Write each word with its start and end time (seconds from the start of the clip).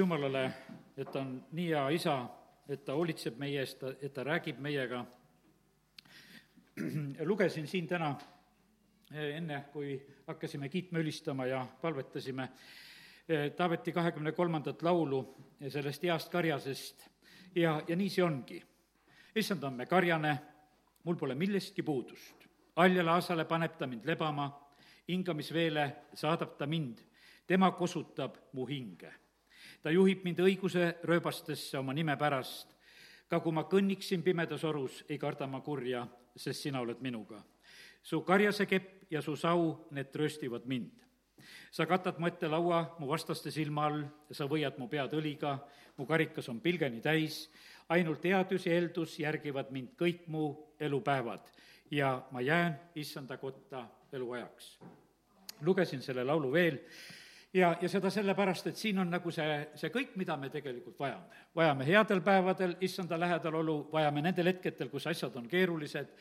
jumalale, 0.00 0.52
et 0.96 1.10
ta 1.12 1.20
on 1.20 1.32
nii 1.52 1.68
hea 1.74 1.88
isa, 1.92 2.14
et 2.68 2.84
ta 2.84 2.94
hoolitseb 2.96 3.36
meie 3.40 3.60
eest, 3.60 3.82
et 4.00 4.12
ta 4.14 4.24
räägib 4.24 4.60
meiega. 4.62 5.04
lugesin 7.30 7.66
siin 7.68 7.88
täna 7.88 8.14
enne, 9.10 9.64
kui 9.72 9.98
hakkasime 10.26 10.68
kiitma, 10.68 10.98
ülistama 10.98 11.46
ja 11.46 11.66
palvetasime 11.82 12.48
Taaveti 13.56 13.92
kahekümne 13.92 14.32
kolmandat 14.32 14.82
laulu 14.82 15.20
sellest 15.68 16.02
heast 16.02 16.32
karjasest 16.32 17.04
ja, 17.54 17.76
ja 17.88 17.96
nii 17.96 18.08
see 18.10 18.24
ongi. 18.24 18.62
issand 19.36 19.62
on 19.62 19.76
me 19.78 19.86
karjane, 19.86 20.34
mul 21.04 21.16
pole 21.16 21.34
millestki 21.34 21.82
puudust. 21.82 22.48
haljale 22.76 23.10
aasale 23.10 23.44
paneb 23.44 23.76
ta 23.78 23.86
mind 23.86 24.06
lebama, 24.06 24.50
hingamisveele 25.08 25.90
saadab 26.14 26.56
ta 26.58 26.66
mind, 26.66 26.98
tema 27.46 27.70
kosutab 27.70 28.36
mu 28.52 28.66
hinge 28.66 29.19
ta 29.82 29.92
juhib 29.92 30.24
mind 30.24 30.42
õiguse 30.44 30.94
rööbastesse 31.08 31.78
oma 31.78 31.94
nime 31.96 32.16
pärast. 32.16 32.76
ka 33.30 33.38
kui 33.40 33.52
ma 33.54 33.62
kõnniksin 33.62 34.22
pimedas 34.22 34.64
orus, 34.64 35.04
ei 35.08 35.18
karda 35.18 35.46
ma 35.46 35.60
kurja, 35.60 36.06
sest 36.36 36.60
sina 36.62 36.80
oled 36.80 37.00
minuga. 37.00 37.42
su 38.02 38.20
karjase 38.22 38.66
kepp 38.66 39.12
ja 39.12 39.22
su 39.22 39.36
sau, 39.36 39.86
need 39.90 40.10
trööstivad 40.12 40.66
mind. 40.66 40.90
sa 41.70 41.86
katad 41.86 42.18
mu 42.18 42.26
ette 42.26 42.48
laua 42.48 42.96
mu 42.98 43.06
vastaste 43.06 43.50
silma 43.50 43.86
all 43.86 44.04
sa 44.30 44.44
võiad 44.44 44.78
mu 44.78 44.88
pead 44.88 45.12
õliga, 45.12 45.58
mu 45.96 46.06
karikas 46.06 46.48
on 46.48 46.60
pilgeni 46.60 47.00
täis, 47.00 47.50
ainult 47.88 48.24
headus 48.24 48.66
ja 48.66 48.74
eeldus 48.74 49.18
järgivad 49.18 49.70
mind 49.70 49.96
kõik 49.96 50.26
mu 50.26 50.56
elupäevad 50.80 51.40
ja 51.90 52.22
ma 52.30 52.40
jään 52.40 52.80
issanda 52.94 53.36
kotta 53.36 53.86
eluajaks. 54.12 54.78
lugesin 55.62 56.02
selle 56.02 56.24
laulu 56.24 56.52
veel 56.52 56.78
ja, 57.54 57.76
ja 57.80 57.88
seda 57.88 58.10
sellepärast, 58.10 58.70
et 58.70 58.76
siin 58.76 58.98
on 58.98 59.10
nagu 59.10 59.32
see, 59.34 59.56
see 59.78 59.90
kõik, 59.94 60.14
mida 60.20 60.36
me 60.36 60.50
tegelikult 60.50 60.98
vajame. 60.98 61.42
vajame 61.56 61.86
headel 61.86 62.20
päevadel 62.20 62.76
issanda 62.80 63.18
lähedalolu, 63.20 63.82
vajame 63.92 64.22
nendel 64.22 64.52
hetkedel, 64.52 64.88
kus 64.88 65.06
asjad 65.10 65.36
on 65.36 65.48
keerulised 65.48 66.14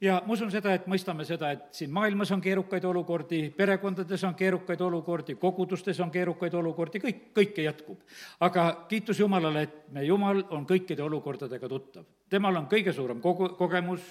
ja 0.00 0.22
ma 0.26 0.34
usun 0.34 0.50
seda, 0.52 0.74
et 0.74 0.86
mõistame 0.90 1.24
seda, 1.26 1.50
et 1.54 1.66
siin 1.76 1.92
maailmas 1.94 2.32
on 2.34 2.42
keerukaid 2.44 2.84
olukordi, 2.88 3.40
perekondades 3.56 4.24
on 4.26 4.34
keerukaid 4.38 4.80
olukordi, 4.80 5.36
kogudustes 5.40 6.00
on 6.00 6.10
keerukaid 6.14 6.54
olukordi, 6.54 7.00
kõik, 7.02 7.22
kõike 7.36 7.66
jätkub. 7.66 8.00
aga 8.40 8.66
kiitus 8.88 9.20
Jumalale, 9.20 9.62
et 9.62 9.92
me, 9.92 10.04
Jumal 10.04 10.44
on 10.50 10.66
kõikide 10.66 11.02
olukordadega 11.02 11.68
tuttav. 11.68 12.04
Temal 12.30 12.56
on 12.56 12.66
kõige 12.70 12.92
suurem 12.94 13.20
kogu, 13.22 13.50
kogemus, 13.58 14.04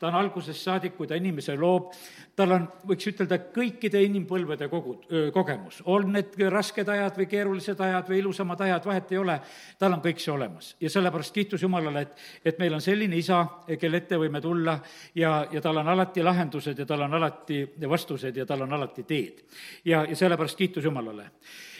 ta 0.00 0.08
on 0.10 0.18
algusest 0.20 0.62
saadik, 0.62 0.94
kui 0.96 1.08
ta 1.08 1.16
inimese 1.16 1.56
loob, 1.56 1.90
tal 2.36 2.52
on, 2.52 2.66
võiks 2.86 3.08
ütelda, 3.10 3.38
kõikide 3.54 4.02
inimpõlvede 4.04 4.68
kogu, 4.72 4.98
kogemus. 5.34 5.82
on 5.84 6.12
need 6.12 6.36
rasked 6.52 6.88
ajad 6.88 7.16
või 7.16 7.26
keerulised 7.30 7.80
ajad 7.80 8.10
või 8.12 8.20
ilusamad 8.20 8.60
ajad, 8.66 8.86
vahet 8.86 9.12
ei 9.12 9.18
ole, 9.18 9.38
tal 9.78 9.96
on 9.96 10.04
kõik 10.04 10.20
see 10.22 10.32
olemas. 10.32 10.74
ja 10.80 10.90
sellepärast 10.90 11.34
kiitus 11.34 11.62
Jumalale, 11.62 12.06
et, 12.06 12.26
et 12.44 12.58
meil 12.58 12.74
on 12.74 12.80
selline 12.80 13.16
isa, 13.16 13.44
kelle 13.80 14.02
ette 14.02 14.20
võime 14.20 14.40
tulla 14.40 14.78
ja 15.14 15.36
ja, 15.52 15.60
tal 15.60 15.76
on 15.76 15.88
alati 15.88 16.22
lahendused 16.22 16.78
ja 16.78 16.86
tal 16.86 17.06
on 17.06 17.14
alati 17.14 17.62
vastused 17.88 18.36
ja 18.36 18.46
tal 18.46 18.62
on 18.66 18.72
alati 18.72 19.02
teed. 19.02 19.44
ja, 19.84 20.04
ja 20.04 20.16
sellepärast 20.16 20.58
kiitus 20.58 20.84
Jumalale. 20.84 21.30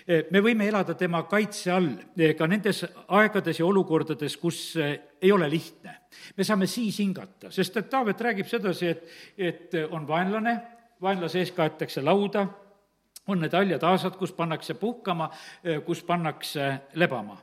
Me 0.06 0.40
võime 0.42 0.68
elada 0.68 0.94
tema 0.94 1.22
kaitse 1.26 1.72
all 1.74 1.88
ka 2.38 2.46
nendes 2.46 2.84
aegades 3.08 3.58
ja 3.58 3.66
olukordades, 3.66 4.36
kus 4.36 4.76
ei 4.78 5.32
ole 5.32 5.48
lihtne. 5.50 5.96
me 6.36 6.44
saame 6.44 6.66
siis 6.66 6.98
hingata, 6.98 7.50
sest 7.50 7.76
et 7.76 7.90
Taavet 7.90 8.20
räägib 8.20 8.46
sedasi, 8.46 8.86
et, 8.86 9.08
et 9.38 9.74
on 9.90 10.06
vaenlane, 10.08 10.54
vaenlase 11.02 11.42
ees 11.42 11.52
kaetakse 11.52 12.02
lauda 12.02 12.46
on 13.27 13.41
need 13.42 13.55
haljad 13.55 13.82
aasad, 13.82 14.16
kus 14.19 14.32
pannakse 14.32 14.74
puhkama, 14.74 15.30
kus 15.84 16.02
pannakse 16.06 16.69
lebama. 16.94 17.38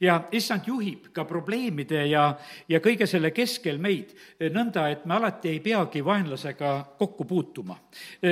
ja 0.00 0.20
issand 0.32 0.66
juhib 0.66 1.08
ka 1.12 1.24
probleemide 1.24 2.06
ja, 2.06 2.34
ja 2.68 2.80
kõige 2.84 3.06
selle 3.08 3.30
keskel 3.30 3.78
meid 3.78 4.12
nõnda, 4.52 4.88
et 4.92 5.06
me 5.06 5.16
alati 5.16 5.48
ei 5.48 5.60
peagi 5.60 6.04
vaenlasega 6.04 6.72
kokku 6.98 7.24
puutuma. 7.24 7.78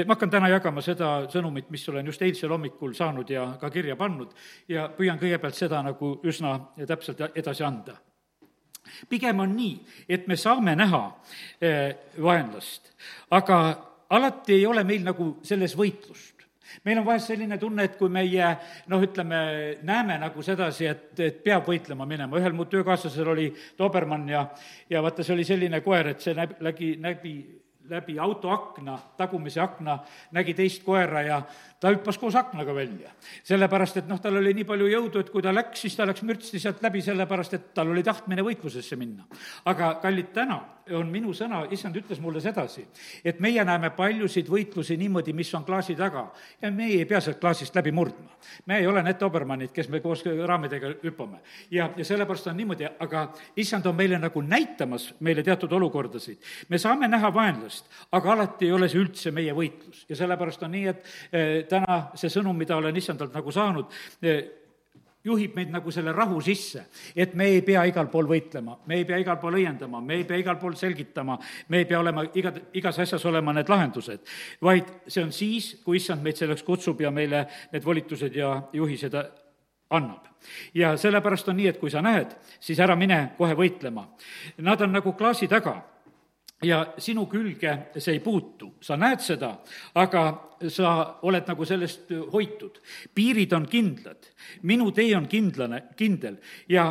ma 0.07 0.15
hakkan 0.15 0.31
täna 0.31 0.49
jagama 0.49 0.83
seda 0.83 1.27
sõnumit, 1.33 1.71
mis 1.71 1.89
olen 1.89 2.07
just 2.07 2.23
eilsel 2.23 2.53
hommikul 2.53 2.95
saanud 2.95 3.31
ja 3.31 3.55
ka 3.61 3.71
kirja 3.71 3.97
pannud 3.97 4.35
ja 4.69 4.89
püüan 4.89 5.19
kõigepealt 5.19 5.55
seda 5.55 5.83
nagu 5.83 6.19
üsna 6.25 6.59
täpselt 6.87 7.21
edasi 7.35 7.65
anda 7.65 7.97
pigem 9.09 9.41
on 9.41 9.57
nii, 9.57 9.79
et 10.09 10.27
me 10.29 10.37
saame 10.37 10.75
näha 10.77 11.03
vaenlast, 12.23 12.93
aga 13.31 13.59
alati 14.11 14.55
ei 14.55 14.67
ole 14.67 14.85
meil 14.85 15.03
nagu 15.05 15.31
selles 15.43 15.75
võitlust 15.77 16.34
meil 16.85 17.01
on 17.01 17.07
vahest 17.07 17.33
selline 17.33 17.59
tunne, 17.59 17.89
et 17.89 17.97
kui 17.99 18.13
meie 18.13 18.51
noh, 18.93 19.03
ütleme, 19.03 19.41
näeme 19.83 20.19
nagu 20.23 20.43
sedasi, 20.43 20.89
et, 20.91 21.11
et 21.21 21.43
peab 21.45 21.69
võitlema 21.69 22.07
minema, 22.09 22.39
ühel 22.41 22.57
mu 22.57 22.69
töökaaslasel 22.71 23.35
oli 23.35 23.51
Dobermann 23.79 24.29
ja, 24.29 24.47
ja 24.91 25.03
vaata, 25.05 25.25
see 25.25 25.37
oli 25.37 25.47
selline 25.49 25.81
koer, 25.85 26.15
et 26.15 26.25
see 26.25 26.37
näb-, 26.37 26.59
nägi, 26.65 26.95
nägi 27.03 27.37
läbi 27.89 28.19
autoakna, 28.19 28.99
tagumise 29.17 29.61
akna, 29.61 29.99
nägi 30.33 30.55
teist 30.55 30.85
koera 30.85 31.23
ja 31.23 31.43
ta 31.81 31.91
hüppas 31.93 32.19
koos 32.19 32.37
aknaga 32.37 32.75
välja. 32.75 33.11
sellepärast, 33.45 33.97
et 33.97 34.09
noh, 34.09 34.21
tal 34.21 34.37
oli 34.41 34.55
nii 34.55 34.65
palju 34.65 34.87
jõudu, 34.89 35.21
et 35.21 35.31
kui 35.31 35.43
ta 35.43 35.53
läks, 35.53 35.83
siis 35.85 35.97
ta 35.97 36.07
läks 36.07 36.23
mürtsti 36.25 36.61
sealt 36.61 36.83
läbi, 36.83 37.03
sellepärast 37.05 37.55
et 37.55 37.67
tal 37.75 37.91
oli 37.93 38.03
tahtmine 38.03 38.43
võitlusesse 38.43 38.97
minna. 38.97 39.27
aga 39.65 39.95
kallid, 40.03 40.33
täna 40.33 40.61
on 40.93 41.09
minu 41.09 41.33
sõna, 41.37 41.63
issand 41.73 41.97
ütles 41.97 42.21
mulle 42.21 42.41
sedasi, 42.45 42.85
et 43.25 43.41
meie 43.41 43.65
näeme 43.65 43.91
paljusid 43.97 44.49
võitlusi 44.53 44.97
niimoodi, 45.01 45.33
mis 45.33 45.53
on 45.57 45.65
klaasi 45.65 45.97
taga 45.97 46.27
ja 46.63 46.71
meie 46.73 46.99
ei 47.01 47.09
pea 47.09 47.21
sealt 47.25 47.41
klaasist 47.41 47.75
läbi 47.77 47.93
murdma. 47.93 48.31
me 48.67 48.79
ei 48.79 48.87
ole 48.87 49.03
need 49.03 49.21
Dobermannid, 49.21 49.73
kes 49.73 49.89
me 49.89 50.01
koos 50.01 50.25
raamidega 50.25 50.95
hüppame. 51.05 51.41
ja, 51.71 51.91
ja 51.97 52.05
sellepärast 52.05 52.47
on 52.47 52.57
niimoodi, 52.57 52.89
aga 52.99 53.33
issand 53.57 53.87
on 53.87 53.97
meile 53.97 54.19
nagu 54.19 54.41
näitamas 54.41 55.15
meile 55.21 55.43
teatud 55.43 55.73
olukordasid. 55.73 56.39
me 56.69 56.79
saame 56.79 57.09
näha 57.09 57.35
vaenlast, 57.35 57.74
aga 58.15 58.33
alati 58.33 58.69
ei 58.69 58.75
ole 58.75 58.89
see 58.91 59.01
üldse 59.03 59.33
meie 59.35 59.55
võitlus 59.57 60.05
ja 60.09 60.19
sellepärast 60.19 60.63
on 60.67 60.75
nii, 60.75 60.85
et 60.93 61.09
eh, 61.33 61.55
täna 61.71 62.01
see 62.19 62.33
sõnum, 62.33 62.57
mida 62.59 62.77
olen 62.77 62.97
issandalt 62.97 63.35
nagu 63.35 63.55
saanud, 63.55 63.91
eh, 64.23 64.45
juhib 65.25 65.55
meid 65.57 65.71
nagu 65.73 65.93
selle 65.95 66.13
rahu 66.13 66.41
sisse, 66.45 66.85
et 67.17 67.35
me 67.35 67.47
ei 67.55 67.63
pea 67.65 67.85
igal 67.89 68.11
pool 68.13 68.29
võitlema, 68.29 68.77
me 68.87 68.99
ei 69.01 69.07
pea 69.09 69.19
igal 69.23 69.39
pool 69.41 69.57
õiendama, 69.57 70.03
me 70.05 70.19
ei 70.21 70.27
pea 70.29 70.41
igal 70.43 70.59
pool 70.61 70.77
selgitama, 70.77 71.39
me 71.69 71.81
ei 71.81 71.89
pea 71.89 72.01
olema 72.01 72.27
iga, 72.37 72.53
igas 72.77 72.99
asjas 73.07 73.25
olema 73.31 73.55
need 73.57 73.73
lahendused, 73.73 74.21
vaid 74.65 74.91
see 75.07 75.25
on 75.25 75.33
siis, 75.33 75.71
kui 75.85 75.97
issand 76.01 76.23
meid 76.25 76.41
selleks 76.41 76.67
kutsub 76.67 77.01
ja 77.01 77.13
meile 77.15 77.47
need 77.73 77.87
volitused 77.87 78.37
ja 78.37 78.59
juhised 78.77 79.17
annab. 79.95 80.29
ja 80.75 80.93
sellepärast 81.01 81.49
on 81.49 81.57
nii, 81.57 81.71
et 81.73 81.81
kui 81.81 81.91
sa 81.91 82.03
näed, 82.05 82.37
siis 82.61 82.81
ära 82.81 82.97
mine 82.97 83.31
kohe 83.39 83.55
võitlema. 83.57 84.05
Nad 84.61 84.81
on 84.85 84.93
nagu 84.93 85.13
klaasi 85.17 85.49
taga 85.49 85.79
ja 86.65 86.81
sinu 86.99 87.27
külge 87.31 87.75
see 87.97 88.17
ei 88.17 88.21
puutu, 88.25 88.75
sa 88.81 88.97
näed 88.97 89.23
seda, 89.25 89.51
aga 90.01 90.25
sa 90.73 90.95
oled 91.23 91.49
nagu 91.49 91.67
sellest 91.69 92.13
hoitud. 92.33 92.81
piirid 93.15 93.53
on 93.53 93.67
kindlad, 93.71 94.31
minu 94.63 94.91
tee 94.93 95.17
on 95.17 95.29
kindlane, 95.29 95.83
kindel. 95.97 96.39
Ja, 96.69 96.89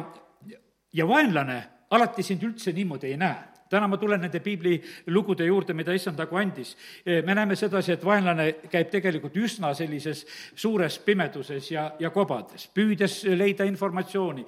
ja 0.93 1.07
vaenlane 1.07 1.63
alati 1.89 2.23
sind 2.23 2.43
üldse 2.43 2.73
niimoodi 2.73 3.11
ei 3.11 3.17
näe 3.17 3.52
täna 3.73 3.89
ma 3.89 3.97
tulen 3.97 4.21
nende 4.23 4.39
piiblilugude 4.43 5.47
juurde, 5.47 5.73
mida 5.77 5.95
issand 5.95 6.19
nagu 6.19 6.37
andis. 6.37 6.75
me 7.05 7.35
näeme 7.35 7.55
sedasi, 7.59 7.95
et 7.95 8.05
vaenlane 8.05 8.49
käib 8.71 8.91
tegelikult 8.91 9.35
üsna 9.37 9.73
sellises 9.77 10.25
suures 10.55 10.99
pimeduses 11.05 11.71
ja, 11.71 11.89
ja 11.99 12.09
kobades, 12.13 12.67
püüdes 12.73 13.23
leida 13.37 13.65
informatsiooni. 13.69 14.45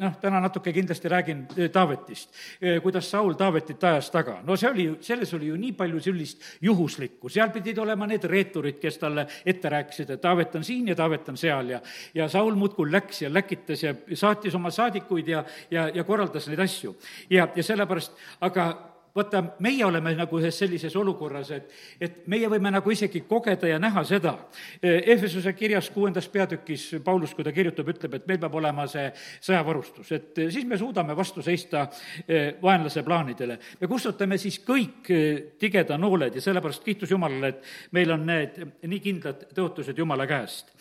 noh, 0.00 0.18
täna 0.20 0.40
natuke 0.40 0.72
kindlasti 0.72 1.08
räägin 1.08 1.46
Taavetist, 1.72 2.34
kuidas 2.82 3.10
Saul 3.10 3.34
Taavetit 3.38 3.84
ajas 3.84 4.10
taga. 4.10 4.40
no 4.44 4.56
see 4.56 4.70
oli, 4.70 4.88
selles 5.00 5.34
oli 5.34 5.50
ju 5.50 5.56
nii 5.56 5.72
palju 5.78 6.00
sellist 6.00 6.42
juhuslikku, 6.62 7.28
seal 7.28 7.50
pidid 7.54 7.78
olema 7.78 8.06
need 8.06 8.24
reeturid, 8.24 8.78
kes 8.80 8.98
talle 8.98 9.26
ette 9.44 9.68
rääkisid, 9.68 10.10
et 10.14 10.20
Taavet 10.20 10.54
on 10.54 10.64
siin 10.64 10.88
ja 10.88 10.96
Taavet 10.98 11.28
on 11.28 11.36
seal 11.36 11.74
ja 11.74 11.80
ja 12.14 12.28
Saul 12.28 12.54
muudkui 12.54 12.92
läks 12.92 13.22
ja 13.22 13.32
läkitas 13.34 13.82
ja 13.82 13.94
saatis 14.14 14.54
oma 14.54 14.70
saadikuid 14.70 15.28
ja, 15.28 15.44
ja, 15.70 15.88
ja 15.94 16.04
korraldas 16.04 16.48
neid 16.48 16.60
asju. 16.60 16.96
ja, 17.30 17.48
ja 17.56 17.62
sellepärast, 17.62 18.12
aga 18.40 18.67
vaata, 19.14 19.42
meie 19.64 19.84
oleme 19.86 20.14
nagu 20.18 20.38
ühes 20.40 20.58
sellises 20.58 20.96
olukorras, 20.96 21.50
et, 21.56 21.72
et 22.00 22.20
meie 22.30 22.48
võime 22.50 22.72
nagu 22.74 22.90
isegi 22.92 23.24
kogeda 23.28 23.70
ja 23.70 23.78
näha 23.82 24.04
seda. 24.06 24.34
Ehvesuse 24.82 25.52
kirjas 25.52 25.90
kuuendas 25.94 26.28
peatükis 26.32 26.88
Paulus, 27.04 27.34
kui 27.34 27.46
ta 27.46 27.52
kirjutab, 27.54 27.88
ütleb, 27.94 28.18
et 28.18 28.28
meil 28.28 28.40
peab 28.42 28.54
olema 28.60 28.86
see 28.90 29.08
sõjavarustus, 29.40 30.12
et 30.16 30.42
siis 30.52 30.66
me 30.68 30.78
suudame 30.78 31.16
vastu 31.16 31.42
seista 31.44 31.86
eh, 32.26 32.54
vaenlase 32.62 33.02
plaanidele. 33.06 33.58
me 33.80 33.90
kustutame 33.90 34.38
siis 34.38 34.60
kõik 34.66 35.10
eh, 35.10 35.42
tigeda 35.58 35.98
nooled 35.98 36.34
ja 36.34 36.44
sellepärast 36.44 36.84
kiitus 36.84 37.10
Jumalale, 37.10 37.48
et 37.48 37.92
meil 37.92 38.14
on 38.14 38.26
need 38.26 38.62
nii 38.86 39.04
kindlad 39.04 39.48
tõotused 39.54 39.98
Jumala 39.98 40.26
käest 40.26 40.74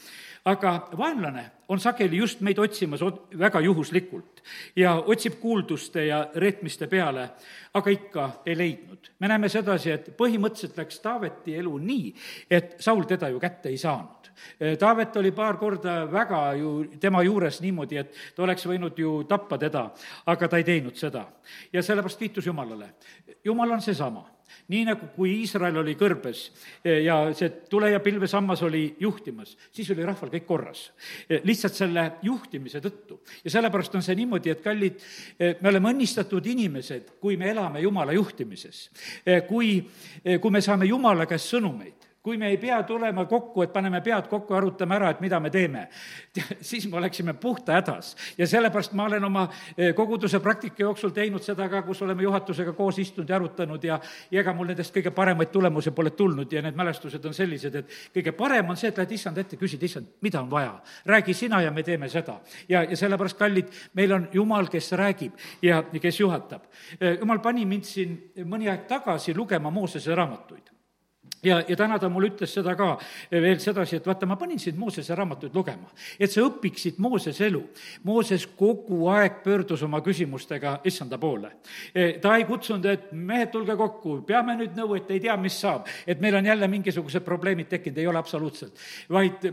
aga 0.47 0.71
vaenlane 0.97 1.43
on 1.67 1.79
sageli 1.79 2.17
just 2.17 2.39
meid 2.41 2.59
otsimas 2.59 3.01
ot- 3.03 3.33
väga 3.39 3.59
juhuslikult 3.59 4.43
ja 4.75 4.93
otsib 4.95 5.39
kuulduste 5.41 6.05
ja 6.05 6.21
reetmiste 6.35 6.87
peale, 6.87 7.29
aga 7.73 7.91
ikka 7.91 8.29
ei 8.45 8.57
leidnud. 8.57 9.11
me 9.19 9.27
näeme 9.27 9.49
sedasi, 9.49 9.91
et 9.91 10.07
põhimõtteliselt 10.17 10.77
läks 10.77 10.99
Taaveti 11.03 11.55
elu 11.55 11.77
nii, 11.77 12.13
et 12.51 12.75
Saul 12.79 13.03
teda 13.03 13.29
ju 13.29 13.39
kätte 13.39 13.69
ei 13.69 13.77
saanud. 13.77 14.31
Taavet 14.79 15.15
oli 15.17 15.31
paar 15.31 15.57
korda 15.57 16.11
väga 16.11 16.53
ju 16.53 16.85
tema 16.99 17.23
juures 17.23 17.59
niimoodi, 17.61 17.97
et 17.97 18.13
ta 18.35 18.43
oleks 18.43 18.65
võinud 18.69 18.97
ju 18.97 19.23
tappa 19.27 19.57
teda, 19.57 19.89
aga 20.25 20.47
ta 20.47 20.57
ei 20.57 20.63
teinud 20.63 20.95
seda. 20.95 21.25
ja 21.73 21.83
sellepärast 21.83 22.19
kiitus 22.19 22.45
Jumalale. 22.45 22.93
Jumal 23.43 23.71
on 23.71 23.81
seesama 23.81 24.36
nii 24.67 24.85
nagu, 24.87 25.09
kui 25.15 25.33
Iisrael 25.41 25.77
oli 25.81 25.95
kõrbes 25.99 26.43
eh, 26.83 27.03
ja 27.05 27.19
see 27.37 27.49
tule- 27.69 27.91
ja 27.91 28.01
pilvesammas 28.03 28.63
oli 28.67 28.83
juhtimas, 28.99 29.55
siis 29.71 29.89
oli 29.91 30.05
rahval 30.07 30.31
kõik 30.33 30.47
korras. 30.47 30.91
Eh, 31.29 31.41
lihtsalt 31.43 31.77
selle 31.77 32.05
juhtimise 32.21 32.81
tõttu. 32.83 33.19
ja 33.43 33.51
sellepärast 33.51 33.95
on 33.95 34.05
see 34.05 34.15
niimoodi, 34.15 34.51
et 34.51 34.63
kallid, 34.63 34.99
eh, 35.39 35.55
me 35.61 35.69
oleme 35.69 35.93
õnnistatud 35.93 36.45
inimesed, 36.45 37.15
kui 37.21 37.37
me 37.37 37.51
elame 37.51 37.81
Jumala 37.81 38.13
juhtimises. 38.13 38.89
kui, 39.47 39.83
kui 40.41 40.51
me 40.51 40.61
saame 40.61 40.85
Jumala 40.85 41.25
käest 41.25 41.53
sõnumeid 41.53 42.06
kui 42.23 42.37
me 42.37 42.47
ei 42.47 42.57
pea 42.57 42.81
tulema 42.83 43.25
kokku, 43.25 43.61
et 43.63 43.73
paneme 43.73 44.01
pead 44.01 44.27
kokku 44.27 44.53
ja 44.53 44.57
arutame 44.57 44.95
ära, 44.97 45.09
et 45.13 45.21
mida 45.23 45.39
me 45.39 45.49
teeme, 45.49 45.87
siis 46.69 46.87
me 46.91 46.97
oleksime 46.97 47.33
puhta 47.33 47.77
hädas. 47.77 48.15
ja 48.37 48.47
sellepärast 48.47 48.93
ma 48.93 49.05
olen 49.05 49.23
oma 49.23 49.47
eh, 49.77 49.93
koguduse 49.95 50.39
praktika 50.39 50.83
jooksul 50.83 51.13
teinud 51.15 51.43
seda 51.43 51.69
ka, 51.69 51.81
kus 51.81 52.01
oleme 52.01 52.23
juhatusega 52.23 52.73
koos 52.73 52.99
istunud 52.99 53.29
ja 53.29 53.35
arutanud 53.35 53.83
ja 53.83 53.99
ja 54.31 54.41
ega 54.41 54.53
mul 54.53 54.67
nendest 54.71 54.95
kõige 54.95 55.11
paremaid 55.15 55.51
tulemusi 55.53 55.91
pole 55.95 56.11
tulnud 56.17 56.51
ja 56.53 56.61
need 56.61 56.75
mälestused 56.75 57.25
on 57.25 57.33
sellised, 57.33 57.75
et 57.75 57.97
kõige 58.15 58.33
parem 58.37 58.69
on 58.69 58.77
see, 58.77 58.91
et 58.91 58.97
lähed 58.97 59.15
issand 59.15 59.37
ette, 59.37 59.59
küsid, 59.59 59.83
issand, 59.83 60.11
mida 60.21 60.41
on 60.41 60.51
vaja. 60.51 60.81
räägi 61.05 61.33
sina 61.33 61.61
ja 61.61 61.71
me 61.71 61.83
teeme 61.83 62.09
seda. 62.09 62.39
ja, 62.69 62.83
ja 62.83 62.97
sellepärast, 62.97 63.37
kallid, 63.37 63.71
meil 63.93 64.11
on 64.11 64.27
Jumal, 64.33 64.67
kes 64.67 64.91
räägib 64.91 65.33
ja 65.61 65.83
kes 66.01 66.19
juhatab. 66.19 66.63
Eh, 66.99 67.19
jumal 67.19 67.39
pani 67.39 67.65
mind 67.65 67.83
siin 67.83 68.17
mõni 68.43 68.69
aeg 68.69 68.87
tagasi 68.87 69.35
lugema 69.35 69.69
Moosese 69.71 70.15
raamatuid 70.15 70.76
ja, 71.43 71.59
ja 71.67 71.75
täna 71.77 71.99
ta 71.99 72.09
mulle 72.09 72.31
ütles 72.31 72.53
seda 72.53 72.75
ka 72.77 72.93
veel 73.31 73.59
sedasi, 73.61 73.99
et 73.99 74.07
vaata, 74.07 74.27
ma 74.29 74.37
panin 74.39 74.59
sind 74.61 74.79
Moosese 74.79 75.15
raamatuid 75.15 75.55
lugema, 75.55 75.89
et 76.19 76.31
sa 76.31 76.43
õpiksid 76.45 77.01
Moosese 77.03 77.47
elu. 77.47 77.61
Mooses 78.07 78.47
kogu 78.57 79.07
aeg 79.13 79.41
pöördus 79.45 79.83
oma 79.87 80.01
küsimustega 80.05 80.79
issanda 80.87 81.19
poole. 81.21 81.53
E, 81.93 82.17
ta 82.23 82.35
ei 82.37 82.47
kutsunud, 82.49 82.85
et 82.89 83.11
mehed, 83.11 83.51
tulge 83.53 83.77
kokku, 83.79 84.21
peame 84.27 84.57
nüüd 84.59 84.75
nõu, 84.77 84.97
et 84.97 85.11
ei 85.13 85.21
tea, 85.23 85.37
mis 85.41 85.59
saab, 85.61 85.87
et 86.07 86.21
meil 86.23 86.39
on 86.39 86.51
jälle 86.51 86.67
mingisugused 86.71 87.25
probleemid 87.25 87.69
tekkinud, 87.71 88.01
ei 88.01 88.11
ole 88.11 88.21
absoluutselt, 88.21 88.77
vaid 89.13 89.49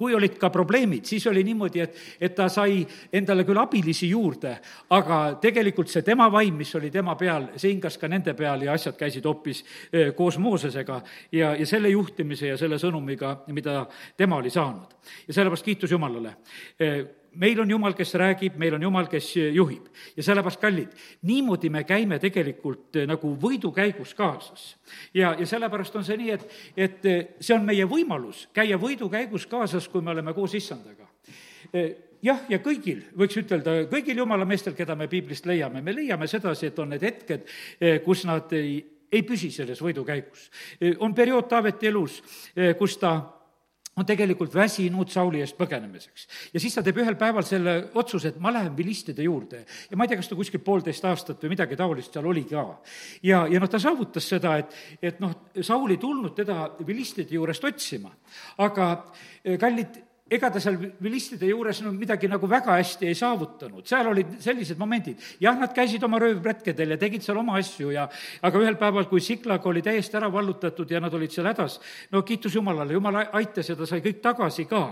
kui 0.00 0.14
olid 0.16 0.38
ka 0.40 0.48
probleemid, 0.52 1.04
siis 1.04 1.26
oli 1.28 1.44
niimoodi, 1.44 1.82
et, 1.84 2.00
et 2.20 2.34
ta 2.36 2.48
sai 2.48 2.80
endale 3.12 3.44
küll 3.44 3.60
abilisi 3.60 4.08
juurde, 4.08 4.54
aga 4.96 5.20
tegelikult 5.42 5.92
see 5.92 6.04
tema 6.06 6.30
vaim, 6.32 6.56
mis 6.62 6.72
oli 6.80 6.88
tema 6.90 7.16
peal, 7.20 7.50
see 7.60 7.74
hingas 7.74 8.00
ka 8.00 8.08
nende 8.08 8.32
peal 8.38 8.64
ja 8.64 8.72
asjad 8.72 8.96
käisid 8.96 9.28
hoopis 9.28 9.62
koos 10.16 10.40
Moosesega 10.40 11.00
ja, 11.36 11.52
ja 11.52 11.68
selle 11.68 11.92
juhtimise 11.92 12.54
ja 12.54 12.58
selle 12.60 12.80
sõnumiga, 12.80 13.36
mida 13.52 13.82
tema 14.16 14.40
oli 14.40 14.50
saanud. 14.50 14.96
ja 15.28 15.34
sellepärast 15.34 15.68
kiitus 15.68 15.92
Jumalale 15.92 16.36
meil 17.34 17.60
on 17.60 17.70
Jumal, 17.70 17.94
kes 17.94 18.14
räägib, 18.14 18.56
meil 18.58 18.74
on 18.74 18.82
Jumal, 18.82 19.06
kes 19.10 19.36
juhib. 19.36 19.86
ja 20.16 20.22
sellepärast, 20.22 20.60
kallid, 20.60 20.92
niimoodi 21.22 21.70
me 21.70 21.84
käime 21.84 22.18
tegelikult 22.18 22.96
eh, 22.96 23.06
nagu 23.06 23.34
võidukäigus 23.42 24.14
kaasas. 24.14 24.76
ja, 25.14 25.34
ja 25.38 25.46
sellepärast 25.46 25.96
on 25.96 26.04
see 26.04 26.16
nii, 26.16 26.30
et, 26.30 26.46
et 26.76 27.06
eh, 27.06 27.26
see 27.40 27.54
on 27.54 27.64
meie 27.66 27.86
võimalus 27.86 28.48
käia 28.54 28.78
võidukäigus 28.78 29.46
kaasas, 29.46 29.88
kui 29.88 30.02
me 30.02 30.10
oleme 30.10 30.34
koos 30.34 30.54
issandaga 30.54 31.06
eh, 31.72 31.96
jah, 32.22 32.44
ja 32.48 32.58
kõigil, 32.58 33.04
võiks 33.16 33.38
ütelda, 33.38 33.84
kõigil 33.90 34.18
jumala 34.18 34.44
meestel, 34.44 34.74
keda 34.74 34.96
me 34.96 35.08
piiblist 35.08 35.46
leiame, 35.46 35.82
me 35.82 35.94
leiame 35.94 36.26
sedasi, 36.28 36.70
et 36.70 36.78
on 36.78 36.90
need 36.92 37.04
hetked, 37.04 37.46
kus 38.04 38.26
nad 38.28 38.52
ei, 38.52 38.80
ei 39.10 39.22
püsi 39.24 39.48
selles 39.54 39.80
võidukäigus. 39.80 40.50
on 40.98 41.14
periood 41.14 41.48
Taaveti 41.48 41.88
elus, 41.88 42.20
kus 42.78 42.98
ta 43.00 43.14
on 43.96 44.06
tegelikult 44.06 44.54
väsinud 44.54 45.10
Sauli 45.10 45.40
eest 45.42 45.56
põgenemiseks. 45.58 46.26
ja 46.54 46.60
siis 46.62 46.74
ta 46.74 46.82
teeb 46.86 47.00
ühel 47.02 47.16
päeval 47.18 47.44
selle 47.46 47.74
otsuse, 47.98 48.30
et 48.30 48.38
ma 48.40 48.52
lähen 48.54 48.76
vilistide 48.76 49.22
juurde. 49.26 49.64
ja 49.90 49.96
ma 49.96 50.04
ei 50.04 50.12
tea, 50.12 50.20
kas 50.20 50.30
ta 50.30 50.38
kuskil 50.38 50.62
poolteist 50.64 51.04
aastat 51.04 51.42
või 51.42 51.54
midagi 51.56 51.76
taolist 51.76 52.14
seal 52.14 52.28
oli 52.30 52.44
ka. 52.50 52.64
ja, 53.22 53.46
ja 53.50 53.60
noh, 53.60 53.70
ta 53.70 53.80
saavutas 53.82 54.28
seda, 54.28 54.56
et, 54.62 54.76
et 55.02 55.20
noh, 55.20 55.34
Saul 55.60 55.96
ei 55.96 55.98
tulnud 56.02 56.36
teda 56.36 56.70
vilistide 56.86 57.34
juurest 57.34 57.64
otsima. 57.64 58.12
aga 58.58 58.92
kallid, 59.60 59.98
ega 60.30 60.50
ta 60.52 60.60
seal 60.62 60.76
vilistide 61.02 61.48
juures 61.50 61.80
no 61.82 61.90
midagi 61.94 62.28
nagu 62.30 62.48
väga 62.50 62.76
hästi 62.78 63.08
ei 63.10 63.16
saavutanud, 63.18 63.82
seal 63.88 64.06
olid 64.12 64.36
sellised 64.42 64.78
momendid. 64.78 65.18
jah, 65.42 65.56
nad 65.58 65.74
käisid 65.74 66.04
oma 66.06 66.20
röövretkedel 66.22 66.94
ja 66.94 66.98
tegid 67.00 67.24
seal 67.26 67.40
oma 67.40 67.56
asju 67.58 67.90
ja 67.90 68.06
aga 68.46 68.62
ühel 68.62 68.78
päeval, 68.78 69.08
kui 69.10 69.20
Siklag 69.20 69.66
oli 69.66 69.82
täiesti 69.82 70.16
ära 70.16 70.30
vallutatud 70.32 70.90
ja 70.90 71.00
nad 71.02 71.14
olid 71.14 71.34
seal 71.34 71.48
hädas, 71.50 71.80
no 72.14 72.22
kiitus 72.22 72.54
Jumalale, 72.54 72.94
Jumal 72.94 73.20
aitas 73.26 73.72
ja 73.72 73.76
ta 73.76 73.88
sai 73.90 74.02
kõik 74.04 74.20
tagasi 74.22 74.68
ka. 74.70 74.82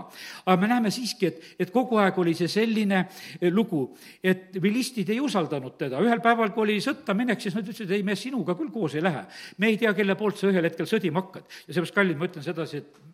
aga 0.45 0.57
me 0.59 0.71
näeme 0.71 0.91
siiski, 0.91 1.31
et, 1.31 1.43
et 1.59 1.71
kogu 1.71 2.01
aeg 2.03 2.17
oli 2.19 2.35
see 2.35 2.51
selline 2.51 3.05
eh, 3.39 3.49
lugu, 3.51 3.85
et 4.23 4.59
vilistid 4.61 5.09
ei 5.09 5.21
usaldanud 5.23 5.77
teda, 5.79 6.01
ühel 6.03 6.23
päeval, 6.23 6.51
kui 6.51 6.67
oli 6.67 6.79
sõtta 6.83 7.15
minek, 7.15 7.39
siis 7.41 7.55
nad 7.55 7.63
ütlesid, 7.63 7.95
ei, 7.95 8.03
me 8.03 8.17
sinuga 8.19 8.57
küll 8.59 8.73
koos 8.73 8.97
ei 8.99 9.05
lähe. 9.05 9.23
me 9.57 9.71
ei 9.71 9.77
tea, 9.79 9.93
kelle 9.95 10.19
poolt 10.19 10.37
sa 10.37 10.51
ühel 10.51 10.67
hetkel 10.67 10.89
sõdima 10.89 11.23
hakkad. 11.23 11.47
ja 11.67 11.73
seepärast, 11.73 11.95
kallid, 11.95 12.19
ma 12.19 12.27
ütlen 12.27 12.45
sedasi, 12.45 12.83
et 12.83 13.08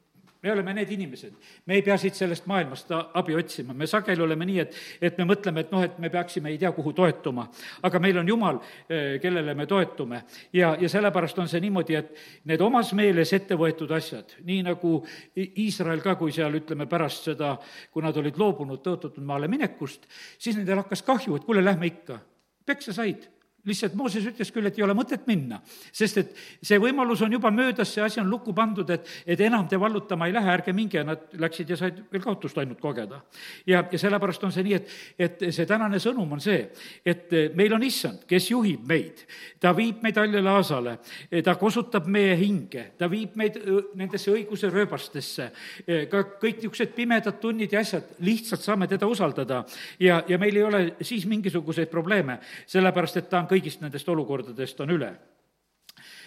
me 0.45 0.51
oleme 0.51 0.73
need 0.77 0.91
inimesed, 0.93 1.33
me 1.65 1.79
ei 1.79 1.81
pea 1.81 1.95
siit 1.97 2.13
sellest 2.17 2.45
maailmast 2.45 2.91
abi 3.17 3.33
otsima, 3.33 3.73
me 3.73 3.87
sageli 3.89 4.21
oleme 4.21 4.45
nii, 4.45 4.59
et, 4.61 4.75
et 5.09 5.17
me 5.17 5.25
mõtleme, 5.31 5.63
et 5.65 5.73
noh, 5.73 5.81
et 5.81 5.97
me 6.01 6.11
peaksime 6.13 6.51
ei 6.53 6.59
tea 6.61 6.69
kuhu 6.75 6.93
toetuma. 6.93 7.47
aga 7.89 7.99
meil 7.99 8.19
on 8.21 8.29
Jumal, 8.29 8.59
eh, 8.85 9.17
kellele 9.21 9.55
me 9.57 9.65
toetume. 9.65 10.21
ja, 10.53 10.75
ja 10.79 10.89
sellepärast 10.89 11.39
on 11.41 11.49
see 11.49 11.63
niimoodi, 11.65 11.97
et 11.97 12.13
need 12.45 12.61
omas 12.61 12.93
meeles 12.93 13.33
ette 13.33 13.57
võetud 13.57 13.91
asjad, 13.97 14.37
nii 14.45 14.61
nagu 14.69 14.99
Iisrael 15.35 16.05
ka, 16.05 16.15
kui 16.15 16.31
seal 16.31 16.61
ütleme 16.61 16.85
pärast 16.85 17.31
seda, 17.31 17.55
kui 17.91 18.05
nad 18.05 18.17
olid 18.17 18.37
loobunud 18.37 18.85
tõotatud 18.85 19.25
maale 19.25 19.49
minekust, 19.49 20.05
siis 20.37 20.59
nendel 20.59 20.83
hakkas 20.83 21.01
kahju, 21.01 21.39
et 21.39 21.49
kuule, 21.49 21.65
lähme 21.65 21.89
ikka. 21.89 22.19
peksa 22.65 22.93
said 22.93 23.34
lihtsalt 23.65 23.95
Mooses 23.97 24.25
ütles 24.29 24.51
küll, 24.53 24.67
et 24.69 24.77
ei 24.79 24.85
ole 24.85 24.95
mõtet 24.97 25.25
minna, 25.29 25.59
sest 25.95 26.19
et 26.21 26.33
see 26.61 26.79
võimalus 26.81 27.23
on 27.25 27.33
juba 27.33 27.51
möödas, 27.53 27.91
see 27.93 28.03
asi 28.05 28.21
on 28.21 28.29
lukku 28.29 28.53
pandud, 28.55 28.89
et, 28.93 29.07
et 29.25 29.41
enam 29.41 29.67
te 29.69 29.79
vallutama 29.81 30.27
ei 30.29 30.35
lähe, 30.35 30.51
ärge 30.53 30.73
minge, 30.75 31.03
nad 31.05 31.25
läksid 31.41 31.73
ja 31.73 31.79
said 31.79 32.03
veel 32.11 32.23
kaotust 32.23 32.57
ainult 32.61 32.81
kogeda. 32.81 33.21
ja, 33.65 33.83
ja 33.91 33.99
sellepärast 33.99 34.43
on 34.43 34.53
see 34.55 34.65
nii, 34.67 34.79
et, 34.79 34.95
et 35.17 35.45
see 35.55 35.65
tänane 35.69 35.99
sõnum 36.01 36.37
on 36.37 36.43
see, 36.43 36.61
et 37.05 37.33
meil 37.55 37.73
on 37.73 37.83
issand, 37.83 38.25
kes 38.29 38.51
juhib 38.51 38.85
meid. 38.87 39.25
ta 39.59 39.73
viib 39.75 40.03
meid 40.03 40.17
haljale 40.19 40.51
aasale, 40.51 40.97
ta 41.43 41.55
kosutab 41.59 42.07
meie 42.11 42.35
hinge, 42.37 42.91
ta 42.97 43.09
viib 43.11 43.35
meid 43.39 43.57
nendesse 43.95 44.31
õiguse 44.33 44.69
rööbastesse, 44.71 45.49
ka 46.11 46.23
kõik 46.41 46.61
niisugused 46.61 46.93
pimedad 46.95 47.39
tunnid 47.41 47.73
ja 47.73 47.81
asjad, 47.81 48.15
lihtsalt 48.25 48.63
saame 48.63 48.87
teda 48.89 49.07
usaldada. 49.09 49.63
Ja, 49.99 50.21
ja 50.27 50.37
meil 50.41 50.55
ei 50.55 50.63
ole 50.63 50.81
siis 51.01 51.25
mingisuguseid 51.29 51.89
probleeme, 51.91 52.39
sellepärast 52.69 53.21
et 53.21 53.29
ta 53.29 53.41
on 53.41 53.49
kõigist 53.55 53.81
nendest 53.83 54.09
olukordadest 54.11 54.83
on 54.83 54.93
üle. 54.95 55.13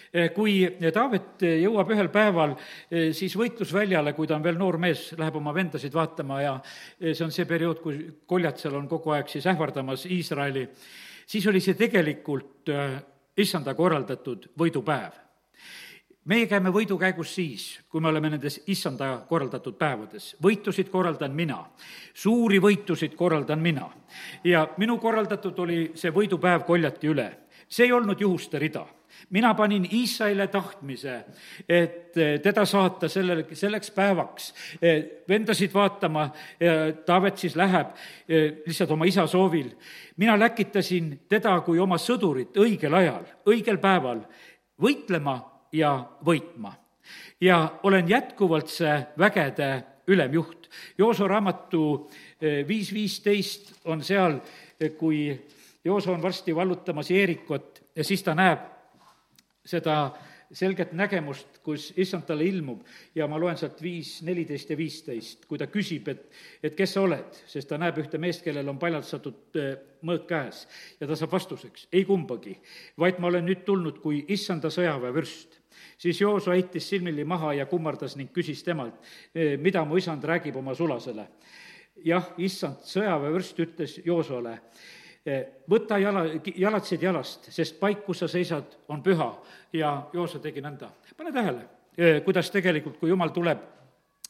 Eh, 0.09 0.31
kui 0.33 0.63
Taavet 0.93 1.43
jõuab 1.45 1.91
ühel 1.93 2.07
päeval 2.09 2.55
eh, 2.57 3.11
siis 3.13 3.35
võitlusväljale, 3.37 4.15
kui 4.17 4.27
ta 4.27 4.39
on 4.39 4.45
veel 4.45 4.57
noor 4.57 4.79
mees, 4.81 5.11
läheb 5.19 5.37
oma 5.37 5.53
vendasid 5.53 5.93
vaatama 5.93 6.41
ja 6.41 6.55
eh, 6.57 7.13
see 7.13 7.27
on 7.27 7.33
see 7.35 7.45
periood, 7.45 7.83
kui 7.83 8.01
koljad 8.25 8.57
seal 8.57 8.79
on 8.79 8.89
kogu 8.89 9.13
aeg 9.13 9.29
siis 9.29 9.45
ähvardamas 9.51 10.07
Iisraeli, 10.09 10.65
siis 11.29 11.45
oli 11.51 11.61
see 11.61 11.77
tegelikult 11.77 12.73
issanda 13.39 13.75
korraldatud 13.77 14.49
võidupäev 14.57 15.28
meie 16.29 16.45
käime 16.47 16.69
võidukäigus 16.73 17.33
siis, 17.35 17.63
kui 17.89 18.01
me 18.01 18.11
oleme 18.11 18.29
nendes 18.29 18.59
issanda 18.69 19.09
korraldatud 19.29 19.77
päevades. 19.79 20.35
võitusid 20.43 20.91
korraldan 20.93 21.33
mina, 21.35 21.63
suuri 22.13 22.59
võitusid 22.61 23.15
korraldan 23.15 23.59
mina. 23.59 23.89
ja 24.43 24.67
minu 24.77 24.97
korraldatud 24.97 25.59
oli 25.59 25.91
see 25.95 26.11
võidupäev 26.11 26.65
koljati 26.65 27.07
üle. 27.07 27.29
see 27.67 27.85
ei 27.85 27.91
olnud 27.91 28.21
juhuste 28.21 28.59
rida 28.59 28.85
mina 29.29 29.53
panin 29.53 29.87
Iisraele 29.91 30.47
tahtmise, 30.47 31.25
et 31.69 32.17
eh, 32.17 32.39
teda 32.39 32.65
saata 32.65 33.09
sellel, 33.09 33.43
selleks 33.53 33.91
päevaks. 33.91 34.53
Eh, 34.81 35.03
vendasid 35.29 35.73
vaatama, 35.73 36.29
Taavet 37.05 37.37
siis 37.37 37.55
läheb 37.55 37.87
eh, 38.29 38.61
lihtsalt 38.65 38.91
oma 38.91 39.05
isa 39.05 39.27
soovil. 39.27 39.71
mina 40.17 40.39
läkitasin 40.39 41.19
teda 41.29 41.59
kui 41.61 41.79
oma 41.79 41.97
sõdurit 41.97 42.57
õigel 42.57 42.93
ajal, 42.93 43.25
õigel 43.45 43.77
päeval 43.77 44.21
võitlema 44.81 45.58
ja 45.71 46.09
võitma. 46.25 46.73
ja 47.41 47.79
olen 47.83 48.09
jätkuvalt 48.09 48.67
see 48.67 48.95
vägede 49.17 49.83
ülemjuht. 50.07 50.69
Jooso 50.97 51.27
raamatu 51.27 52.09
eh, 52.41 52.67
viis 52.67 52.93
viisteist 52.93 53.73
on 53.85 54.03
seal, 54.03 54.39
eh, 54.79 54.91
kui 54.97 55.39
Jooso 55.85 56.13
on 56.13 56.21
varsti 56.21 56.55
vallutamas 56.55 57.11
Jeerikot 57.11 57.83
ja 57.95 58.03
siis 58.03 58.23
ta 58.23 58.35
näeb 58.35 58.65
seda 59.65 60.11
selget 60.51 60.95
nägemust, 60.97 61.59
kus 61.63 61.91
issand 61.97 62.25
talle 62.25 62.45
ilmub 62.49 62.81
ja 63.15 63.27
ma 63.29 63.37
loen 63.39 63.57
sealt 63.57 63.81
viis, 63.83 64.15
neliteist 64.25 64.71
ja 64.73 64.77
viisteist, 64.77 65.45
kui 65.45 65.59
ta 65.61 65.67
küsib, 65.69 66.09
et, 66.09 66.25
et 66.65 66.75
kes 66.77 66.95
sa 66.95 67.03
oled, 67.05 67.37
sest 67.47 67.69
ta 67.69 67.77
näeb 67.77 67.99
ühte 68.01 68.17
meest, 68.21 68.41
kellel 68.45 68.71
on 68.71 68.79
paljaldatud 68.81 69.59
äh, 69.61 69.75
mõõk 70.05 70.25
käes 70.29 70.63
ja 70.99 71.07
ta 71.07 71.17
saab 71.19 71.35
vastuseks, 71.37 71.85
ei 71.93 72.05
kumbagi, 72.07 72.55
vaid 72.97 73.21
ma 73.21 73.29
olen 73.29 73.45
nüüd 73.45 73.61
tulnud 73.67 74.01
kui 74.01 74.23
issanda 74.33 74.73
sõjaväevürst 74.73 75.58
siis 75.99 76.21
Jooso 76.21 76.51
heitis 76.51 76.89
silmili 76.89 77.25
maha 77.27 77.53
ja 77.53 77.65
kummardas 77.65 78.15
ning 78.17 78.31
küsis 78.33 78.63
temalt, 78.63 78.95
mida 79.59 79.83
mu 79.85 79.99
isand 79.99 80.23
räägib 80.23 80.55
oma 80.59 80.75
sulasele. 80.75 81.27
jah, 82.05 82.29
issand, 82.37 82.79
sõjaväevürst 82.87 83.57
ütles 83.59 83.97
Joosole, 84.05 84.53
võta 85.69 85.97
jala, 85.99 86.23
jalatsid 86.55 87.01
jalast, 87.03 87.49
sest 87.51 87.75
paik, 87.79 88.05
kus 88.05 88.23
sa 88.23 88.27
seisad, 88.27 88.77
on 88.87 89.03
püha. 89.03 89.33
ja 89.73 90.07
Joosa 90.13 90.39
tegi 90.39 90.61
nõnda. 90.61 90.89
pane 91.17 91.31
tähele, 91.31 91.65
kuidas 92.23 92.51
tegelikult, 92.51 92.97
kui 92.99 93.09
jumal 93.09 93.29
tuleb 93.29 93.59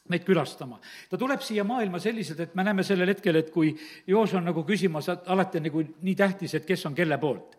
meid 0.10 0.26
külastama. 0.26 0.80
ta 1.10 1.18
tuleb 1.18 1.42
siia 1.42 1.64
maailma 1.64 2.00
selliselt, 2.00 2.40
et 2.40 2.56
me 2.56 2.64
näeme 2.64 2.84
sellel 2.84 3.08
hetkel, 3.08 3.36
et 3.36 3.52
kui 3.52 3.78
Joos 4.08 4.34
on 4.34 4.44
nagu 4.44 4.64
küsimas, 4.64 5.10
alati 5.10 5.58
on 5.58 5.64
nagu 5.64 5.84
nii 6.02 6.16
tähtis, 6.16 6.56
et 6.56 6.66
kes 6.66 6.86
on 6.86 6.96
kelle 6.96 7.18
poolt 7.18 7.58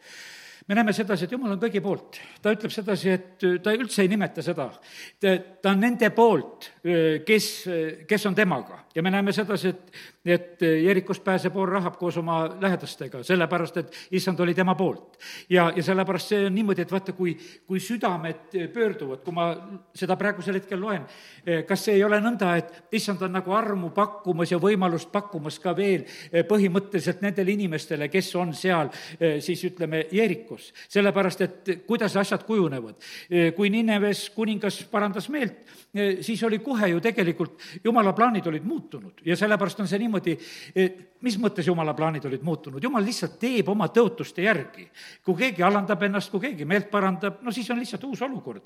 me 0.71 0.77
näeme 0.79 0.93
sedasi, 0.95 1.27
et 1.27 1.33
jumal 1.35 1.57
on 1.57 1.59
kõigi 1.59 1.81
poolt. 1.83 2.21
ta 2.43 2.53
ütleb 2.55 2.71
sedasi, 2.71 3.11
et 3.11 3.47
ta 3.63 3.73
üldse 3.75 4.05
ei 4.05 4.11
nimeta 4.13 4.43
seda. 4.43 4.69
ta 5.19 5.73
on 5.73 5.81
nende 5.83 6.13
poolt, 6.15 6.71
kes, 7.27 7.49
kes 8.07 8.27
on 8.31 8.39
temaga 8.39 8.85
ja 8.95 9.03
me 9.03 9.11
näeme 9.11 9.35
sedasi, 9.35 9.75
et, 9.75 9.99
et 10.25 10.61
Jerikost 10.61 11.25
pääseb 11.25 11.57
Or 11.57 11.69
Rahab 11.69 11.97
koos 11.97 12.17
oma 12.21 12.43
lähedastega, 12.61 13.23
sellepärast 13.25 13.77
et 13.81 13.95
issand 14.13 14.41
oli 14.41 14.55
tema 14.55 14.75
poolt. 14.75 15.17
ja, 15.49 15.73
ja 15.77 15.83
sellepärast 15.83 16.29
see 16.29 16.47
on 16.47 16.55
niimoodi, 16.55 16.83
et 16.83 16.93
vaata, 16.93 17.13
kui, 17.17 17.37
kui 17.67 17.81
südamed 17.81 18.53
pöörduvad, 18.73 19.23
kui 19.25 19.33
ma 19.35 19.47
seda 19.97 20.17
praegusel 20.21 20.59
hetkel 20.61 20.81
loen, 20.81 21.07
kas 21.69 21.87
see 21.87 21.97
ei 21.97 22.05
ole 22.05 22.21
nõnda, 22.21 22.53
et 22.61 22.93
issand 22.93 23.23
on 23.25 23.33
nagu 23.33 23.55
armu 23.57 23.91
pakkumas 23.97 24.53
ja 24.53 24.59
võimalust 24.61 25.09
pakkumas 25.13 25.59
ka 25.63 25.73
veel 25.77 26.05
põhimõtteliselt 26.49 27.25
nendele 27.25 27.57
inimestele, 27.57 28.11
kes 28.13 28.31
on 28.37 28.53
seal 28.55 28.93
siis 29.41 29.65
ütleme, 29.71 30.05
Jerikos. 30.13 30.73
sellepärast, 30.89 31.41
et 31.41 31.73
kuidas 31.87 32.17
asjad 32.17 32.45
kujunevad. 32.45 33.01
kui 33.57 33.71
Nineves 33.71 34.29
kuningas 34.35 34.83
parandas 34.91 35.29
meelt, 35.29 35.65
siis 36.21 36.43
oli 36.45 36.59
kohe 36.59 36.89
ju 36.93 37.01
tegelikult, 37.01 37.61
jumala 37.85 38.13
plaanid 38.13 38.47
olid 38.47 38.65
muutunud 38.65 39.25
ja 39.25 39.37
sellepärast 39.37 39.81
on 39.81 39.89
see 39.89 39.99
niimoodi, 39.99 40.10
mis 41.21 41.37
mõttes 41.41 41.67
jumala 41.69 41.95
plaanid 41.97 42.25
olid 42.29 42.45
muutunud, 42.45 42.83
jumal 42.83 43.05
lihtsalt 43.05 43.37
teeb 43.41 43.69
oma 43.69 43.91
tõotuste 43.93 44.45
järgi. 44.45 44.89
kui 45.25 45.37
keegi 45.37 45.63
alandab 45.63 46.03
ennast, 46.03 46.31
kui 46.31 46.41
keegi 46.41 46.65
meelt 46.65 46.91
parandab, 46.91 47.43
no 47.43 47.53
siis 47.53 47.71
on 47.71 47.79
lihtsalt 47.79 48.05
uus 48.05 48.23
olukord. 48.23 48.63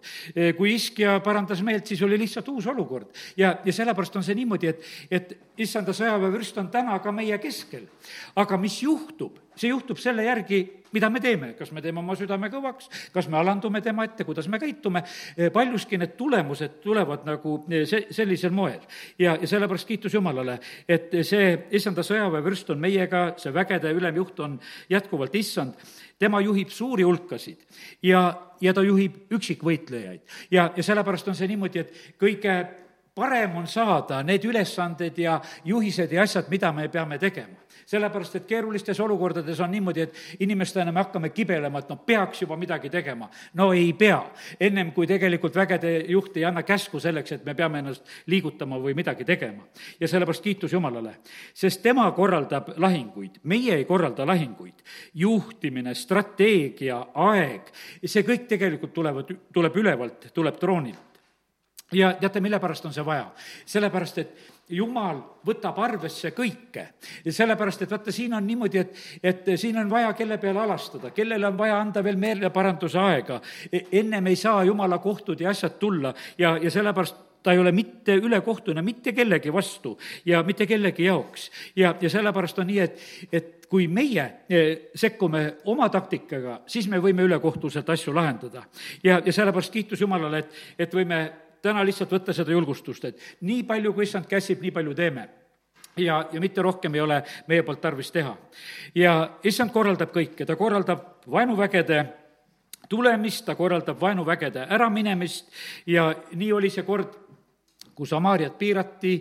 kui 0.57 0.75
iskja 0.75 1.19
parandas 1.21 1.63
meelt, 1.63 1.87
siis 1.87 2.03
oli 2.03 2.19
lihtsalt 2.19 2.49
uus 2.49 2.67
olukord. 2.67 3.09
ja, 3.37 3.59
ja 3.65 3.73
sellepärast 3.73 4.17
on 4.17 4.25
see 4.25 4.35
niimoodi, 4.35 4.71
et, 4.71 4.85
et 5.11 5.37
issanda 5.59 5.93
sõjaväevürst 5.93 6.59
on 6.63 6.71
täna 6.71 6.99
ka 6.99 7.13
meie 7.13 7.39
keskel. 7.39 7.89
aga 8.37 8.59
mis 8.59 8.83
juhtub, 8.83 9.39
see 9.57 9.71
juhtub 9.71 9.99
selle 10.01 10.25
järgi, 10.27 10.61
mida 10.95 11.09
me 11.11 11.21
teeme, 11.23 11.53
kas 11.59 11.73
me 11.75 11.83
teeme 11.83 12.01
oma 12.01 12.15
südame 12.19 12.49
kõvaks, 12.53 12.89
kas 13.15 13.29
me 13.31 13.39
alandume 13.41 13.81
tema 13.83 14.05
ette, 14.07 14.27
kuidas 14.27 14.47
me 14.51 14.61
käitume, 14.63 15.03
paljuski 15.53 15.99
need 15.99 16.15
tulemused 16.19 16.79
tulevad 16.85 17.25
nagu 17.27 17.57
see, 17.73 18.05
sellisel 18.15 18.55
moel. 18.55 18.81
ja, 19.19 19.35
ja 19.41 19.51
sellepärast 19.51 19.89
kiitus 19.89 20.15
Jumalale, 20.15 20.59
et 20.89 21.11
see 21.27 21.49
issanda 21.75 22.05
sõjaväevürst 22.07 22.71
on 22.75 22.83
meiega, 22.83 23.27
see 23.43 23.55
vägede 23.55 23.91
ülemjuht 23.95 24.41
on 24.45 24.59
jätkuvalt 24.91 25.35
issand, 25.35 25.75
tema 26.19 26.41
juhib 26.41 26.71
suuri 26.71 27.03
hulkasid 27.03 27.67
ja, 28.03 28.29
ja 28.61 28.75
ta 28.75 28.83
juhib 28.83 29.35
üksikvõitlejaid. 29.35 30.23
ja, 30.51 30.71
ja 30.77 30.83
sellepärast 30.83 31.29
on 31.29 31.39
see 31.39 31.51
niimoodi, 31.51 31.83
et 31.83 32.17
kõige 32.21 32.55
parem 33.15 33.59
on 33.59 33.67
saada 33.71 34.23
need 34.23 34.45
ülesanded 34.47 35.19
ja 35.19 35.41
juhised 35.65 36.13
ja 36.13 36.23
asjad, 36.23 36.51
mida 36.51 36.73
me 36.73 36.89
peame 36.89 37.19
tegema 37.19 37.64
sellepärast, 37.87 38.37
et 38.37 38.47
keerulistes 38.47 39.01
olukordades 39.01 39.61
on 39.61 39.71
niimoodi, 39.71 40.01
et 40.01 40.41
inimestena 40.41 40.93
me 40.93 41.03
hakkame 41.03 41.31
kibelema, 41.35 41.79
et 41.83 41.93
noh, 41.93 42.01
peaks 42.07 42.43
juba 42.43 42.57
midagi 42.57 42.91
tegema. 42.91 43.29
no 43.55 43.73
ei 43.73 43.93
pea. 43.93 44.23
ennem 44.61 44.93
kui 44.93 45.07
tegelikult 45.07 45.57
vägede 45.57 46.05
juht 46.09 46.37
ei 46.37 46.45
anna 46.45 46.63
käsku 46.63 47.01
selleks, 47.01 47.33
et 47.33 47.45
me 47.45 47.55
peame 47.55 47.79
ennast 47.79 48.05
liigutama 48.27 48.79
või 48.79 48.95
midagi 48.95 49.25
tegema. 49.25 49.65
ja 50.01 50.09
sellepärast 50.09 50.43
kiitus 50.43 50.73
Jumalale, 50.73 51.17
sest 51.55 51.83
tema 51.83 52.11
korraldab 52.13 52.75
lahinguid, 52.77 53.41
meie 53.43 53.75
ei 53.75 53.85
korralda 53.85 54.27
lahinguid. 54.27 54.83
juhtimine, 55.15 55.95
strateegia, 55.95 57.07
aeg, 57.15 57.73
see 58.05 58.23
kõik 58.23 58.47
tegelikult 58.49 58.93
tulevad, 58.95 59.35
tuleb 59.53 59.77
ülevalt, 59.77 60.31
tuleb 60.35 60.59
troonilt 60.59 61.15
ja 61.93 62.13
teate, 62.21 62.41
mille 62.41 62.59
pärast 62.61 62.87
on 62.87 62.95
see 62.95 63.05
vaja? 63.05 63.27
sellepärast, 63.67 64.19
et 64.19 64.54
jumal 64.69 65.21
võtab 65.45 65.79
arvesse 65.85 66.31
kõike. 66.37 66.87
sellepärast, 67.29 67.83
et 67.83 67.91
vaata, 67.91 68.13
siin 68.13 68.35
on 68.35 68.47
niimoodi, 68.47 68.79
et, 68.79 68.97
et 69.23 69.53
siin 69.61 69.79
on 69.79 69.91
vaja 69.91 70.13
kelle 70.13 70.39
peale 70.39 70.61
alastada, 70.61 71.11
kellele 71.11 71.47
on 71.47 71.59
vaja 71.59 71.81
anda 71.81 72.05
veel 72.05 72.17
meeleparanduse 72.17 72.99
aega. 72.99 73.41
E, 73.73 73.85
ennem 74.01 74.27
ei 74.27 74.37
saa 74.37 74.65
jumala 74.65 74.99
kohtud 74.99 75.41
ja 75.41 75.51
asjad 75.51 75.79
tulla 75.79 76.15
ja, 76.39 76.57
ja 76.57 76.71
sellepärast 76.71 77.23
ta 77.45 77.53
ei 77.53 77.59
ole 77.61 77.73
mitte 77.77 78.17
ülekohtune 78.17 78.83
mitte 78.83 79.13
kellegi 79.13 79.53
vastu 79.53 79.99
ja 80.25 80.43
mitte 80.43 80.67
kellegi 80.67 81.05
jaoks. 81.05 81.51
ja, 81.77 81.95
ja 82.01 82.11
sellepärast 82.11 82.59
on 82.59 82.67
nii, 82.67 82.79
et, 82.81 83.01
et 83.33 83.67
kui 83.69 83.89
meie 83.89 84.25
e, 84.49 84.61
sekkume 84.97 85.43
oma 85.69 85.89
taktikaga, 85.93 86.63
siis 86.67 86.89
me 86.89 87.01
võime 87.05 87.27
ülekohtuselt 87.29 87.91
asju 87.91 88.15
lahendada. 88.17 88.65
ja, 89.05 89.21
ja 89.25 89.33
sellepärast 89.33 89.73
kiitus 89.73 90.01
Jumalale, 90.01 90.39
et, 90.39 90.61
et 90.79 90.95
võime 90.95 91.21
täna 91.65 91.85
lihtsalt 91.87 92.13
võtta 92.13 92.37
seda 92.37 92.53
julgustust, 92.53 93.09
et 93.09 93.25
nii 93.41 93.65
palju, 93.69 93.95
kui 93.97 94.07
issand 94.07 94.29
käsib, 94.31 94.63
nii 94.63 94.75
palju 94.75 94.95
teeme 94.99 95.29
ja, 95.97 96.25
ja 96.33 96.41
mitte 96.41 96.63
rohkem 96.63 96.95
ei 96.95 97.01
ole 97.01 97.23
meie 97.49 97.63
poolt 97.63 97.81
tarvis 97.81 98.13
teha. 98.13 98.37
ja 98.95 99.15
issand 99.45 99.73
korraldab 99.73 100.13
kõike, 100.15 100.47
ta 100.47 100.57
korraldab 100.57 101.25
vaenuvägede 101.31 102.05
tulemist, 102.89 103.45
ta 103.47 103.55
korraldab 103.55 104.01
vaenuvägede 104.01 104.67
äraminemist 104.71 105.51
ja 105.87 106.13
nii 106.33 106.53
oli 106.53 106.71
see 106.71 106.85
kord, 106.87 107.24
kui 107.95 108.07
Samaariat 108.07 108.59
piirati 108.59 109.15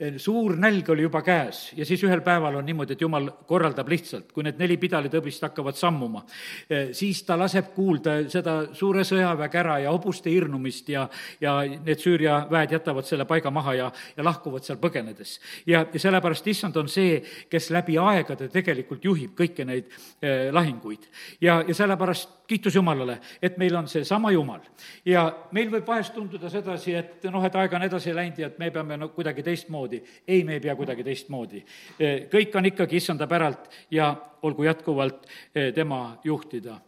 Eh, 0.00 0.16
suur 0.18 0.56
nälg 0.58 0.88
oli 0.90 1.04
juba 1.04 1.20
käes 1.22 1.68
ja 1.78 1.84
siis 1.86 2.00
ühel 2.02 2.18
päeval 2.26 2.56
on 2.58 2.64
niimoodi, 2.66 2.96
et 2.96 3.02
jumal 3.04 3.28
korraldab 3.46 3.86
lihtsalt, 3.92 4.32
kui 4.34 4.42
need 4.42 4.58
neli 4.58 4.74
pidalitõbist 4.82 5.44
hakkavad 5.46 5.78
sammuma, 5.78 6.24
eh, 6.66 6.88
siis 6.90 7.20
ta 7.22 7.36
laseb 7.38 7.68
kuulda 7.76 8.16
seda 8.28 8.56
suure 8.74 9.04
sõjaväe 9.06 9.48
kära 9.52 9.76
ja 9.84 9.92
hobuste 9.94 10.32
hirnumist 10.34 10.88
ja, 10.90 11.04
ja 11.40 11.60
need 11.62 12.02
Süüria 12.02 12.40
väed 12.50 12.74
jätavad 12.74 13.06
selle 13.06 13.24
paiga 13.24 13.52
maha 13.54 13.74
ja, 13.78 13.92
ja 14.16 14.24
lahkuvad 14.26 14.66
seal 14.66 14.80
põgenedes. 14.82 15.38
ja, 15.66 15.86
ja 15.86 16.00
sellepärast 16.00 16.50
issand 16.50 16.76
on 16.76 16.90
see, 16.90 17.22
kes 17.50 17.70
läbi 17.70 17.94
aegade 17.94 18.48
tegelikult 18.50 19.04
juhib 19.04 19.38
kõiki 19.38 19.62
neid 19.64 19.94
eh, 20.20 20.50
lahinguid. 20.50 21.06
ja, 21.40 21.62
ja 21.68 21.74
sellepärast 21.74 22.42
kiitus 22.46 22.74
Jumalale, 22.74 23.20
et 23.42 23.56
meil 23.58 23.76
on 23.76 23.88
seesama 23.88 24.30
Jumal. 24.34 24.60
ja 25.06 25.24
meil 25.52 25.70
võib 25.70 25.86
vahest 25.86 26.14
tunduda 26.14 26.50
sedasi, 26.50 26.98
et 26.98 27.30
noh, 27.30 27.44
et 27.46 27.54
aeg 27.62 27.78
on 27.78 27.86
edasi 27.86 28.13
läinud 28.14 28.38
ja 28.38 28.46
et 28.46 28.58
me 28.58 28.70
peame 28.70 28.96
no 28.96 29.08
kuidagi 29.14 29.42
teistmoodi 29.42 30.02
ei, 30.28 30.44
me 30.44 30.52
ei 30.52 30.60
pea 30.60 30.76
kuidagi 30.76 31.04
teistmoodi. 31.04 31.62
Eh, 32.00 32.26
kõik 32.32 32.56
on 32.56 32.70
ikkagi 32.70 32.96
issanda 32.96 33.26
päralt 33.30 33.70
ja 33.90 34.14
olgu 34.42 34.64
jätkuvalt 34.64 35.26
eh, 35.54 35.72
tema 35.74 36.18
juhtida 36.24 36.80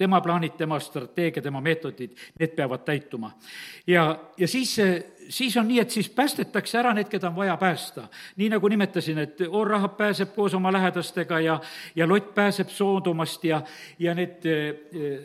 tema 0.00 0.20
plaanid, 0.24 0.54
tema 0.56 0.78
strateegia, 0.80 1.42
tema 1.42 1.60
meetodid, 1.60 2.14
need 2.40 2.54
peavad 2.56 2.86
täituma. 2.86 3.34
ja, 3.86 4.04
ja 4.36 4.48
siis, 4.48 4.78
eh, 4.78 5.04
siis 5.28 5.56
on 5.56 5.68
nii, 5.68 5.80
et 5.80 5.90
siis 5.90 6.08
päästetakse 6.08 6.78
ära 6.78 6.94
need, 6.96 7.10
keda 7.10 7.28
on 7.28 7.36
vaja 7.36 7.56
päästa. 7.56 8.08
nii 8.36 8.48
nagu 8.48 8.68
nimetasin, 8.68 9.18
et 9.18 9.42
Orrahab 9.48 9.96
pääseb 9.96 10.34
koos 10.34 10.54
oma 10.54 10.72
lähedastega 10.72 11.40
ja, 11.40 11.60
ja 11.94 12.08
Lott 12.08 12.34
pääseb 12.34 12.68
Soodomast 12.68 13.44
ja, 13.44 13.62
ja 13.98 14.14
need 14.14 14.46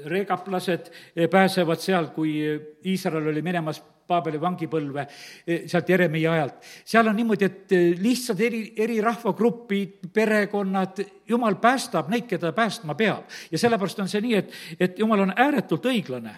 reegaplased 0.06 0.92
pääsevad 1.32 1.80
seal, 1.80 2.08
kui 2.08 2.42
Iisrael 2.86 3.28
oli 3.28 3.42
minemas 3.42 3.84
Paabeli 4.08 4.38
vangipõlve 4.42 5.08
e, 5.48 5.60
sealt 5.68 5.90
Jeremiia 5.90 6.34
ajalt. 6.36 6.66
seal 6.86 7.08
on 7.10 7.16
niimoodi, 7.18 7.46
et 7.46 7.74
e, 7.74 7.82
lihtsalt 7.98 8.42
eri, 8.46 8.62
eri 8.78 9.00
rahvagrupid, 9.02 10.12
perekonnad, 10.14 11.02
jumal 11.28 11.58
päästab 11.62 12.12
neid, 12.14 12.28
keda 12.30 12.54
päästma 12.54 12.96
peab. 12.96 13.30
ja 13.52 13.58
sellepärast 13.58 14.00
on 14.00 14.10
see 14.12 14.22
nii, 14.22 14.36
et, 14.36 14.52
et 14.80 15.00
jumal 15.00 15.26
on 15.26 15.34
ääretult 15.36 15.86
õiglane 15.90 16.36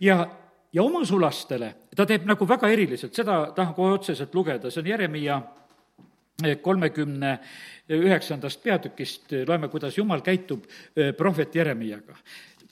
ja 0.00 0.24
ja 0.72 0.82
oma 0.82 1.02
sulastele 1.04 1.72
ta 1.96 2.06
teeb 2.06 2.28
nagu 2.30 2.46
väga 2.46 2.68
eriliselt, 2.70 3.14
seda 3.14 3.40
tahan 3.56 3.74
kohe 3.74 3.96
otseselt 3.96 4.34
lugeda, 4.34 4.70
see 4.70 4.84
on 4.84 4.90
Jeremiia 4.92 5.40
e, 6.44 6.54
kolmekümne 6.62 7.32
üheksandast 7.90 8.62
peatükist, 8.62 9.32
loeme, 9.48 9.68
kuidas 9.68 9.98
Jumal 9.98 10.22
käitub 10.22 10.64
prohvet 11.18 11.54
Jeremiaga. 11.54 12.14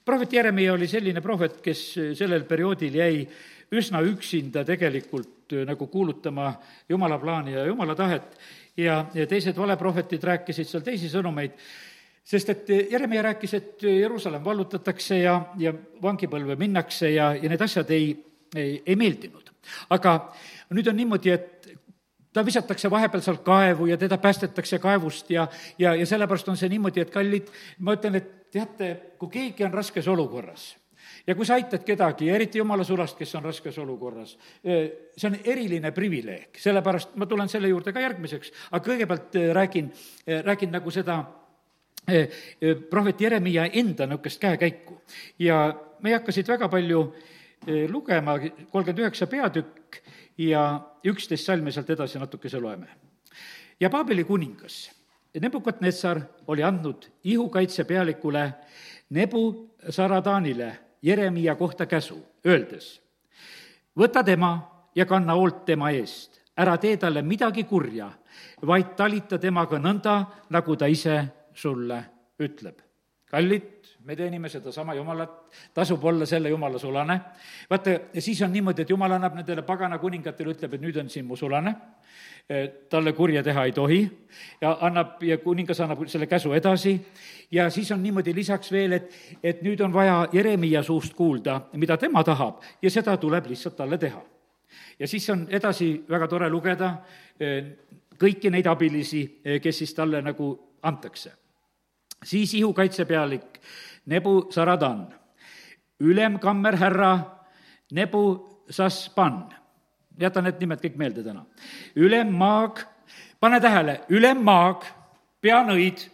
prohvet 0.05 0.33
Jeremia 0.33 0.73
oli 0.73 0.87
selline 0.87 1.21
prohvet, 1.21 1.61
kes 1.61 1.83
sellel 2.15 2.45
perioodil 2.45 2.95
jäi 2.95 3.27
üsna 3.73 4.03
üksinda 4.03 4.65
tegelikult 4.65 5.53
äh, 5.53 5.65
nagu 5.69 5.87
kuulutama 5.87 6.53
Jumala 6.89 7.19
plaani 7.19 7.53
ja 7.53 7.67
Jumala 7.67 7.95
tahet 7.95 8.39
ja, 8.77 9.05
ja 9.15 9.27
teised 9.27 9.57
valeprohvetid 9.57 10.25
rääkisid 10.25 10.69
seal 10.69 10.85
teisi 10.87 11.11
sõnumeid, 11.13 11.57
sest 12.25 12.53
et 12.55 12.71
Jeremia 12.93 13.23
rääkis, 13.31 13.55
et 13.59 13.83
Jeruusalemm 13.83 14.45
vallutatakse 14.45 15.21
ja, 15.23 15.41
ja 15.59 15.75
vangipõlve 16.03 16.57
minnakse 16.61 17.11
ja, 17.15 17.33
ja 17.35 17.51
need 17.51 17.65
asjad 17.65 17.91
ei, 17.97 18.13
ei, 18.57 18.81
ei 18.87 18.97
meeldinud. 18.97 19.53
aga 19.91 20.17
nüüd 20.73 20.89
on 20.89 20.97
niimoodi, 20.97 21.31
et 21.31 21.71
ta 22.33 22.45
visatakse 22.45 22.91
vahepeal 22.91 23.23
sealt 23.25 23.43
kaevu 23.45 23.87
ja 23.87 23.97
teda 23.97 24.19
päästetakse 24.19 24.79
kaevust 24.79 25.31
ja, 25.31 25.49
ja, 25.79 25.95
ja 25.95 26.07
sellepärast 26.07 26.49
on 26.49 26.57
see 26.57 26.69
niimoodi, 26.69 27.03
et 27.03 27.11
kallid, 27.11 27.49
ma 27.79 27.97
ütlen, 27.97 28.21
et 28.21 28.51
teate, 28.53 28.93
kui 29.19 29.33
keegi 29.33 29.65
on 29.65 29.75
raskes 29.75 30.09
olukorras 30.09 30.71
ja 31.29 31.35
kui 31.37 31.47
sa 31.47 31.59
aitad 31.59 31.85
kedagi, 31.85 32.31
eriti 32.33 32.59
jumala 32.59 32.85
sulast, 32.89 33.19
kes 33.19 33.35
on 33.37 33.45
raskes 33.45 33.77
olukorras, 33.83 34.33
see 34.65 35.29
on 35.29 35.37
eriline 35.45 35.93
privileeg, 35.93 36.57
sellepärast 36.57 37.19
ma 37.21 37.29
tulen 37.29 37.51
selle 37.53 37.69
juurde 37.69 37.93
ka 37.93 38.01
järgmiseks, 38.01 38.53
aga 38.71 38.81
kõigepealt 38.87 39.37
räägin, 39.59 39.91
räägin 40.49 40.73
nagu 40.73 40.93
seda 40.95 41.21
prohvet 42.89 43.21
Jeremiah 43.21 43.69
enda 43.77 44.07
niisugust 44.09 44.41
käekäiku. 44.41 45.03
ja 45.39 45.75
me 46.01 46.11
ei 46.11 46.17
hakka 46.17 46.33
siit 46.33 46.49
väga 46.49 46.69
palju 46.69 47.03
lugema, 47.93 48.39
kolmkümmend 48.71 49.05
üheksa 49.05 49.27
peatükk 49.27 50.01
ja 50.39 50.81
üksteist 51.05 51.45
salmi 51.45 51.73
sealt 51.73 51.91
edasi 51.91 52.19
natukese 52.19 52.61
loeme. 52.61 52.89
ja 53.81 53.91
Paabeli 53.91 54.25
kuningas 54.25 54.89
Nebukadnetsar 55.41 56.21
oli 56.47 56.63
andnud 56.63 57.05
ihukaitsepealikule 57.25 58.53
Nebu 59.11 59.71
Saradaanile 59.91 60.88
Jeremiia 61.03 61.55
kohta 61.55 61.87
käsu, 61.87 62.19
öeldes, 62.47 63.01
võta 63.99 64.25
tema 64.25 64.53
ja 64.95 65.07
kanna 65.07 65.37
hoolt 65.39 65.65
tema 65.65 65.91
eest, 65.91 66.41
ära 66.59 66.77
tee 66.79 66.97
talle 66.97 67.23
midagi 67.23 67.65
kurja, 67.65 68.11
vaid 68.67 68.97
talita 68.97 69.39
temaga 69.39 69.79
nõnda, 69.79 70.19
nagu 70.51 70.77
ta 70.77 70.87
ise 70.91 71.21
sulle 71.55 72.03
ütleb. 72.41 72.88
Kallid, 73.31 73.63
me 74.05 74.17
teenime 74.17 74.49
sedasama 74.49 74.95
Jumalat, 74.95 75.31
tasub 75.75 76.05
olla 76.05 76.27
selle 76.27 76.49
Jumala 76.49 76.79
sulane. 76.79 77.21
vaata, 77.71 77.91
siis 78.19 78.43
on 78.43 78.53
niimoodi, 78.53 78.83
et 78.83 78.91
Jumal 78.91 79.13
annab 79.13 79.35
nendele 79.35 79.63
pagana 79.63 79.99
kuningatele, 79.99 80.55
ütleb, 80.57 80.75
et 80.75 80.81
nüüd 80.81 80.97
on 80.97 81.11
siin 81.11 81.27
mu 81.27 81.37
sulane, 81.37 81.75
talle 82.89 83.13
kurja 83.13 83.43
teha 83.43 83.65
ei 83.69 83.73
tohi 83.73 83.99
ja 84.61 84.79
annab, 84.81 85.23
ja 85.23 85.37
kuningas 85.39 85.81
annab 85.85 86.01
selle 86.09 86.27
käsu 86.27 86.53
edasi 86.57 86.95
ja 87.53 87.69
siis 87.71 87.91
on 87.93 88.03
niimoodi 88.03 88.35
lisaks 88.35 88.73
veel, 88.73 88.93
et, 88.97 89.13
et 89.43 89.61
nüüd 89.63 89.81
on 89.85 89.93
vaja 89.93 90.23
Jeremiia 90.33 90.83
suust 90.83 91.15
kuulda, 91.15 91.61
mida 91.77 91.97
tema 92.01 92.25
tahab 92.25 92.65
ja 92.83 92.91
seda 92.91 93.17
tuleb 93.21 93.51
lihtsalt 93.53 93.77
talle 93.77 93.99
teha. 93.99 94.23
ja 94.99 95.09
siis 95.09 95.31
on 95.31 95.47
edasi 95.51 96.05
väga 96.09 96.29
tore 96.29 96.49
lugeda 96.49 96.95
kõiki 98.19 98.51
neid 98.51 98.67
abilisi, 98.67 99.43
kes 99.63 99.79
siis 99.79 99.95
talle 99.95 100.23
nagu 100.23 100.51
antakse. 100.83 101.33
Siis 102.25 102.55
ihukaitsepealik 102.55 103.61
Nebu 104.07 104.49
Saradan, 104.51 105.15
ülemkammerhärra 106.01 107.19
Nebu 107.93 108.49
Saspan, 108.71 109.49
jätan 110.21 110.45
need 110.45 110.61
nimed 110.61 110.83
kõik 110.83 110.99
meelde 111.01 111.25
täna, 111.25 111.45
ülemmaag, 111.97 112.83
pane 113.41 113.61
tähele, 113.61 114.01
ülemmaag, 114.09 114.85
peanõid, 115.41 116.05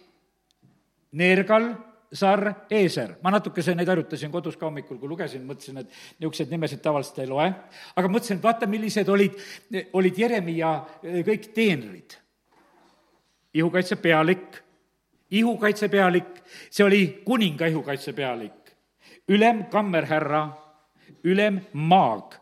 Neergal, 1.14 1.70
Sarr, 2.14 2.52
Eeser. 2.70 3.16
ma 3.22 3.30
natukese 3.34 3.74
neid 3.74 3.88
harjutasin 3.90 4.30
kodus 4.30 4.56
ka 4.56 4.68
hommikul, 4.68 4.98
kui 4.98 5.08
lugesin, 5.10 5.42
mõtlesin, 5.46 5.80
et 5.82 5.90
niisuguseid 6.20 6.50
nimesid 6.50 6.82
tavaliselt 6.82 7.18
ei 7.24 7.30
loe, 7.30 7.46
aga 7.96 8.10
mõtlesin, 8.10 8.38
et 8.38 8.44
vaata, 8.44 8.68
millised 8.70 9.08
olid, 9.10 9.38
olid 9.98 10.18
Jeremia 10.18 10.76
kõik 11.02 11.50
teenrid. 11.54 12.20
ihukaitse 13.54 13.96
pealik 13.96 14.63
ihukaitsepealik, 15.38 16.30
see 16.70 16.84
oli 16.84 17.02
kuninga 17.24 17.66
ihukaitsepealik, 17.72 18.74
ülem 19.28 19.64
kammerhärra, 19.72 20.46
ülem 21.24 21.60
maag, 21.72 22.38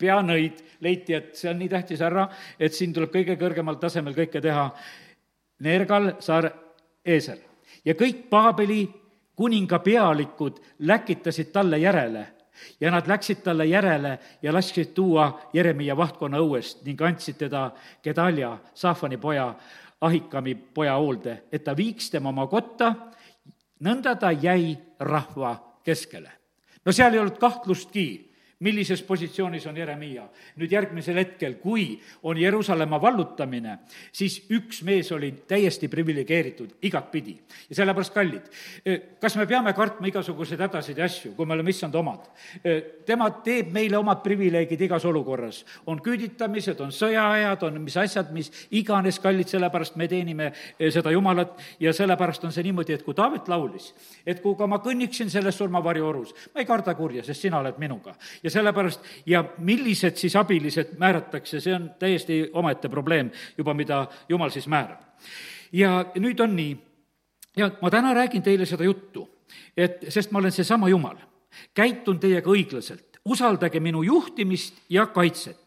peanõid, 0.00 0.60
leiti, 0.84 1.14
et 1.14 1.32
see 1.38 1.50
on 1.50 1.58
nii 1.60 1.70
tähtis 1.72 2.02
härra, 2.04 2.26
et 2.58 2.74
siin 2.74 2.92
tuleb 2.94 3.12
kõige 3.14 3.38
kõrgemal 3.40 3.78
tasemel 3.80 4.16
kõike 4.16 4.42
teha. 4.42 4.68
Nergal, 5.64 6.14
saar 6.24 6.50
Eesel. 7.04 7.38
Ja 7.84 7.94
kõik 7.94 8.26
Paabeli 8.30 8.82
kuninga 9.36 9.78
pealikud 9.84 10.60
läkitasid 10.78 11.52
talle 11.52 11.78
järele. 11.78 12.26
Ja 12.80 12.90
nad 12.90 13.08
läksid 13.10 13.42
talle 13.42 13.66
järele 13.66 14.18
ja 14.42 14.52
lasksid 14.54 14.92
tuua 14.94 15.26
Jeremiah 15.52 15.96
vahtkonna 15.96 16.38
õuest 16.38 16.84
ning 16.86 17.00
andsid 17.02 17.36
teda 17.40 17.70
Gedalja, 18.02 18.52
Saafani 18.74 19.18
poja 19.18 19.48
Ahikami 20.04 20.54
poja 20.54 20.98
hoolde, 21.00 21.44
et 21.52 21.64
ta 21.64 21.72
viiks 21.76 22.10
tema 22.12 22.28
oma 22.28 22.44
kotta, 22.50 22.90
nõnda 23.84 24.14
ta 24.20 24.32
jäi 24.32 24.74
rahva 25.00 25.54
keskele. 25.84 26.30
no 26.84 26.92
seal 26.92 27.14
ei 27.14 27.20
olnud 27.22 27.38
kahtlustki 27.40 28.33
millises 28.64 29.02
positsioonis 29.02 29.66
on 29.66 29.76
Jeremiia. 29.76 30.24
nüüd 30.56 30.72
järgmisel 30.72 31.18
hetkel, 31.20 31.58
kui 31.60 31.98
on 32.22 32.38
Jeruusalemma 32.40 33.00
vallutamine, 33.00 33.78
siis 34.12 34.38
üks 34.50 34.82
mees 34.86 35.10
oli 35.12 35.32
täiesti 35.48 35.88
priviligeeritud 35.88 36.78
igatpidi. 36.82 37.36
ja 37.68 37.76
sellepärast, 37.76 38.14
kallid, 38.14 38.48
kas 39.20 39.36
me 39.36 39.46
peame 39.46 39.72
kartma 39.76 40.08
igasuguseid 40.08 40.60
hädasid 40.64 40.98
ja 40.98 41.04
asju, 41.04 41.34
kui 41.36 41.46
me 41.46 41.54
oleme 41.54 41.70
issand 41.70 41.94
omad? 41.94 42.30
tema 43.06 43.28
teeb 43.44 43.72
meile 43.72 43.98
omad 43.98 44.22
privileegid 44.24 44.80
igas 44.80 45.04
olukorras. 45.04 45.64
on 45.86 46.00
küüditamised, 46.00 46.80
on 46.80 46.92
sõjaajad, 46.92 47.66
on 47.68 47.80
mis 47.82 47.96
asjad, 47.96 48.32
mis 48.32 48.50
iganes, 48.70 49.20
kallid, 49.20 49.48
sellepärast 49.48 49.96
me 49.96 50.08
teenime 50.08 50.52
seda 50.90 51.10
Jumalat 51.10 51.60
ja 51.80 51.92
sellepärast 51.92 52.44
on 52.44 52.52
see 52.52 52.64
niimoodi, 52.64 52.96
et 52.96 53.02
kui 53.02 53.14
Taavet 53.14 53.48
laulis, 53.48 53.92
et 54.26 54.40
kui 54.40 54.56
ka 54.56 54.66
ma 54.66 54.80
kõnniksin 54.84 55.30
selles 55.30 55.58
surmavarjuorus, 55.58 56.34
ma 56.54 56.64
ei 56.64 56.66
karda 56.66 56.94
kurja, 56.94 57.22
sest 57.24 57.44
sina 57.44 57.60
oled 57.60 57.78
minuga 57.78 58.14
ja 58.42 58.50
sellepärast, 58.54 59.04
ja 59.26 59.44
millised 59.58 60.16
siis 60.20 60.36
abilised 60.38 60.94
määratakse, 60.98 61.60
see 61.60 61.74
on 61.74 61.90
täiesti 61.98 62.40
omaette 62.52 62.88
probleem 62.88 63.30
juba, 63.58 63.74
mida 63.74 64.06
jumal 64.28 64.52
siis 64.54 64.68
määrab. 64.70 65.02
ja 65.72 66.04
nüüd 66.14 66.40
on 66.40 66.56
nii, 66.56 66.76
ja 67.56 67.70
ma 67.82 67.90
täna 67.90 68.14
räägin 68.14 68.42
teile 68.42 68.66
seda 68.66 68.84
juttu, 68.84 69.28
et 69.76 70.06
sest 70.08 70.30
ma 70.30 70.38
olen 70.38 70.52
seesama 70.52 70.88
Jumal, 70.88 71.18
käitun 71.74 72.20
teiega 72.20 72.50
õiglaselt, 72.50 73.20
usaldage 73.24 73.80
minu 73.80 74.02
juhtimist 74.02 74.82
ja 74.88 75.06
kaitset. 75.06 75.60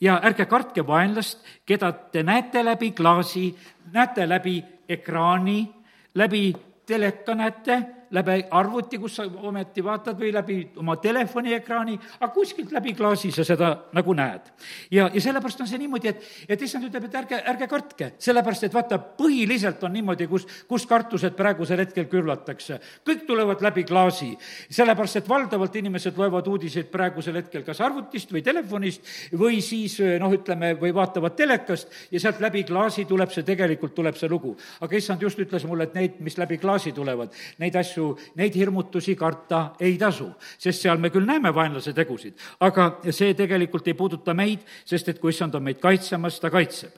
Ja 0.00 0.16
ärge 0.24 0.46
kartke 0.50 0.82
vaenlast, 0.86 1.38
keda 1.66 1.92
te 1.92 2.22
näete 2.26 2.64
läbi 2.64 2.90
klaasi, 2.90 3.52
näete 3.92 4.26
läbi 4.28 4.56
ekraani, 4.88 5.68
läbi 6.14 6.52
teleka 6.86 7.34
näete 7.34 7.78
läbi 8.12 8.44
arvuti, 8.50 8.98
kus 9.00 9.16
sa 9.16 9.24
ometi 9.24 9.84
vaatad, 9.84 10.18
või 10.18 10.32
läbi 10.34 10.56
oma 10.80 10.96
telefoniekraani, 11.00 11.96
aga 12.20 12.30
kuskilt 12.34 12.72
läbi 12.74 12.94
klaasi 12.96 13.32
sa 13.32 13.44
seda 13.44 13.72
nagu 13.96 14.14
näed. 14.14 14.50
ja, 14.90 15.08
ja 15.12 15.20
sellepärast 15.20 15.60
on 15.64 15.70
see 15.70 15.80
niimoodi, 15.80 16.12
et, 16.12 16.26
et 16.48 16.62
issand 16.62 16.84
ütleb, 16.88 17.06
et 17.08 17.16
ärge, 17.22 17.40
ärge 17.52 17.68
kartke, 17.70 18.10
sellepärast 18.22 18.68
et 18.68 18.74
vaata, 18.74 18.98
põhiliselt 19.18 19.82
on 19.84 19.94
niimoodi, 19.96 20.28
kus, 20.28 20.46
kus 20.68 20.86
kartused 20.86 21.36
praegusel 21.38 21.80
hetkel 21.84 22.08
külvatakse. 22.12 22.78
kõik 23.08 23.24
tulevad 23.26 23.64
läbi 23.64 23.84
klaasi, 23.88 24.32
sellepärast 24.70 25.22
et 25.22 25.28
valdavalt 25.28 25.76
inimesed 25.80 26.18
loevad 26.18 26.48
uudiseid 26.48 26.90
praegusel 26.92 27.40
hetkel 27.40 27.64
kas 27.64 27.80
arvutist 27.80 28.32
või 28.32 28.44
telefonist 28.44 29.08
või 29.38 29.62
siis 29.64 29.98
noh, 30.20 30.32
ütleme, 30.32 30.74
või 30.80 30.92
vaatavad 30.94 31.36
telekast 31.36 31.88
ja 32.12 32.20
sealt 32.20 32.40
läbi 32.44 32.64
klaasi 32.68 33.06
tuleb 33.08 33.32
see, 33.32 33.46
tegelikult 33.46 33.94
tuleb 33.94 34.20
see 34.20 34.28
lugu. 34.28 34.56
aga 34.80 34.96
issand 34.96 35.22
just 35.22 35.38
ütles 35.38 35.64
mulle, 35.66 35.88
et 35.88 35.94
neid, 35.94 36.20
mis 36.20 36.36
läbi 36.38 36.58
klaasi 36.58 36.92
tulevad, 36.92 37.32
neid 37.58 37.76
asju 37.76 38.01
asju, 38.02 38.34
neid 38.38 38.56
hirmutusi 38.56 39.14
karta 39.16 39.74
ei 39.80 39.96
tasu, 39.98 40.28
sest 40.58 40.82
seal 40.82 40.98
me 40.98 41.10
küll 41.10 41.26
näeme 41.26 41.52
vaenlase 41.54 41.92
tegusid, 41.94 42.34
aga 42.60 43.00
see 43.10 43.34
tegelikult 43.38 43.88
ei 43.88 43.94
puuduta 43.94 44.34
meid, 44.34 44.64
sest 44.84 45.08
et 45.08 45.20
kui 45.20 45.32
issand 45.32 45.54
on 45.54 45.62
meid 45.62 45.80
kaitsemas, 45.80 46.40
ta 46.40 46.50
kaitseb. 46.50 46.92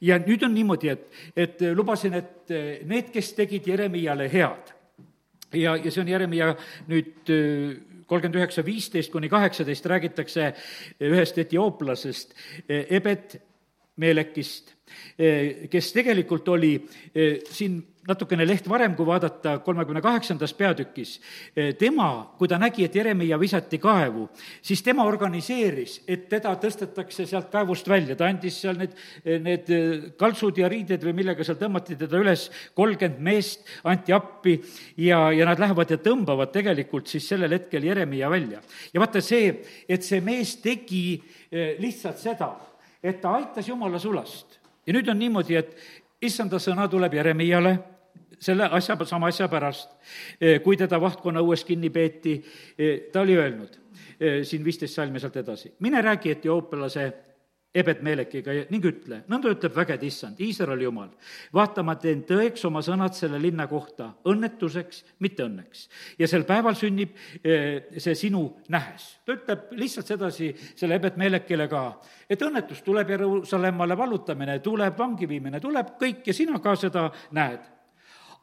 ja 0.00 0.18
nüüd 0.18 0.44
on 0.44 0.54
niimoodi, 0.54 0.88
et, 0.88 1.08
et 1.36 1.62
lubasin, 1.74 2.14
et 2.14 2.52
need, 2.86 3.10
kes 3.12 3.32
tegid 3.34 3.66
Jeremiale 3.66 4.28
head, 4.32 4.72
ja, 5.52 5.76
ja 5.76 5.90
see 5.90 6.02
on 6.02 6.08
Jeremia 6.08 6.54
nüüd 6.88 7.28
kolmkümmend 8.08 8.38
üheksa, 8.40 8.64
viisteist 8.64 9.12
kuni 9.12 9.28
kaheksateist 9.28 9.86
räägitakse 9.86 10.54
ühest 11.04 11.38
etiooplasest, 11.38 12.32
Ebed 12.68 13.36
Meelekist, 13.98 14.70
kes 15.68 15.92
tegelikult 15.92 16.48
oli 16.48 16.76
siin 17.50 17.80
natukene 18.08 18.46
leht 18.48 18.66
varem, 18.68 18.94
kui 18.96 19.06
vaadata 19.06 19.58
kolmekümne 19.64 20.00
kaheksandas 20.04 20.54
peatükis, 20.56 21.18
eh, 21.56 21.74
tema, 21.78 22.34
kui 22.38 22.48
ta 22.48 22.58
nägi, 22.58 22.84
et 22.84 22.94
Jeremiah 22.94 23.40
visati 23.40 23.78
kaevu, 23.78 24.28
siis 24.62 24.82
tema 24.82 25.04
organiseeris, 25.04 26.00
et 26.08 26.28
teda 26.28 26.54
tõstetakse 26.56 27.26
sealt 27.28 27.50
kaevust 27.52 27.88
välja, 27.88 28.16
ta 28.16 28.28
andis 28.28 28.60
seal 28.62 28.78
need, 28.80 28.94
eh, 29.24 29.38
need 29.38 29.70
eh, 29.70 30.08
kaltsud 30.18 30.56
ja 30.58 30.68
riided 30.68 31.04
või 31.04 31.14
millega 31.20 31.44
seal 31.44 31.58
tõmmati 31.60 31.98
teda 31.98 32.20
üles, 32.22 32.48
kolmkümmend 32.74 33.20
meest 33.20 33.68
anti 33.84 34.12
appi 34.12 34.56
ja, 34.96 35.28
ja 35.32 35.44
nad 35.44 35.60
lähevad 35.60 35.90
ja 35.90 36.00
tõmbavad 36.00 36.52
tegelikult 36.52 37.08
siis 37.08 37.28
sellel 37.28 37.52
hetkel 37.52 37.84
Jeremiah 37.84 38.30
välja. 38.30 38.62
ja 38.92 39.00
vaata 39.00 39.20
see, 39.20 39.52
et 39.88 40.02
see 40.02 40.20
mees 40.24 40.56
tegi 40.62 41.20
lihtsalt 41.50 42.18
seda, 42.18 42.50
et 43.02 43.20
ta 43.20 43.36
aitas 43.36 43.68
jumala 43.68 43.98
sulast. 43.98 44.58
ja 44.86 44.92
nüüd 44.92 45.08
on 45.08 45.18
niimoodi, 45.18 45.56
et 45.56 45.76
issanda 46.24 46.58
sõna 46.58 46.88
tuleb 46.90 47.14
Jeremiale 47.14 47.76
selle 48.40 48.68
asja, 48.78 48.96
sama 49.04 49.28
asja 49.32 49.48
pärast, 49.48 49.94
kui 50.64 50.76
teda 50.76 51.00
vahtkonna 51.00 51.42
õues 51.44 51.64
kinni 51.66 51.90
peeti, 51.90 52.38
ta 53.12 53.22
oli 53.22 53.36
öelnud, 53.38 53.78
siin 54.18 54.64
viisteist 54.64 54.94
salmi 54.94 55.20
sealt 55.20 55.36
edasi, 55.42 55.72
mine 55.84 56.02
räägi 56.02 56.36
etioopialase 56.36 57.08
Ebed-Melekiga 57.76 58.54
ning 58.72 58.84
ütle, 58.88 59.18
nõnda 59.28 59.50
ütleb 59.52 59.74
vägede 59.76 60.06
issand, 60.08 60.38
Iisraeli 60.40 60.86
jumal, 60.86 61.10
vaata, 61.52 61.82
ma 61.84 61.98
teen 62.00 62.22
tõeks 62.26 62.64
oma 62.64 62.80
sõnad 62.84 63.12
selle 63.16 63.36
linna 63.42 63.66
kohta, 63.68 64.08
õnnetuseks, 64.28 65.02
mitte 65.20 65.44
õnneks. 65.44 65.84
ja 66.18 66.28
sel 66.30 66.46
päeval 66.48 66.78
sünnib 66.78 67.12
eh, 67.42 67.90
see 68.00 68.16
sinu 68.16 68.46
nähes. 68.72 69.18
ta 69.24 69.36
ütleb 69.36 69.74
lihtsalt 69.76 70.08
sedasi 70.14 70.50
selle 70.74 70.96
Ebed-Melekile 70.96 71.68
ka, 71.68 71.84
et 72.24 72.42
õnnetus 72.42 72.80
tuleb 72.86 73.12
Jeruusalemmale, 73.12 73.96
vallutamine 73.98 74.58
tuleb, 74.64 74.96
vangi 74.98 75.28
viimine 75.28 75.60
tuleb, 75.60 75.98
kõik 76.00 76.24
ja 76.26 76.34
sina 76.34 76.62
ka 76.64 76.76
seda 76.76 77.10
näed. 77.36 77.77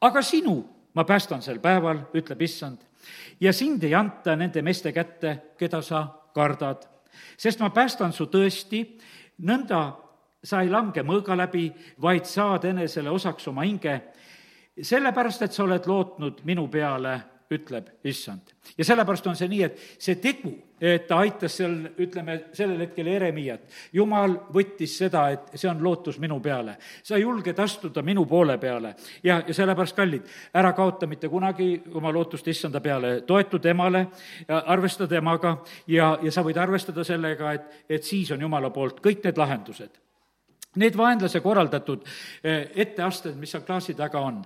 Aga 0.05 0.21
sinu 0.21 0.59
ma 0.95 1.03
päästan 1.03 1.41
sel 1.41 1.59
päeval, 1.59 2.05
ütleb 2.15 2.41
issand, 2.45 2.79
ja 3.39 3.53
sind 3.53 3.83
ei 3.83 3.93
anta 3.95 4.35
nende 4.35 4.61
meeste 4.61 4.93
kätte, 4.95 5.35
keda 5.59 5.81
sa 5.83 6.05
kardad. 6.35 6.85
Sest 7.37 7.59
ma 7.59 7.69
päästan 7.69 8.13
su 8.13 8.27
tõesti 8.31 8.83
nõnda 9.43 9.81
sa 10.45 10.61
ei 10.61 10.69
lange 10.69 11.03
mõõga 11.03 11.35
läbi, 11.37 11.67
vaid 12.01 12.27
saad 12.29 12.67
enesele 12.69 13.09
osaks 13.09 13.47
oma 13.49 13.65
hinge, 13.65 13.95
sellepärast 14.81 15.45
et 15.45 15.55
sa 15.55 15.63
oled 15.63 15.87
lootnud 15.87 16.43
minu 16.45 16.67
peale 16.71 17.15
ütleb 17.51 17.89
issand. 18.03 18.53
ja 18.77 18.85
sellepärast 18.85 19.27
on 19.27 19.35
see 19.37 19.47
nii, 19.49 19.63
et 19.63 19.81
see 20.01 20.15
tegu, 20.21 20.51
et 20.81 21.05
ta 21.07 21.19
aitas 21.21 21.57
seal, 21.59 21.75
ütleme, 22.01 22.37
sellel 22.57 22.81
hetkel 22.83 23.07
Jeremiat, 23.07 23.67
jumal 23.93 24.33
võttis 24.53 24.97
seda, 24.97 25.27
et 25.31 25.53
see 25.53 25.69
on 25.69 25.83
lootus 25.83 26.17
minu 26.19 26.39
peale. 26.41 26.77
sa 27.03 27.17
julged 27.17 27.59
astuda 27.59 28.01
minu 28.01 28.25
poole 28.25 28.57
peale 28.57 28.95
ja, 29.23 29.41
ja 29.47 29.53
sellepärast, 29.53 29.95
kallid, 29.95 30.31
ära 30.53 30.73
kaota 30.73 31.07
mitte 31.07 31.29
kunagi 31.29 31.83
oma 31.93 32.11
lootust 32.13 32.47
issanda 32.47 32.81
peale, 32.81 33.21
toetu 33.21 33.59
temale, 33.59 34.07
arvesta 34.47 35.07
temaga 35.07 35.57
ja, 35.87 36.17
ja 36.21 36.31
sa 36.31 36.43
võid 36.43 36.57
arvestada 36.57 37.03
sellega, 37.03 37.53
et, 37.53 37.85
et 37.89 38.03
siis 38.03 38.31
on 38.31 38.41
jumala 38.41 38.69
poolt 38.73 39.01
kõik 39.05 39.23
need 39.23 39.37
lahendused 39.37 40.01
Need 40.75 40.97
vaenlase 40.97 41.39
korraldatud 41.39 42.03
eh, 42.43 42.67
etteasted, 42.83 43.35
mis 43.39 43.53
seal 43.53 43.63
klaasi 43.63 43.95
taga 43.95 44.19
on, 44.27 44.41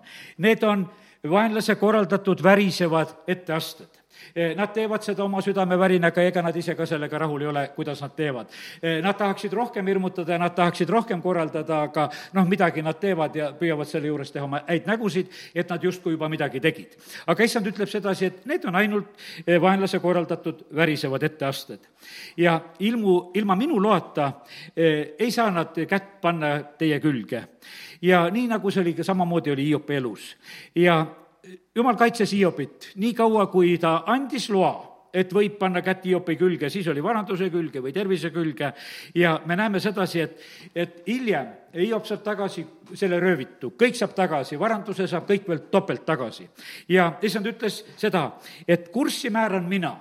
need 0.46 0.64
on 0.64 0.86
vaenlase 1.24 1.76
korraldatud 1.76 2.44
värisevad 2.44 3.16
etteasted. 3.28 3.99
Eh, 4.36 4.56
nad 4.56 4.74
teevad 4.74 5.04
seda 5.04 5.24
oma 5.24 5.42
südamevärinaga 5.42 6.24
ega 6.28 6.42
nad 6.46 6.56
ise 6.56 6.76
ka 6.78 6.86
sellega 6.86 7.18
rahul 7.18 7.42
ei 7.42 7.48
ole, 7.50 7.64
kuidas 7.76 8.02
nad 8.02 8.14
teevad. 8.16 8.48
Eh, 8.82 9.00
nad 9.02 9.18
tahaksid 9.18 9.54
rohkem 9.54 9.88
hirmutada 9.88 10.36
ja 10.36 10.38
nad 10.38 10.56
tahaksid 10.56 10.90
rohkem 10.90 11.22
korraldada, 11.22 11.82
aga 11.88 12.10
noh, 12.34 12.48
midagi 12.48 12.84
nad 12.86 13.00
teevad 13.00 13.36
ja 13.36 13.52
püüavad 13.58 13.90
selle 13.90 14.08
juures 14.08 14.32
teha 14.32 14.46
oma 14.46 14.62
häid 14.68 14.86
nägusid, 14.90 15.32
et 15.56 15.70
nad 15.70 15.84
justkui 15.84 16.14
juba 16.14 16.30
midagi 16.30 16.60
tegid. 16.60 16.98
aga 17.28 17.44
issand 17.44 17.68
ütleb 17.68 17.90
sedasi, 17.90 18.26
et 18.26 18.46
need 18.46 18.66
on 18.66 18.76
ainult 18.76 19.08
eh, 19.46 19.58
vaenlase 19.62 20.00
korraldatud 20.00 20.66
värisevad 20.76 21.24
etteasted. 21.24 21.80
ja 22.38 22.60
ilmu, 22.80 23.32
ilma 23.34 23.56
minu 23.56 23.82
loata 23.82 24.32
ei 24.76 25.32
saa 25.32 25.52
nad 25.52 25.76
kätt 25.88 26.22
panna 26.22 26.64
teie 26.78 27.00
külge 27.00 27.44
ja 28.02 28.30
nii, 28.30 28.48
nagu 28.48 28.72
see 28.72 28.82
oli 28.82 28.94
ka 28.94 29.04
samamoodi, 29.04 29.52
oli 29.52 29.66
Hiopi 29.66 29.96
elus. 29.96 30.38
ja 30.76 31.06
jumal 31.76 31.98
kaitses 31.98 32.32
Hiopit 32.34 32.92
nii 32.96 33.14
kaua, 33.18 33.48
kui 33.48 33.78
ta 33.82 34.04
andis 34.08 34.50
loa 34.50 34.90
et 35.14 35.32
võib 35.34 35.58
panna 35.60 35.82
kätt 35.86 36.06
Hiopi 36.06 36.36
külge, 36.38 36.70
siis 36.70 36.88
oli 36.92 37.02
varanduse 37.04 37.50
külge 37.50 37.82
või 37.82 37.94
tervise 37.94 38.32
külge. 38.34 38.72
Ja 39.18 39.40
me 39.46 39.58
näeme 39.58 39.82
sedasi, 39.82 40.22
et, 40.22 40.44
et 40.76 41.00
hiljem 41.08 41.50
Hiop 41.74 42.06
saab 42.06 42.24
tagasi 42.26 42.66
selle 42.98 43.20
röövitu, 43.22 43.74
kõik 43.78 43.98
saab 43.98 44.14
tagasi, 44.18 44.58
varanduse 44.60 45.08
saab 45.10 45.28
kõik 45.30 45.50
veel 45.50 45.64
topelt 45.72 46.06
tagasi. 46.06 46.48
ja 46.90 47.12
issand 47.22 47.50
ütles 47.50 47.84
seda, 47.98 48.32
et 48.68 48.90
kurssi 48.94 49.30
määran 49.30 49.68
mina 49.70 49.96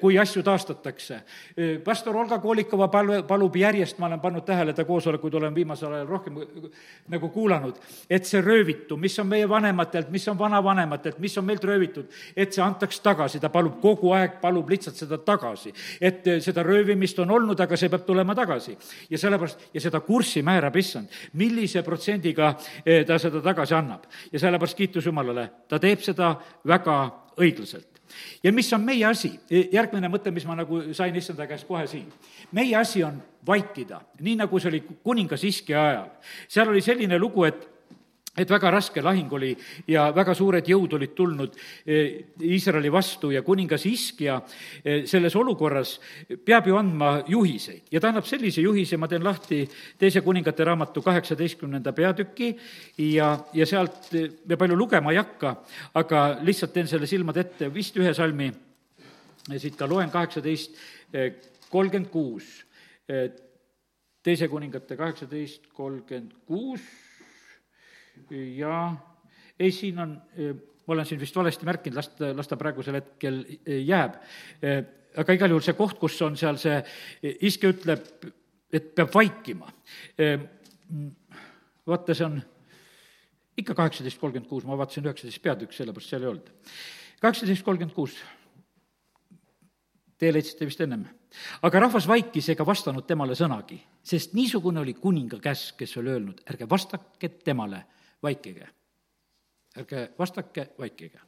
kui 0.00 0.18
asju 0.18 0.42
taastatakse. 0.42 1.14
Eh, 1.56 1.78
pastor 1.84 2.16
Olga 2.16 2.38
Koolikova 2.38 2.86
palu, 2.88 3.22
palub 3.26 3.56
järjest, 3.56 3.98
ma 3.98 4.06
olen 4.06 4.20
pannud 4.20 4.44
tähele, 4.46 4.72
ta 4.72 4.84
koosolekuid 4.84 5.34
olen 5.34 5.54
viimasel 5.54 5.92
ajal 5.92 6.06
rohkem 6.06 6.36
nagu 7.10 7.28
kuulanud, 7.34 7.80
et 8.10 8.26
see 8.26 8.42
röövitu, 8.42 8.96
mis 8.96 9.18
on 9.18 9.26
meie 9.26 9.48
vanematelt, 9.48 10.12
mis 10.14 10.28
on 10.30 10.38
vanavanematelt, 10.38 11.18
mis 11.18 11.34
on 11.38 11.44
meilt 11.44 11.64
röövitud, 11.64 12.06
et 12.36 12.54
see 12.54 12.62
antaks 12.62 13.00
tagasi, 13.02 13.40
ta 13.42 13.50
palub 13.50 13.80
kogu 13.82 14.12
aeg, 14.14 14.36
palub 14.40 14.70
lihtsalt 14.70 15.00
seda 15.00 15.18
tagasi. 15.18 15.72
et 16.00 16.26
eh, 16.26 16.40
seda 16.40 16.62
röövimist 16.62 17.18
on 17.18 17.30
olnud, 17.30 17.60
aga 17.60 17.76
see 17.76 17.90
peab 17.90 18.06
tulema 18.06 18.34
tagasi. 18.34 18.76
ja 19.10 19.18
sellepärast, 19.18 19.66
ja 19.74 19.80
seda 19.80 20.00
kurssi 20.00 20.42
määrab 20.42 20.76
issand, 20.76 21.08
millise 21.32 21.82
protsendiga 21.82 22.54
ta 23.06 23.18
seda 23.18 23.42
tagasi 23.42 23.74
annab. 23.74 24.06
ja 24.32 24.38
sellepärast 24.38 24.76
kiitus 24.76 25.06
Jumalale, 25.06 25.50
ta 25.68 25.78
teeb 25.78 26.00
seda 26.00 26.36
väga 26.64 27.10
õiglaselt 27.36 27.93
ja 28.42 28.52
mis 28.52 28.72
on 28.72 28.84
meie 28.84 29.04
asi, 29.04 29.32
järgmine 29.50 30.08
mõte, 30.08 30.30
mis 30.34 30.46
ma 30.46 30.56
nagu 30.58 30.80
sain 30.94 31.16
issanda 31.16 31.46
käest 31.46 31.66
kohe 31.66 31.86
siin. 31.86 32.12
meie 32.52 32.76
asi 32.76 33.04
on 33.04 33.22
vaikida, 33.46 34.00
nii 34.20 34.36
nagu 34.36 34.60
see 34.60 34.68
oli 34.68 34.82
kuningas 35.02 35.44
Iski 35.44 35.74
ajal. 35.74 36.10
seal 36.48 36.68
oli 36.68 36.80
selline 36.80 37.18
lugu, 37.18 37.44
et 37.44 37.73
et 38.36 38.50
väga 38.50 38.70
raske 38.74 39.02
lahing 39.02 39.30
oli 39.32 39.52
ja 39.86 40.08
väga 40.14 40.34
suured 40.34 40.66
jõud 40.66 40.96
olid 40.96 41.12
tulnud 41.14 41.54
eh, 41.86 42.34
Iisraeli 42.42 42.90
vastu 42.92 43.30
ja 43.30 43.44
kuningas 43.46 43.84
Iskja 43.86 44.40
eh, 44.82 45.04
selles 45.06 45.36
olukorras 45.38 45.94
peab 46.44 46.66
ju 46.66 46.78
andma 46.78 47.12
juhiseid 47.30 47.92
ja 47.94 48.02
ta 48.02 48.10
annab 48.10 48.26
sellise 48.26 48.64
juhise, 48.64 48.98
ma 48.98 49.08
teen 49.10 49.24
lahti 49.24 49.62
teise 49.98 50.24
kuningate 50.26 50.66
raamatu 50.66 51.02
kaheksateistkümnenda 51.06 51.94
peatüki 51.94 52.50
ja, 53.14 53.36
ja 53.54 53.68
sealt 53.70 54.10
eh, 54.18 54.28
me 54.48 54.58
palju 54.58 54.78
lugema 54.78 55.14
ei 55.14 55.22
hakka, 55.22 55.54
aga 55.94 56.26
lihtsalt 56.42 56.74
teen 56.74 56.90
selle 56.90 57.06
silmad 57.10 57.38
ette, 57.38 57.70
vist 57.74 57.94
ühe 58.02 58.14
salmi 58.14 58.50
siit 59.54 59.76
ka 59.78 59.86
loen, 59.86 60.10
kaheksateist 60.10 60.74
kolmkümmend 61.70 62.10
kuus. 62.10 62.64
teise 64.24 64.48
kuningate 64.48 64.96
kaheksateist 64.96 65.68
kolmkümmend 65.76 66.32
kuus 66.48 66.82
ja 68.56 68.94
ei, 69.58 69.72
siin 69.72 69.98
on, 69.98 70.16
ma 70.86 70.94
olen 70.94 71.06
siin 71.06 71.20
vist 71.20 71.36
valesti 71.36 71.66
märkinud, 71.66 71.96
las 71.96 72.08
ta, 72.14 72.32
las 72.36 72.48
ta 72.50 72.58
praegusel 72.60 72.98
hetkel 72.98 73.42
jääb. 73.86 74.18
aga 75.16 75.36
igal 75.36 75.54
juhul 75.54 75.64
see 75.64 75.76
koht, 75.78 75.98
kus 76.00 76.18
on 76.26 76.36
seal 76.36 76.58
see, 76.60 76.80
iske 77.46 77.70
ütleb, 77.70 78.08
et 78.74 78.90
peab 78.94 79.14
vaikima. 79.14 79.70
vaata, 81.86 82.14
see 82.14 82.26
on 82.26 82.40
ikka 83.60 83.76
kaheksateist 83.78 84.18
kolmkümmend 84.20 84.50
kuus, 84.50 84.64
ma 84.66 84.78
vaatasin 84.78 85.06
üheksateist 85.06 85.42
peatükk, 85.42 85.74
sellepärast 85.76 86.10
seal 86.10 86.26
ei 86.26 86.32
olnud. 86.32 86.50
kaheksateist 87.22 87.64
kolmkümmend 87.64 87.94
kuus. 87.94 88.18
Teie 90.18 90.32
leidsite 90.32 90.66
vist 90.66 90.80
ennem. 90.80 91.06
aga 91.62 91.80
rahvas 91.80 92.06
vaikis 92.06 92.48
ega 92.52 92.66
vastanud 92.66 93.06
temale 93.06 93.34
sõnagi, 93.38 93.80
sest 94.02 94.34
niisugune 94.34 94.80
oli 94.80 94.94
kuninga 94.94 95.40
käsk, 95.42 95.76
kes 95.78 95.96
oli 95.98 96.12
öelnud, 96.12 96.44
ärge 96.50 96.68
vastake 96.70 97.28
temale 97.42 97.84
vaikige. 98.24 98.68
ärge 99.78 100.08
vastake, 100.18 100.68
vaikige. 100.78 101.20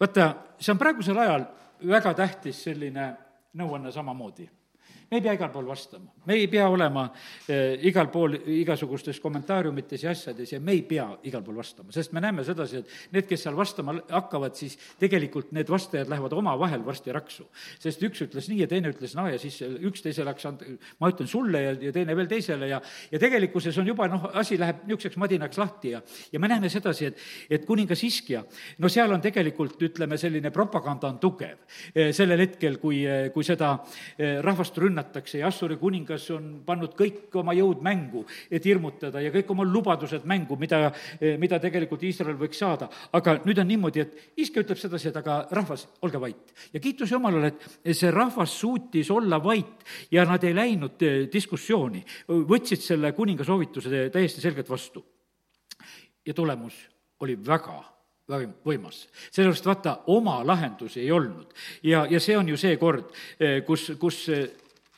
vaata, 0.00 0.34
see 0.60 0.72
on 0.72 0.78
praegusel 0.78 1.18
ajal 1.18 1.46
väga 1.88 2.14
tähtis 2.14 2.62
selline 2.64 3.08
nõuanne 3.56 3.92
samamoodi 3.92 4.48
me 5.10 5.18
ei 5.18 5.22
pea 5.22 5.34
igal 5.36 5.50
pool 5.54 5.66
vastama, 5.68 6.10
me 6.26 6.34
ei 6.34 6.48
pea 6.50 6.66
olema 6.68 7.04
eh, 7.48 7.78
igal 7.86 8.08
pool 8.10 8.34
igasugustes 8.56 9.20
kommentaariumites 9.22 10.02
ja 10.02 10.10
asjades 10.10 10.52
ja 10.52 10.60
me 10.60 10.74
ei 10.74 10.82
pea 10.86 11.06
igal 11.28 11.44
pool 11.46 11.60
vastama, 11.60 11.94
sest 11.94 12.14
me 12.16 12.22
näeme 12.24 12.44
sedasi, 12.46 12.82
et 12.82 13.14
need, 13.14 13.28
kes 13.30 13.46
seal 13.46 13.56
vastama 13.56 13.94
hakkavad, 14.10 14.56
siis 14.58 14.74
tegelikult 14.98 15.52
need 15.54 15.70
vastajad 15.70 16.10
lähevad 16.10 16.34
omavahel 16.34 16.82
varsti 16.86 17.14
raksu. 17.14 17.46
sest 17.78 18.02
üks 18.02 18.24
ütles 18.26 18.50
nii 18.50 18.64
ja 18.64 18.68
teine 18.70 18.90
ütles 18.90 19.14
naa 19.18 19.30
ja 19.30 19.38
siis 19.38 19.60
üks 19.62 20.02
teisele 20.02 20.32
hakkas 20.32 20.50
and-, 20.50 20.66
ma 21.00 21.12
ütlen 21.12 21.30
sulle 21.30 21.62
ja, 21.62 21.76
ja 21.88 21.94
teine 21.94 22.16
veel 22.16 22.30
teisele 22.30 22.68
ja 22.72 22.80
ja 23.12 23.22
tegelikkuses 23.22 23.78
on 23.78 23.86
juba 23.86 24.08
noh, 24.10 24.30
asi 24.34 24.58
läheb 24.58 24.82
niisuguseks 24.86 25.20
madinaks 25.22 25.58
lahti 25.58 25.94
ja 25.94 26.02
ja 26.32 26.40
me 26.40 26.48
näeme 26.50 26.68
sedasi, 26.72 27.12
et, 27.12 27.22
et 27.50 27.64
kuningas 27.66 28.02
Iskja, 28.06 28.42
no 28.82 28.90
seal 28.92 29.12
on 29.12 29.22
tegelikult, 29.22 29.78
ütleme, 29.82 30.18
selline 30.18 30.50
propaganda 30.54 31.08
on 31.08 31.18
tugev 31.22 31.62
eh, 31.94 32.12
sellel 32.16 32.42
hetkel, 32.42 32.80
kui, 32.82 33.04
eh, 33.06 33.30
kui 33.34 33.46
seda 33.46 33.76
rahvast 34.42 34.78
rünnatakse, 34.78 34.95
rünnatakse 34.96 35.38
ja 35.38 35.48
Assuri 35.48 35.76
kuningas 35.76 36.30
on 36.30 36.62
pannud 36.66 36.94
kõik 36.96 37.34
oma 37.36 37.54
jõud 37.54 37.82
mängu, 37.84 38.24
et 38.50 38.64
hirmutada 38.64 39.20
ja 39.20 39.30
kõik 39.30 39.50
oma 39.52 39.64
lubadused 39.64 40.24
mängu, 40.24 40.56
mida, 40.56 40.92
mida 41.38 41.58
tegelikult 41.60 42.02
Iisrael 42.02 42.36
võiks 42.36 42.58
saada. 42.58 42.88
aga 43.12 43.40
nüüd 43.44 43.58
on 43.58 43.68
niimoodi, 43.68 44.00
et 44.00 44.32
iske 44.36 44.60
ütleb 44.60 44.78
sedasi, 44.78 45.08
et 45.08 45.16
aga 45.16 45.46
rahvas, 45.50 45.86
olge 46.02 46.20
vait. 46.20 46.54
ja 46.72 46.80
kiitus 46.80 47.12
Jumalale, 47.12 47.52
et 47.84 47.96
see 47.96 48.10
rahvas 48.10 48.50
suutis 48.50 49.10
olla 49.10 49.42
vait 49.42 49.84
ja 50.10 50.24
nad 50.24 50.42
ei 50.44 50.54
läinud 50.54 51.02
eh, 51.02 51.28
diskussiooni, 51.32 52.04
võtsid 52.28 52.80
selle 52.80 53.12
kuninga 53.12 53.44
soovituse 53.44 54.08
täiesti 54.10 54.40
selgelt 54.40 54.70
vastu. 54.70 55.04
ja 56.26 56.34
tulemus 56.34 56.74
oli 57.20 57.36
väga 57.36 57.96
võimas. 58.64 59.06
sellepärast 59.30 59.66
vaata, 59.66 59.98
oma 60.06 60.40
lahendusi 60.46 61.00
ei 61.00 61.10
olnud. 61.12 61.52
ja, 61.82 62.06
ja 62.10 62.20
see 62.20 62.36
on 62.36 62.48
ju 62.48 62.56
see 62.56 62.76
kord, 62.76 63.12
eh, 63.40 63.62
kus, 63.64 63.92
kus 63.98 64.28
eh, 64.28 64.48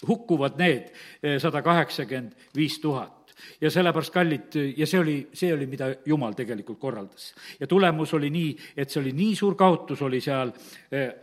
hukkuvad 0.07 0.59
need 0.61 0.91
eh, 1.23 1.39
sada 1.43 1.63
kaheksakümmend 1.63 2.51
viis 2.57 2.79
tuhat 2.83 3.35
ja 3.61 3.71
sellepärast, 3.71 4.13
kallid, 4.15 4.57
ja 4.77 4.87
see 4.87 5.01
oli, 5.01 5.17
see 5.33 5.53
oli, 5.55 5.69
mida 5.71 5.93
Jumal 6.07 6.35
tegelikult 6.35 6.79
korraldas. 6.79 7.35
ja 7.61 7.67
tulemus 7.67 8.15
oli 8.15 8.31
nii, 8.35 8.57
et 8.77 8.91
see 8.91 9.01
oli 9.03 9.13
nii 9.15 9.37
suur 9.39 9.55
kaotus, 9.59 10.03
oli 10.03 10.21
seal 10.21 10.53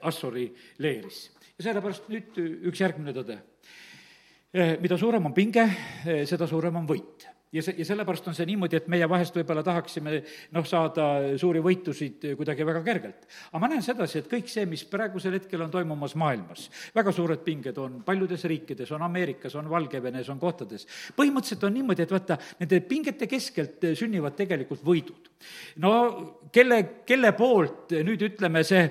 Assori 0.02 0.48
leeris. 0.80 1.26
ja 1.58 1.70
sellepärast 1.70 2.08
nüüd 2.12 2.40
üks 2.72 2.82
järgmine 2.82 3.12
tõde. 3.16 3.40
mida 4.80 4.98
suurem 4.98 5.26
on 5.26 5.34
pinge, 5.36 5.68
seda 6.24 6.48
suurem 6.48 6.76
on 6.80 6.88
võit 6.88 7.35
ja 7.56 7.64
see, 7.64 7.76
ja 7.80 7.88
sellepärast 7.88 8.28
on 8.30 8.36
see 8.36 8.48
niimoodi, 8.50 8.80
et 8.80 8.90
meie 8.92 9.08
vahest 9.10 9.36
võib-olla 9.38 9.64
tahaksime 9.66 10.18
noh, 10.56 10.68
saada 10.68 11.08
suuri 11.40 11.62
võitusid 11.64 12.28
kuidagi 12.38 12.68
väga 12.68 12.82
kergelt. 12.86 13.28
aga 13.52 13.62
ma 13.64 13.70
näen 13.72 13.86
sedasi, 13.86 14.20
et 14.22 14.30
kõik 14.32 14.52
see, 14.52 14.66
mis 14.70 14.84
praegusel 14.90 15.38
hetkel 15.38 15.64
on 15.66 15.72
toimumas 15.74 16.18
maailmas, 16.20 16.68
väga 16.96 17.14
suured 17.16 17.44
pinged 17.46 17.80
on 17.82 18.02
paljudes 18.06 18.46
riikides, 18.52 18.92
on 18.96 19.06
Ameerikas, 19.08 19.56
on 19.60 19.70
Valgevenes, 19.72 20.30
on 20.34 20.42
kohtades, 20.42 20.88
põhimõtteliselt 21.18 21.68
on 21.68 21.78
niimoodi, 21.80 22.06
et 22.06 22.16
vaata, 22.16 22.40
nende 22.60 22.82
pingete 22.90 23.30
keskelt 23.32 23.90
sünnivad 23.96 24.36
tegelikult 24.38 24.84
võidud. 24.86 25.32
no 25.84 25.94
kelle, 26.52 26.82
kelle 27.08 27.32
poolt 27.38 27.96
nüüd 28.06 28.30
ütleme, 28.30 28.64
see 28.68 28.84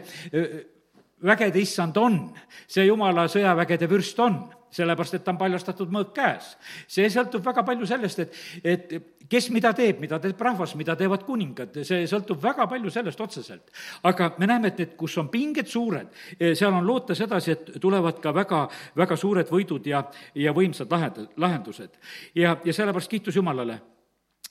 vägede 1.24 1.60
issand 1.60 1.96
on, 2.00 2.18
see 2.68 2.86
jumala 2.88 3.28
sõjavägede 3.32 3.88
vürst 3.90 4.18
on 4.20 4.42
sellepärast 4.74 5.18
et 5.18 5.24
ta 5.24 5.32
on 5.32 5.40
paljastatud 5.40 5.92
mõõk 5.92 6.12
käes. 6.16 6.54
see 6.88 7.08
sõltub 7.12 7.44
väga 7.44 7.62
palju 7.66 7.86
sellest, 7.86 8.24
et, 8.24 8.38
et 8.64 8.94
kes 9.30 9.48
mida 9.54 9.72
teeb, 9.76 10.00
mida 10.02 10.18
teeb 10.22 10.40
rahvas, 10.40 10.74
mida 10.78 10.96
teevad 10.98 11.24
kuningad, 11.26 11.78
see 11.86 12.04
sõltub 12.10 12.42
väga 12.42 12.66
palju 12.70 12.92
sellest 12.92 13.20
otseselt. 13.20 13.72
aga 14.02 14.32
me 14.38 14.50
näeme, 14.50 14.72
et 14.72 14.82
need, 14.82 14.94
kus 15.00 15.16
on 15.22 15.30
pinged 15.32 15.70
suured, 15.70 16.12
eh, 16.38 16.54
seal 16.54 16.74
on 16.74 16.86
loota 16.86 17.14
sedasi, 17.14 17.50
et 17.50 17.72
tulevad 17.80 18.20
ka 18.20 18.34
väga, 18.34 18.66
väga 18.96 19.16
suured 19.16 19.50
võidud 19.50 19.86
ja, 19.86 20.04
ja 20.34 20.52
võimsad 20.52 20.90
lahend-, 20.90 21.26
lahendused. 21.36 21.98
ja, 22.34 22.56
ja 22.64 22.72
sellepärast 22.72 23.10
kiitus 23.10 23.36
Jumalale 23.36 23.80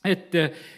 et, 0.04 0.36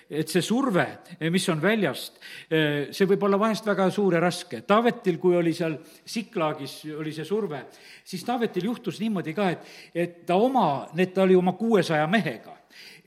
et 0.09 0.29
see 0.29 0.43
surve, 0.45 0.85
mis 1.33 1.47
on 1.49 1.61
väljast, 1.61 2.19
see 2.49 3.07
võib 3.09 3.23
olla 3.25 3.39
vahest 3.41 3.65
väga 3.65 3.87
suur 3.93 4.17
ja 4.17 4.21
raske. 4.21 4.61
Taavetil, 4.67 5.17
kui 5.21 5.37
oli 5.37 5.53
seal 5.57 5.79
Siklaagis, 6.05 6.81
oli 6.99 7.13
see 7.15 7.25
surve, 7.25 7.63
siis 8.05 8.25
Taavetil 8.27 8.69
juhtus 8.69 8.99
niimoodi 9.01 9.33
ka, 9.37 9.49
et, 9.55 9.71
et 9.95 10.21
ta 10.29 10.37
oma, 10.37 10.85
need, 10.93 11.15
ta 11.15 11.25
oli 11.25 11.37
oma 11.37 11.55
kuuesaja 11.57 12.05
mehega 12.11 12.53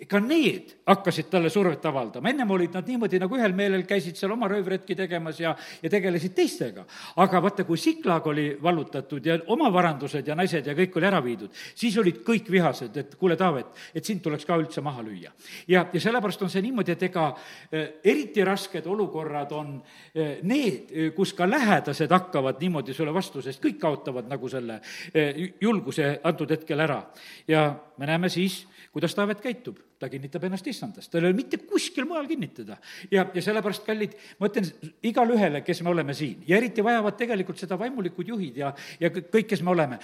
ka 0.07 0.21
need 0.23 0.75
hakkasid 0.87 1.27
talle 1.31 1.51
survet 1.51 1.85
avaldama, 1.91 2.31
ennem 2.31 2.51
olid 2.55 2.75
nad 2.77 2.87
niimoodi 2.87 3.19
nagu 3.19 3.37
ühel 3.39 3.55
meelel, 3.57 3.83
käisid 3.89 4.17
seal 4.19 4.33
oma 4.35 4.49
röövretki 4.51 4.95
tegemas 4.99 5.41
ja, 5.43 5.55
ja 5.83 5.91
tegelesid 5.91 6.35
teistega. 6.37 6.85
aga 7.17 7.43
vaata, 7.43 7.65
kui 7.65 7.79
Siklag 7.79 8.27
oli 8.27 8.47
vallutatud 8.63 9.27
ja 9.27 9.39
oma 9.55 9.73
varandused 9.73 10.27
ja 10.27 10.37
naised 10.39 10.67
ja 10.67 10.75
kõik 10.79 10.97
oli 10.99 11.09
ära 11.09 11.23
viidud, 11.25 11.51
siis 11.75 11.97
olid 11.99 12.23
kõik 12.27 12.51
vihased, 12.51 12.97
et 12.97 13.17
kuule, 13.19 13.37
Taavet, 13.39 13.75
et 13.95 14.05
sind 14.05 14.23
tuleks 14.23 14.47
ka 14.47 14.57
üldse 14.59 14.83
maha 14.85 15.03
lüüa. 15.03 15.33
ja, 15.69 15.87
ja 15.93 16.01
sellepärast 16.01 16.43
on 16.43 16.51
see 16.51 16.63
niimoodi, 16.63 16.95
et 16.95 17.03
ega 17.11 17.29
eh, 17.73 17.99
eriti 18.05 18.45
rasked 18.45 18.87
olukorrad 18.87 19.53
on 19.53 19.75
eh, 20.15 20.39
need, 20.43 20.95
kus 21.17 21.35
ka 21.35 21.49
lähedased 21.51 22.11
hakkavad 22.11 22.63
niimoodi 22.63 22.95
sulle 22.95 23.15
vastu, 23.15 23.43
sest 23.43 23.63
kõik 23.63 23.81
kaotavad 23.83 24.31
nagu 24.31 24.49
selle 24.49 24.81
eh, 25.13 25.55
julguse 25.61 26.19
antud 26.25 26.51
hetkel 26.55 26.81
ära. 26.87 27.03
ja 27.49 27.75
me 27.99 28.07
näeme 28.07 28.29
siis, 28.29 28.67
kuidas 28.99 29.15
Taavet 29.15 29.41
käitub, 29.43 29.79
ta 30.03 30.09
kinnitab 30.11 30.49
ennast 30.49 30.67
issandast, 30.67 31.11
tal 31.13 31.23
ei 31.23 31.31
ole 31.31 31.39
mitte 31.39 31.61
kuskil 31.63 32.07
mujal 32.09 32.27
kinnitada. 32.27 32.81
ja, 33.11 33.29
ja 33.35 33.43
sellepärast, 33.43 33.85
kallid, 33.87 34.17
ma 34.41 34.51
ütlen 34.51 34.67
igale 35.07 35.37
ühele, 35.39 35.63
kes 35.63 35.85
me 35.87 35.93
oleme 35.95 36.17
siin 36.19 36.43
ja 36.49 36.59
eriti 36.59 36.83
vajavad 36.85 37.15
tegelikult 37.21 37.63
seda 37.63 37.79
vaimulikud 37.79 38.35
juhid 38.35 38.59
ja, 38.59 38.73
ja 38.99 39.13
kõik, 39.15 39.47
kes 39.55 39.63
me 39.63 39.71
oleme, 39.71 40.01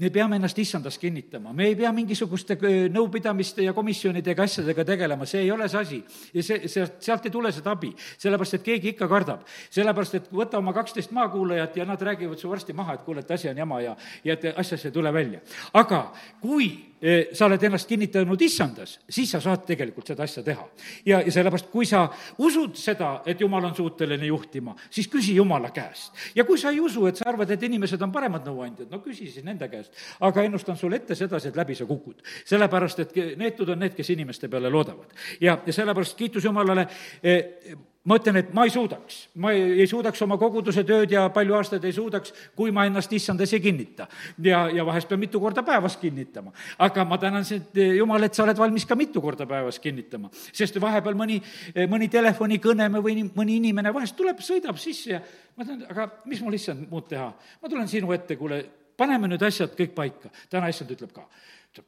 me 0.00 0.10
peame 0.10 0.36
ennast 0.36 0.58
issandas 0.58 0.96
kinnitama, 0.98 1.52
me 1.52 1.66
ei 1.68 1.76
pea 1.76 1.90
mingisuguste 1.92 2.56
nõupidamiste 2.92 3.64
ja 3.66 3.74
komisjonidega, 3.76 4.46
asjadega 4.48 4.84
tegelema, 4.88 5.28
see 5.28 5.44
ei 5.44 5.50
ole 5.52 5.68
see 5.68 5.80
asi. 5.80 6.00
ja 6.34 6.44
see, 6.46 6.68
sealt, 6.72 6.96
sealt 7.04 7.26
ei 7.28 7.34
tule 7.34 7.52
seda 7.52 7.74
abi, 7.76 7.92
sellepärast 8.18 8.56
et 8.56 8.64
keegi 8.64 8.94
ikka 8.94 9.08
kardab. 9.10 9.44
sellepärast, 9.70 10.16
et 10.16 10.30
võta 10.32 10.58
oma 10.58 10.72
kaksteist 10.76 11.12
maakuulajat 11.16 11.76
ja 11.76 11.84
nad 11.84 12.00
räägivad 12.00 12.40
su 12.40 12.48
varsti 12.48 12.72
maha, 12.72 12.96
et 12.96 13.04
kuule, 13.04 13.20
et 13.20 13.30
asi 13.30 13.50
on 13.52 13.60
jama 13.60 13.80
ja, 13.84 13.96
ja 14.24 14.38
et 14.38 14.46
asjast 14.56 14.88
ei 14.88 14.94
tule 14.94 15.12
välja. 15.12 15.40
aga 15.74 16.00
kui 16.40 16.70
eh, 17.02 17.28
sa 17.36 17.50
oled 17.50 17.62
ennast 17.68 17.88
kinnitanud 17.88 18.40
issandas, 18.40 18.96
siis 19.08 19.30
sa 19.36 19.40
saad 19.44 19.66
tegelikult 19.68 20.08
seda 20.14 20.24
asja 20.24 20.42
teha. 20.46 20.64
ja, 21.04 21.20
ja 21.20 21.32
sellepärast, 21.32 21.68
kui 21.68 21.84
sa 21.84 22.06
usud 22.38 22.72
seda, 22.80 23.18
et 23.26 23.40
jumal 23.40 23.68
on 23.68 23.76
suuteline 23.76 24.32
juhtima, 24.32 24.76
siis 24.88 25.12
küsi 25.12 25.36
jumala 25.36 25.74
käest. 25.76 26.16
ja 26.34 26.48
kui 26.48 26.58
sa 26.58 26.72
ei 26.72 26.80
usu, 26.80 27.04
et 27.06 27.20
sa 27.20 27.28
arvad, 27.28 27.50
et 27.50 27.68
inimesed 27.68 28.00
on 28.00 28.12
paremad 28.12 28.48
nõuandjad, 28.48 28.88
no 28.88 29.04
küsi 29.04 29.28
siis 29.28 29.44
nende 29.44 29.68
käest 29.68 29.89
käest. 29.90 30.16
aga 30.20 30.42
ennustan 30.42 30.76
sulle 30.76 30.96
ette 30.96 31.14
sedasi, 31.14 31.48
et 31.48 31.56
läbi 31.56 31.74
sa 31.74 31.86
kukud. 31.86 32.22
sellepärast, 32.44 32.98
et 32.98 33.14
neetud 33.36 33.68
on 33.68 33.78
need, 33.78 33.94
kes 33.94 34.10
inimeste 34.10 34.48
peale 34.48 34.70
loodavad. 34.70 35.12
ja, 35.40 35.58
ja 35.66 35.72
sellepärast 35.72 36.16
kiitus 36.16 36.44
Jumalale 36.44 36.86
eh, 37.22 37.76
ma 38.04 38.16
ütlen, 38.16 38.38
et 38.40 38.52
ma 38.56 38.64
ei 38.64 38.72
suudaks, 38.72 39.16
ma 39.42 39.52
ei, 39.52 39.74
ei 39.82 39.86
suudaks 39.88 40.22
oma 40.24 40.38
koguduse 40.40 40.84
tööd 40.88 41.12
ja 41.12 41.26
palju 41.34 41.56
aastaid 41.58 41.84
ei 41.84 41.92
suudaks, 41.92 42.32
kui 42.56 42.72
ma 42.72 42.86
ennast 42.88 43.12
issandas 43.12 43.52
ei 43.52 43.60
kinnita. 43.60 44.06
ja, 44.42 44.62
ja 44.72 44.86
vahest 44.86 45.08
pean 45.08 45.20
mitu 45.20 45.40
korda 45.40 45.62
päevas 45.62 45.98
kinnitama. 46.00 46.52
aga 46.78 47.04
ma 47.04 47.18
tänan 47.18 47.44
sind, 47.44 47.76
Jumal, 47.76 48.24
et 48.24 48.34
sa 48.34 48.44
oled 48.44 48.58
valmis 48.58 48.86
ka 48.86 48.96
mitu 48.96 49.20
korda 49.20 49.46
päevas 49.46 49.78
kinnitama. 49.78 50.30
sest 50.52 50.80
vahepeal 50.80 51.14
mõni, 51.14 51.42
mõni 51.88 52.08
telefonikõne 52.08 52.88
või 52.96 53.28
mõni 53.36 53.60
inimene 53.60 53.92
vahest 53.94 54.16
tuleb, 54.16 54.40
sõidab 54.40 54.80
sisse 54.80 55.10
ja 55.12 55.20
ma 55.56 55.64
ütlen, 55.64 55.84
aga 55.90 56.08
mis 56.24 56.40
mul 56.40 56.56
issand 56.56 56.88
muud 56.88 57.08
teha. 57.08 57.32
ma 57.60 57.68
tulen 57.68 57.88
sinu 57.88 58.12
ette, 58.16 58.36
kuule, 58.36 58.64
paneme 59.00 59.30
nüüd 59.30 59.42
asjad 59.46 59.72
kõik 59.78 59.96
paika. 59.96 60.30
täna 60.52 60.68
issand 60.68 60.92
ütleb 60.92 61.12
ka, 61.16 61.24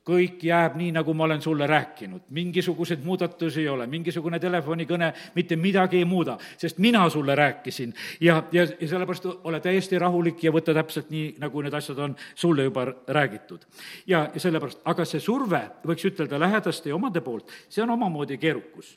kõik 0.07 0.44
jääb 0.46 0.77
nii, 0.79 0.92
nagu 0.94 1.14
ma 1.14 1.25
olen 1.27 1.42
sulle 1.42 1.66
rääkinud, 1.66 2.29
mingisuguseid 2.31 3.03
muudatusi 3.05 3.64
ei 3.64 3.68
ole, 3.68 3.87
mingisugune 3.90 4.38
telefonikõne 4.40 5.11
mitte 5.35 5.59
midagi 5.59 5.98
ei 5.98 6.07
muuda, 6.09 6.37
sest 6.57 6.79
mina 6.79 7.03
sulle 7.11 7.35
rääkisin 7.35 7.94
ja, 8.20 8.42
ja, 8.55 8.66
ja 8.81 8.88
sellepärast 8.88 9.27
ole 9.44 9.61
täiesti 9.61 9.98
rahulik 9.98 10.44
ja 10.44 10.55
võta 10.55 10.75
täpselt 10.75 11.11
nii, 11.11 11.35
nagu 11.42 11.62
need 11.66 11.75
asjad 11.75 11.98
on 11.98 12.16
sulle 12.35 12.68
juba 12.70 12.87
räägitud. 13.09 13.66
ja, 14.07 14.29
ja 14.35 14.40
sellepärast, 14.40 14.85
aga 14.85 15.05
see 15.05 15.20
surve, 15.20 15.64
võiks 15.87 16.07
ütelda 16.07 16.40
lähedaste 16.40 16.92
ja 16.92 16.96
omade 16.96 17.20
poolt, 17.20 17.51
see 17.68 17.83
on 17.83 17.96
omamoodi 17.98 18.38
keerukus 18.38 18.96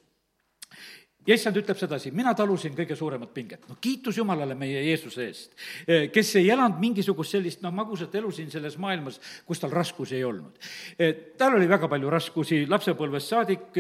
ja 1.28 1.36
issand 1.36 1.58
ütleb 1.60 1.78
sedasi, 1.80 2.12
mina 2.16 2.34
talusin 2.38 2.76
kõige 2.78 2.96
suuremat 2.98 3.32
pinget. 3.34 3.64
no 3.70 3.78
kiitus 3.82 4.18
Jumalale 4.18 4.56
meie 4.56 4.84
Jeesuse 4.86 5.26
eest, 5.26 5.56
kes 6.14 6.36
ei 6.40 6.50
elanud 6.54 6.80
mingisugust 6.82 7.36
sellist 7.36 7.64
noh, 7.66 7.74
magusat 7.74 8.14
elu 8.16 8.32
siin 8.32 8.52
selles 8.54 8.78
maailmas, 8.82 9.20
kus 9.46 9.62
tal 9.62 9.74
raskusi 9.74 10.16
ei 10.20 10.24
olnud. 10.24 10.60
Tal 11.38 11.58
oli 11.58 11.70
väga 11.70 11.90
palju 11.92 12.12
raskusi 12.14 12.62
lapsepõlvest 12.70 13.34
saadik, 13.34 13.80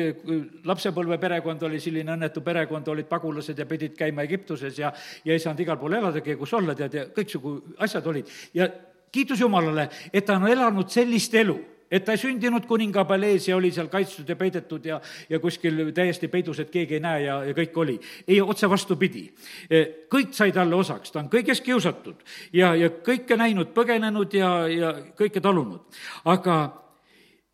lapsepõlve 0.65 1.19
perekond 1.21 1.63
oli 1.67 1.79
selline 1.83 2.15
õnnetu 2.15 2.43
perekond, 2.45 2.87
olid 2.93 3.09
pagulased 3.11 3.59
ja 3.59 3.69
pidid 3.69 3.95
käima 3.97 4.25
Egiptuses 4.25 4.79
ja, 4.81 4.91
ja 5.23 5.33
ei 5.33 5.43
saanud 5.43 5.61
igal 5.61 5.79
pool 5.81 5.99
eladagi, 5.99 6.37
kus 6.39 6.53
olla, 6.57 6.75
tead, 6.75 6.99
ja 6.99 7.07
kõiksugu 7.13 7.55
asjad 7.85 8.11
olid. 8.11 8.33
ja 8.53 8.69
kiitus 9.11 9.39
Jumalale, 9.39 9.89
et 10.11 10.25
ta 10.25 10.35
on 10.35 10.49
elanud 10.49 10.89
sellist 10.91 11.33
elu 11.35 11.59
et 11.91 12.05
ta 12.05 12.15
ei 12.15 12.21
sündinud 12.21 12.65
kuninga 12.67 13.05
palees 13.05 13.47
ja 13.49 13.57
oli 13.57 13.71
seal 13.71 13.89
kaitstud 13.91 14.29
ja 14.29 14.35
peidetud 14.39 14.85
ja, 14.85 14.99
ja 15.29 15.39
kuskil 15.39 15.91
täiesti 15.95 16.27
peidus, 16.31 16.59
et 16.59 16.71
keegi 16.73 16.97
ei 16.97 17.03
näe 17.03 17.25
ja, 17.25 17.41
ja 17.49 17.57
kõik 17.57 17.77
oli. 17.81 17.99
ei, 18.27 18.39
otse 18.41 18.69
vastupidi. 18.69 19.25
E, 19.69 19.83
kõik 20.11 20.33
sai 20.37 20.53
talle 20.55 20.75
osaks, 20.75 21.11
ta 21.11 21.21
on 21.21 21.29
kõigest 21.31 21.65
kiusatud 21.65 22.23
ja, 22.53 22.73
ja 22.75 22.89
kõike 23.05 23.37
näinud, 23.37 23.73
põgenenud 23.75 24.33
ja, 24.33 24.55
ja 24.71 24.95
kõike 25.17 25.43
talunud. 25.43 25.85
aga 26.25 26.57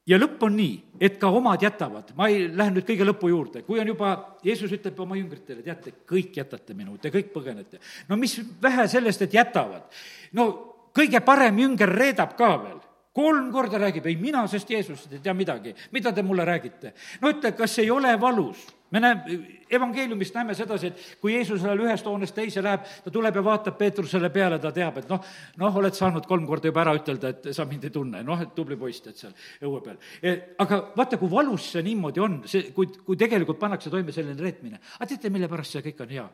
ja 0.08 0.18
lõpp 0.18 0.44
on 0.48 0.56
nii, 0.58 0.74
et 1.02 1.18
ka 1.22 1.30
omad 1.34 1.62
jätavad, 1.62 2.12
ma 2.18 2.28
ei 2.32 2.48
lähe 2.50 2.74
nüüd 2.74 2.88
kõige 2.88 3.06
lõpu 3.08 3.30
juurde, 3.32 3.64
kui 3.68 3.80
on 3.82 3.92
juba, 3.94 4.14
Jeesus 4.44 4.74
ütleb 4.74 5.00
oma 5.00 5.18
jüngritele, 5.20 5.62
teate, 5.66 5.94
kõik 6.10 6.40
jätate 6.42 6.76
minu, 6.78 6.98
te 7.02 7.12
kõik 7.14 7.32
põgenete. 7.34 7.80
no 8.10 8.18
mis 8.18 8.40
vähe 8.62 8.88
sellest, 8.92 9.22
et 9.22 9.34
jätavad, 9.38 9.88
no 10.34 10.48
kõige 10.96 11.22
parem 11.26 11.60
jünger 11.60 11.90
reedab 11.90 12.36
ka 12.38 12.56
veel 12.64 12.81
kolm 13.14 13.52
korda 13.52 13.80
räägib, 13.82 14.06
ei 14.08 14.16
mina 14.20 14.44
sest 14.48 14.70
Jeesusest 14.70 15.18
ei 15.18 15.24
tea 15.24 15.34
midagi, 15.36 15.74
mida 15.92 16.14
te 16.16 16.24
mulle 16.24 16.46
räägite? 16.48 16.94
no 17.22 17.32
ütle, 17.34 17.52
kas 17.58 17.80
ei 17.84 17.92
ole 17.92 18.14
valus? 18.22 18.68
me 18.92 19.00
näeme, 19.00 19.38
evangeeliumist 19.72 20.36
näeme 20.36 20.54
sedasi, 20.56 20.88
et 20.92 21.20
kui 21.22 21.34
Jeesus 21.34 21.64
läheb 21.64 21.86
ühest 21.86 22.08
hoonest 22.08 22.36
teise 22.36 22.64
läheb, 22.64 22.84
ta 23.04 23.12
tuleb 23.12 23.38
ja 23.40 23.44
vaatab 23.44 23.78
Peetrusele 23.80 24.30
peale, 24.30 24.60
ta 24.60 24.72
teab, 24.76 24.98
et 25.00 25.08
noh, 25.12 25.24
noh, 25.64 25.78
oled 25.80 25.96
saanud 25.96 26.28
kolm 26.28 26.44
korda 26.48 26.68
juba 26.68 26.84
ära 26.84 26.96
ütelda, 27.00 27.32
et 27.32 27.50
sa 27.56 27.64
mind 27.68 27.88
ei 27.88 27.94
tunne, 27.96 28.24
noh, 28.28 28.44
et 28.44 28.52
tubli 28.56 28.76
poiss, 28.80 29.00
tead, 29.06 29.16
seal 29.16 29.32
õue 29.64 29.80
peal. 29.86 29.96
E, 30.20 30.36
aga 30.60 30.82
vaata, 30.98 31.20
kui 31.22 31.32
valus 31.32 31.70
see 31.72 31.86
niimoodi 31.88 32.24
on, 32.24 32.42
see, 32.52 32.74
kui, 32.76 32.92
kui 33.08 33.20
tegelikult 33.20 33.60
pannakse 33.64 33.92
toime 33.94 34.12
selline 34.12 34.36
reetmine. 34.40 34.84
aga 35.00 35.08
teate, 35.14 35.32
mille 35.32 35.48
pärast 35.52 35.78
see 35.78 35.88
kõik 35.88 36.04
on 36.04 36.16
hea? 36.18 36.30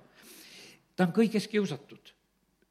ta 0.98 1.06
on 1.06 1.14
kõiges 1.14 1.46
kiusatud 1.46 2.17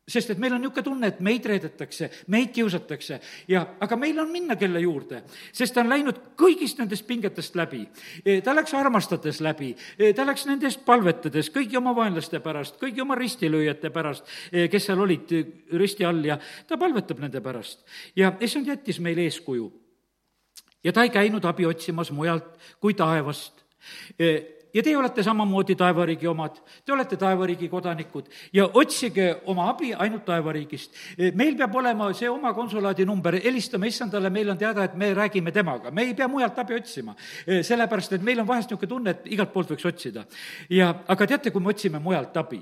sest 0.06 0.30
et 0.30 0.38
meil 0.38 0.54
on 0.54 0.62
niisugune 0.62 0.84
tunne, 0.86 1.08
et 1.10 1.20
meid 1.24 1.46
reedetakse, 1.50 2.08
meid 2.30 2.52
kiusatakse 2.54 3.18
ja, 3.50 3.64
aga 3.82 3.98
meil 3.98 4.18
on 4.22 4.30
minna 4.30 4.54
kelle 4.58 4.80
juurde, 4.80 5.22
sest 5.54 5.74
ta 5.74 5.82
on 5.82 5.90
läinud 5.90 6.20
kõigist 6.38 6.78
nendest 6.78 7.06
pingetest 7.08 7.58
läbi. 7.58 7.82
E, 8.22 8.38
ta 8.46 8.54
läks 8.54 8.74
armastades 8.78 9.40
läbi, 9.42 9.72
e, 9.98 10.12
ta 10.14 10.26
läks 10.28 10.46
nendest 10.46 10.84
palvetades 10.86 11.50
kõigi 11.54 11.78
oma 11.80 11.94
vaenlaste 11.96 12.40
pärast, 12.44 12.78
kõigi 12.82 13.02
oma 13.02 13.18
ristilööjate 13.18 13.90
pärast, 13.94 14.30
e, 14.52 14.68
kes 14.70 14.86
seal 14.86 15.02
olid 15.02 15.34
risti 15.74 16.06
all 16.06 16.22
ja 16.24 16.38
ta 16.68 16.78
palvetab 16.78 17.20
nende 17.24 17.42
pärast. 17.42 17.82
ja 18.16 18.32
issand 18.40 18.70
jättis 18.70 19.00
meile 19.02 19.26
eeskuju 19.26 19.66
ja 20.84 20.92
ta 20.92 21.02
ei 21.02 21.10
käinud 21.10 21.44
abi 21.44 21.66
otsimas 21.66 22.12
mujalt 22.14 22.46
kui 22.80 22.94
taevast 22.94 23.64
ja 24.76 24.82
teie 24.84 24.96
olete 24.96 25.24
samamoodi 25.24 25.74
taevariigi 25.78 26.28
omad, 26.28 26.58
te 26.84 26.92
olete 26.92 27.16
taevariigi 27.20 27.68
kodanikud 27.72 28.28
ja 28.52 28.68
otsige 28.74 29.28
oma 29.48 29.70
abi 29.70 29.92
ainult 29.94 30.26
taevariigist. 30.28 30.92
meil 31.34 31.56
peab 31.56 31.74
olema 31.80 32.10
see 32.14 32.28
oma 32.30 32.52
konsulaadi 32.54 33.06
number, 33.08 33.38
helistame 33.44 33.88
issandale, 33.88 34.30
meil 34.30 34.52
on 34.52 34.58
teada, 34.60 34.84
et 34.84 34.94
me 34.94 35.12
räägime 35.14 35.52
temaga, 35.52 35.90
me 35.90 36.04
ei 36.04 36.14
pea 36.14 36.28
mujalt 36.28 36.58
abi 36.58 36.74
otsima. 36.74 37.16
sellepärast, 37.46 38.12
et 38.12 38.22
meil 38.22 38.40
on 38.40 38.48
vahest 38.48 38.70
niisugune 38.70 38.88
tunne, 38.88 39.10
et 39.16 39.32
igalt 39.32 39.52
poolt 39.52 39.72
võiks 39.72 39.88
otsida. 39.88 40.26
ja, 40.70 40.92
aga 41.08 41.26
teate, 41.26 41.50
kui 41.50 41.62
me 41.62 41.72
otsime 41.72 41.98
mujalt 41.98 42.36
abi, 42.36 42.60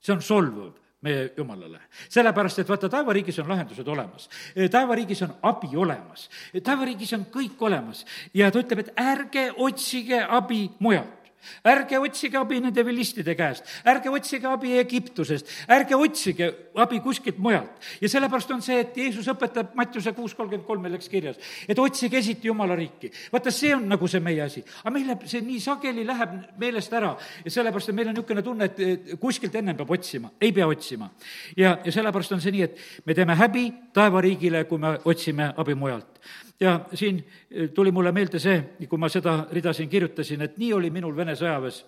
see 0.00 0.12
on 0.12 0.22
solvav 0.22 0.72
meie 1.04 1.32
jumalale. 1.36 1.80
sellepärast, 2.08 2.58
et 2.58 2.68
vaata, 2.68 2.88
taevariigis 2.88 3.38
on 3.40 3.48
lahendused 3.48 3.88
olemas. 3.88 4.28
taevariigis 4.70 5.22
on 5.22 5.34
abi 5.42 5.76
olemas. 5.76 6.28
taevariigis 6.62 7.12
on 7.16 7.26
kõik 7.32 7.60
olemas 7.60 8.04
ja 8.34 8.50
ta 8.50 8.60
ütleb, 8.60 8.84
et 8.84 8.96
ärge 9.00 9.50
otsige 9.56 10.24
abi 10.28 10.68
mujalt 10.78 11.23
ärge 11.64 11.98
otsige 11.98 12.38
abi 12.38 12.60
nende 12.60 12.84
vilistide 12.86 13.34
käest, 13.38 13.66
ärge 13.86 14.10
otsige 14.10 14.48
abi 14.48 14.78
Egiptusest, 14.78 15.50
ärge 15.68 15.96
otsige 15.96 16.50
abi 16.80 17.00
kuskilt 17.00 17.38
mujalt. 17.38 17.70
ja 18.00 18.08
sellepärast 18.08 18.50
on 18.50 18.62
see, 18.62 18.80
et 18.80 18.96
Jeesus 18.96 19.28
õpetab 19.28 19.74
Mattiuse 19.74 20.12
kuus 20.12 20.34
kolmkümmend 20.34 20.66
kolm 20.66 20.82
meil 20.82 20.94
läks 20.96 21.08
kirjas, 21.08 21.38
et 21.68 21.78
otsige 21.78 22.18
esiti 22.18 22.48
Jumala 22.48 22.76
riiki. 22.76 23.10
vaata, 23.32 23.50
see 23.50 23.74
on 23.74 23.88
nagu 23.88 24.08
see 24.08 24.20
meie 24.20 24.42
asi. 24.42 24.64
aga 24.82 24.94
meil 24.94 25.06
läheb 25.10 25.28
see 25.30 25.44
nii 25.44 25.60
sageli 25.60 26.06
läheb 26.06 26.34
meelest 26.58 26.92
ära 26.92 27.14
ja 27.44 27.50
sellepärast, 27.50 27.88
et 27.88 27.94
meil 27.94 28.08
on 28.08 28.18
niisugune 28.18 28.42
tunne, 28.42 28.70
et 28.70 29.14
kuskilt 29.20 29.54
ennem 29.54 29.76
peab 29.76 29.90
otsima, 29.90 30.32
ei 30.40 30.52
pea 30.52 30.66
otsima. 30.66 31.10
ja, 31.56 31.78
ja 31.84 31.92
sellepärast 31.92 32.32
on 32.32 32.40
see 32.40 32.54
nii, 32.54 32.62
et 32.62 33.06
me 33.06 33.14
teeme 33.14 33.34
häbi 33.38 33.70
taevariigile, 33.94 34.64
kui 34.64 34.78
me 34.78 34.98
otsime 35.04 35.52
abi 35.56 35.74
mujalt 35.74 36.13
ja 36.60 36.80
siin 36.94 37.18
eh, 37.50 37.70
tuli 37.74 37.92
mulle 37.92 38.12
meelde 38.12 38.38
see, 38.38 38.60
kui 38.88 38.98
ma 38.98 39.08
seda 39.08 39.46
rida 39.52 39.72
siin 39.72 39.88
kirjutasin, 39.88 40.42
et 40.42 40.58
nii 40.58 40.72
oli 40.72 40.90
minul 40.90 41.16
Vene 41.16 41.36
sõjaväes 41.38 41.82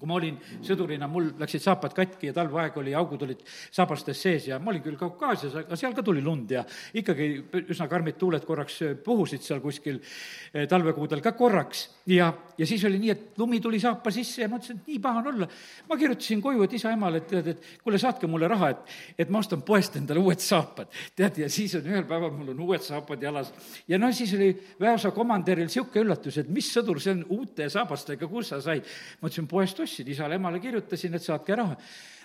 kui 0.00 0.08
ma 0.08 0.16
olin 0.16 0.38
sõdurina, 0.64 1.04
mul 1.12 1.26
läksid 1.40 1.60
saapad 1.60 1.92
katki 1.92 2.30
ja 2.30 2.34
talveaeg 2.36 2.78
oli, 2.80 2.94
augud 2.96 3.20
olid 3.26 3.42
saabastes 3.44 4.22
sees 4.24 4.46
ja 4.48 4.56
ma 4.58 4.72
olin 4.72 4.82
küll 4.84 4.96
Kaukaasias, 5.00 5.58
aga 5.60 5.76
seal 5.76 5.92
ka 5.96 6.04
tuli 6.04 6.22
lund 6.24 6.54
ja 6.54 6.62
ikkagi 6.96 7.26
üsna 7.60 7.84
karmid 7.90 8.16
tuuled 8.20 8.46
korraks 8.48 8.78
puhusid 9.04 9.44
seal 9.44 9.60
kuskil 9.60 9.98
eh, 10.00 10.64
talvekuudel 10.70 11.20
ka 11.20 11.34
korraks. 11.36 11.82
ja, 12.08 12.30
ja 12.56 12.66
siis 12.66 12.84
oli 12.88 12.98
nii, 13.02 13.10
et 13.12 13.38
lumi 13.38 13.60
tuli 13.60 13.80
saapa 13.80 14.12
sisse 14.14 14.46
ja 14.46 14.48
ma 14.48 14.56
ütlesin, 14.56 14.80
et 14.80 14.88
nii 14.88 15.02
paha 15.04 15.20
on 15.20 15.30
olla. 15.34 15.50
ma 15.88 16.00
kirjutasin 16.00 16.40
koju, 16.42 16.64
et 16.64 16.78
isa-emale, 16.80 17.20
et 17.20 17.28
tead, 17.34 17.52
et 17.52 17.68
kuule, 17.84 18.00
saatke 18.00 18.26
mulle 18.26 18.48
raha, 18.48 18.72
et, 18.72 18.96
et 19.20 19.30
ma 19.30 19.44
ostan 19.44 19.60
poest 19.66 20.00
endale 20.00 20.24
uued 20.24 20.40
saapad. 20.40 20.88
tead, 21.16 21.42
ja 21.44 21.50
siis 21.52 21.76
on 21.76 21.92
ühel 21.92 22.08
päeval 22.08 22.32
mul 22.32 22.54
on 22.54 22.64
uued 22.70 22.88
saapad 22.88 23.20
jalas. 23.20 23.52
ja 23.88 24.00
no 24.00 24.08
siis 24.16 24.32
oli 24.38 24.54
väeosa 24.80 25.12
komandöril 25.12 25.68
niisugune 25.68 26.06
üllatus, 26.06 26.40
et 26.40 26.48
mis 26.48 26.72
sõdur 26.72 27.04
see 27.04 27.18
on 27.18 27.24
uute 27.36 27.68
saabastega, 27.68 28.32
kus 28.32 28.54
sa 28.54 28.64
said? 28.64 28.88
ma 29.20 29.28
ütlesin, 29.28 29.50
poest 29.50 29.76
ostsin 29.76 29.89
ostsin, 29.90 30.10
isale-emale 30.14 30.62
kirjutasin, 30.62 31.18
et 31.18 31.26
saatke 31.26 31.58
raha. 31.58 31.76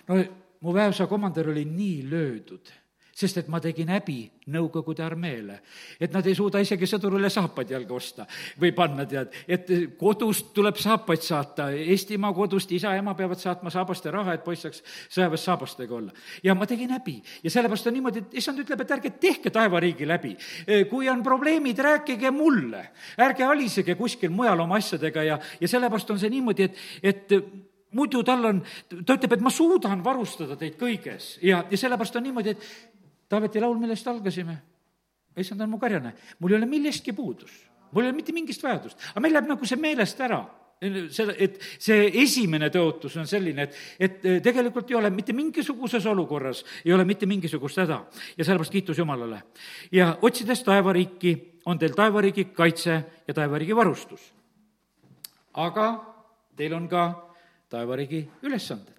no 0.08 0.22
mu 0.60 0.72
väeosa 0.74 1.06
komandör 1.06 1.50
oli 1.50 1.64
nii 1.64 2.10
löödud, 2.10 2.70
sest 3.16 3.40
et 3.40 3.48
ma 3.48 3.60
tegin 3.64 3.88
häbi 3.92 4.18
Nõukogude 4.46 5.02
armeele. 5.02 5.56
et 5.98 6.12
nad 6.14 6.26
ei 6.26 6.34
suuda 6.34 6.60
isegi 6.62 6.86
sõdurile 6.86 7.26
saapaid 7.32 7.70
jalga 7.70 7.94
osta 7.94 8.26
või 8.60 8.70
panna, 8.76 9.02
tead, 9.06 9.32
et 9.48 9.70
kodust 9.98 10.52
tuleb 10.54 10.76
saapaid 10.78 11.24
saata, 11.24 11.70
Eestimaa 11.74 12.30
kodust 12.32 12.70
isa-ema 12.72 13.16
peavad 13.18 13.40
saatma 13.42 13.72
saabaste 13.74 14.10
raha, 14.14 14.36
et 14.36 14.44
poiss 14.44 14.62
saaks 14.62 14.84
sõjaväes 15.10 15.46
saabastega 15.48 15.94
olla. 15.94 16.12
ja 16.42 16.54
ma 16.54 16.66
tegin 16.66 16.94
häbi 16.94 17.16
ja 17.42 17.50
sellepärast 17.50 17.90
on 17.90 17.98
niimoodi, 17.98 18.22
et 18.22 18.38
issand 18.38 18.62
ütleb, 18.62 18.80
et 18.84 18.96
ärge 18.98 19.10
tehke 19.10 19.50
taevariigi 19.50 20.06
läbi. 20.06 20.36
kui 20.90 21.08
on 21.08 21.22
probleemid, 21.22 21.78
rääkige 21.78 22.30
mulle, 22.30 22.90
ärge 23.18 23.44
alisege 23.44 23.94
kuskil 23.94 24.30
mujal 24.30 24.60
oma 24.60 24.76
asjadega 24.76 25.22
ja, 25.22 25.40
ja 25.60 25.68
sellepärast 25.68 26.10
on 26.10 26.22
see 26.22 26.30
niimoodi, 26.30 26.70
et, 26.70 26.78
et 27.02 27.40
muidu 27.96 28.22
tal 28.26 28.44
on, 28.50 28.60
ta 28.88 29.16
ütleb, 29.16 29.36
et 29.36 29.44
ma 29.44 29.52
suudan 29.52 30.02
varustada 30.04 30.56
teid 30.60 30.76
kõiges 30.80 31.36
ja, 31.44 31.64
ja 31.70 31.80
sellepärast 31.80 32.18
on 32.18 32.26
niimoodi, 32.28 32.54
et 32.54 32.95
Taaveti 33.28 33.60
laul, 33.60 33.78
millest 33.80 34.06
algasime, 34.06 34.56
issand 35.36 35.64
on 35.64 35.72
mu 35.72 35.80
karjane, 35.82 36.12
mul 36.38 36.54
ei 36.54 36.60
ole 36.60 36.68
millestki 36.70 37.14
puudus, 37.16 37.50
mul 37.90 38.04
ei 38.04 38.10
ole 38.10 38.16
mitte 38.16 38.34
mingist 38.34 38.62
vajadust, 38.62 39.00
aga 39.10 39.22
meil 39.24 39.34
läheb 39.34 39.50
nagu 39.50 39.66
see 39.66 39.80
meelest 39.80 40.22
ära. 40.26 40.44
Seda, 40.76 41.32
et 41.40 41.54
see 41.80 42.10
esimene 42.20 42.68
tõotus 42.68 43.14
on 43.16 43.24
selline, 43.26 43.64
et, 43.64 43.76
et 43.96 44.26
tegelikult 44.44 44.90
ei 44.92 44.98
ole 44.98 45.08
mitte 45.08 45.32
mingisuguses 45.32 46.04
olukorras, 46.10 46.60
ei 46.84 46.92
ole 46.92 47.06
mitte 47.08 47.24
mingisugust 47.26 47.80
häda. 47.80 48.02
Ja 48.36 48.44
sellepärast 48.44 48.74
kiitus 48.74 49.00
Jumalale. 49.00 49.40
ja 49.92 50.10
otsides 50.20 50.60
taevariiki, 50.68 51.32
on 51.64 51.80
teil 51.80 51.96
taevariigi 51.96 52.50
kaitse 52.52 52.98
ja 53.26 53.34
taevariigi 53.34 53.76
varustus. 53.76 54.34
aga 55.54 55.86
teil 56.56 56.74
on 56.76 56.88
ka 56.88 57.06
taevariigi 57.72 58.28
ülesanded 58.42 58.95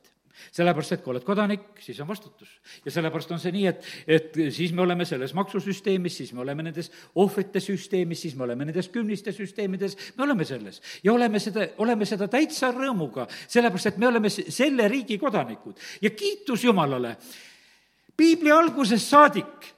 sellepärast, 0.51 0.97
et 0.97 1.03
kui 1.03 1.11
oled 1.13 1.25
kodanik, 1.25 1.65
siis 1.83 1.99
on 2.03 2.07
vastutus. 2.07 2.49
ja 2.85 2.91
sellepärast 2.91 3.31
on 3.31 3.39
see 3.41 3.53
nii, 3.55 3.65
et, 3.67 3.87
et 4.07 4.39
siis 4.53 4.73
me 4.73 4.81
oleme 4.81 5.05
selles 5.05 5.33
maksusüsteemis, 5.37 6.17
siis 6.21 6.33
me 6.33 6.41
oleme 6.41 6.67
nendes 6.67 6.91
ohvrite 7.15 7.59
süsteemis, 7.63 8.21
siis 8.21 8.35
me 8.35 8.43
oleme 8.43 8.65
nendes 8.65 8.89
kümniste 8.93 9.31
süsteemides, 9.31 9.97
me 10.17 10.23
oleme 10.23 10.45
selles. 10.45 10.81
ja 11.03 11.13
oleme 11.13 11.39
seda, 11.39 11.67
oleme 11.77 12.05
seda 12.05 12.27
täitsa 12.27 12.71
rõõmuga, 12.75 13.27
sellepärast 13.47 13.93
et 13.93 13.97
me 13.97 14.07
oleme 14.07 14.29
selle 14.29 14.87
riigi 14.87 15.17
kodanikud. 15.17 15.79
ja 16.01 16.09
kiitus 16.09 16.63
Jumalale, 16.63 17.17
piibli 18.17 18.51
algusest 18.51 19.07
saadik 19.07 19.73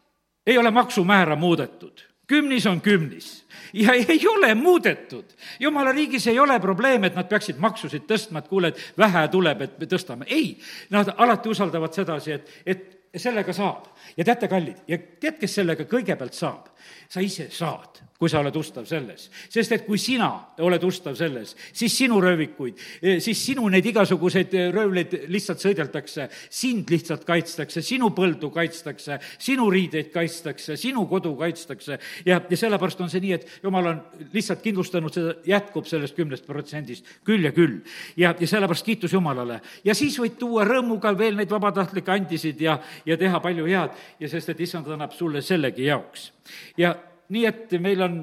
ei 0.47 0.57
ole 0.57 0.71
maksumäära 0.71 1.35
muudetud 1.35 2.08
kümnis 2.29 2.65
on 2.69 2.81
kümnis 2.81 3.39
ja 3.73 3.93
ei 3.93 4.27
ole 4.27 4.53
muudetud. 4.55 5.25
jumala 5.59 5.91
riigis 5.91 6.27
ei 6.27 6.39
ole 6.39 6.59
probleem, 6.59 7.03
et 7.03 7.15
nad 7.15 7.27
peaksid 7.29 7.57
maksusid 7.57 8.05
tõstma, 8.09 8.39
et 8.39 8.47
kuule, 8.47 8.71
et 8.73 8.97
vähe 8.97 9.27
tuleb, 9.27 9.61
et 9.61 9.79
me 9.79 9.85
tõstame. 9.85 10.25
ei, 10.27 10.57
nad 10.89 11.13
alati 11.17 11.49
usaldavad 11.49 11.93
sedasi, 11.93 12.31
et, 12.31 12.51
et 12.65 13.17
sellega 13.17 13.53
saab. 13.53 13.89
ja 14.17 14.25
teate, 14.25 14.47
kallid, 14.47 14.83
ja 14.87 14.97
tead, 14.97 15.39
kes 15.39 15.55
sellega 15.61 15.85
kõigepealt 15.89 16.33
saab? 16.33 16.69
sa 17.09 17.21
ise 17.21 17.49
saad 17.51 17.98
kui 18.19 18.27
sa 18.27 18.41
oled 18.43 18.55
ustav 18.59 18.83
selles. 18.87 19.29
sest 19.47 19.71
et 19.71 19.85
kui 19.85 19.97
sina 19.97 20.27
oled 20.59 20.83
ustav 20.83 21.15
selles, 21.15 21.55
siis 21.71 21.93
sinu 21.95 22.19
röövikuid, 22.19 22.81
eh, 23.01 23.21
siis 23.23 23.39
sinu 23.45 23.69
neid 23.71 23.85
igasuguseid 23.87 24.53
eh, 24.59 24.67
röövleid 24.75 25.15
lihtsalt 25.31 25.63
sõideldakse, 25.63 26.27
sind 26.51 26.91
lihtsalt 26.91 27.23
kaitstakse, 27.27 27.81
sinu 27.85 28.11
põldu 28.15 28.51
kaitstakse, 28.51 29.21
sinu 29.39 29.69
riideid 29.71 30.11
kaitstakse, 30.11 30.75
sinu 30.75 31.05
kodu 31.07 31.31
kaitstakse 31.39 31.99
ja, 32.27 32.41
ja 32.43 32.59
sellepärast 32.59 33.05
on 33.05 33.11
see 33.13 33.23
nii, 33.23 33.33
et 33.39 33.47
jumal 33.63 33.87
on 33.93 34.03
lihtsalt 34.35 34.65
kindlustanud, 34.67 35.15
seda 35.15 35.37
jätkub 35.47 35.87
sellest 35.87 36.19
kümnest 36.19 36.47
protsendist 36.49 37.07
küll 37.23 37.47
ja 37.47 37.55
küll. 37.55 37.79
ja, 38.19 38.35
ja 38.35 38.47
sellepärast 38.47 38.85
kiitus 38.85 39.15
Jumalale. 39.15 39.61
ja 39.87 39.95
siis 39.95 40.19
võid 40.19 40.35
tuua 40.39 40.67
rõõmuga 40.67 41.15
veel 41.17 41.39
neid 41.39 41.51
vabatahtlikke 41.55 42.11
andisid 42.11 42.59
ja, 42.61 42.81
ja 43.05 43.15
teha 43.17 43.39
palju 43.39 43.69
head 43.69 43.95
ja 44.19 44.27
sest, 44.27 44.51
et 44.51 44.67
issand 44.67 44.91
annab 44.91 45.15
sulle 45.15 45.41
sellegi 45.41 45.87
jaoks. 45.87 46.33
ja 46.75 46.97
nii 47.29 47.45
et 47.49 47.77
meil 47.81 48.01
on 48.05 48.19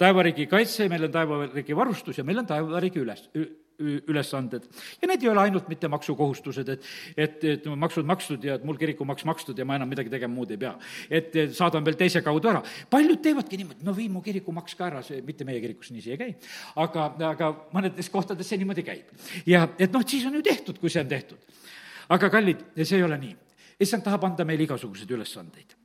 taevariigi 0.00 0.46
kaitse, 0.50 0.88
meil 0.88 1.08
on 1.08 1.12
taevariigi 1.14 1.76
varustus 1.76 2.20
ja 2.20 2.24
meil 2.24 2.40
on 2.42 2.48
taevariigi 2.48 3.02
üles, 3.02 3.26
ülesanded. 3.80 4.66
ja 5.00 5.08
need 5.08 5.22
ei 5.24 5.30
ole 5.30 5.40
ainult 5.40 5.68
mitte 5.70 5.88
maksukohustused, 5.88 6.68
et, 6.68 6.88
et, 7.16 7.44
et 7.54 7.68
maksud 7.80 8.08
makstud 8.08 8.44
ja 8.44 8.58
et 8.58 8.64
mul 8.68 8.78
kirikumaks 8.80 9.24
makstud 9.28 9.58
ja 9.58 9.64
ma 9.64 9.78
enam 9.78 9.88
midagi 9.88 10.12
tegema 10.12 10.34
muud 10.34 10.52
ei 10.52 10.60
pea. 10.60 10.74
et 11.08 11.38
saadan 11.56 11.84
veel 11.86 11.96
teise 12.00 12.22
kaudu 12.24 12.52
ära. 12.52 12.62
paljud 12.90 13.22
teevadki 13.24 13.60
niimoodi, 13.60 13.84
no 13.86 13.96
vii 13.96 14.08
mu 14.12 14.22
kirikumaks 14.24 14.76
ka 14.76 14.90
ära, 14.90 15.02
see 15.06 15.22
mitte 15.24 15.48
meie 15.48 15.62
kirikus 15.64 15.92
niiviisi 15.92 16.16
ei 16.16 16.20
käi. 16.20 16.36
aga, 16.84 17.10
aga 17.32 17.50
mõnedes 17.72 18.12
kohtades 18.12 18.48
see 18.48 18.60
niimoodi 18.60 18.84
käib. 18.86 19.12
ja 19.48 19.66
et 19.78 19.92
noh, 19.92 20.04
siis 20.06 20.26
on 20.28 20.36
ju 20.36 20.44
tehtud, 20.44 20.80
kui 20.80 20.92
see 20.92 21.02
on 21.02 21.08
tehtud. 21.08 21.60
aga 22.08 22.32
kallid, 22.32 22.64
see 22.82 23.00
ei 23.00 23.08
ole 23.08 23.20
nii. 23.20 23.36
issand 23.80 24.04
tahab 24.04 24.28
anda 24.28 24.44
meile 24.44 24.68
igasuguseid 24.68 25.16
ülesandeid 25.16 25.79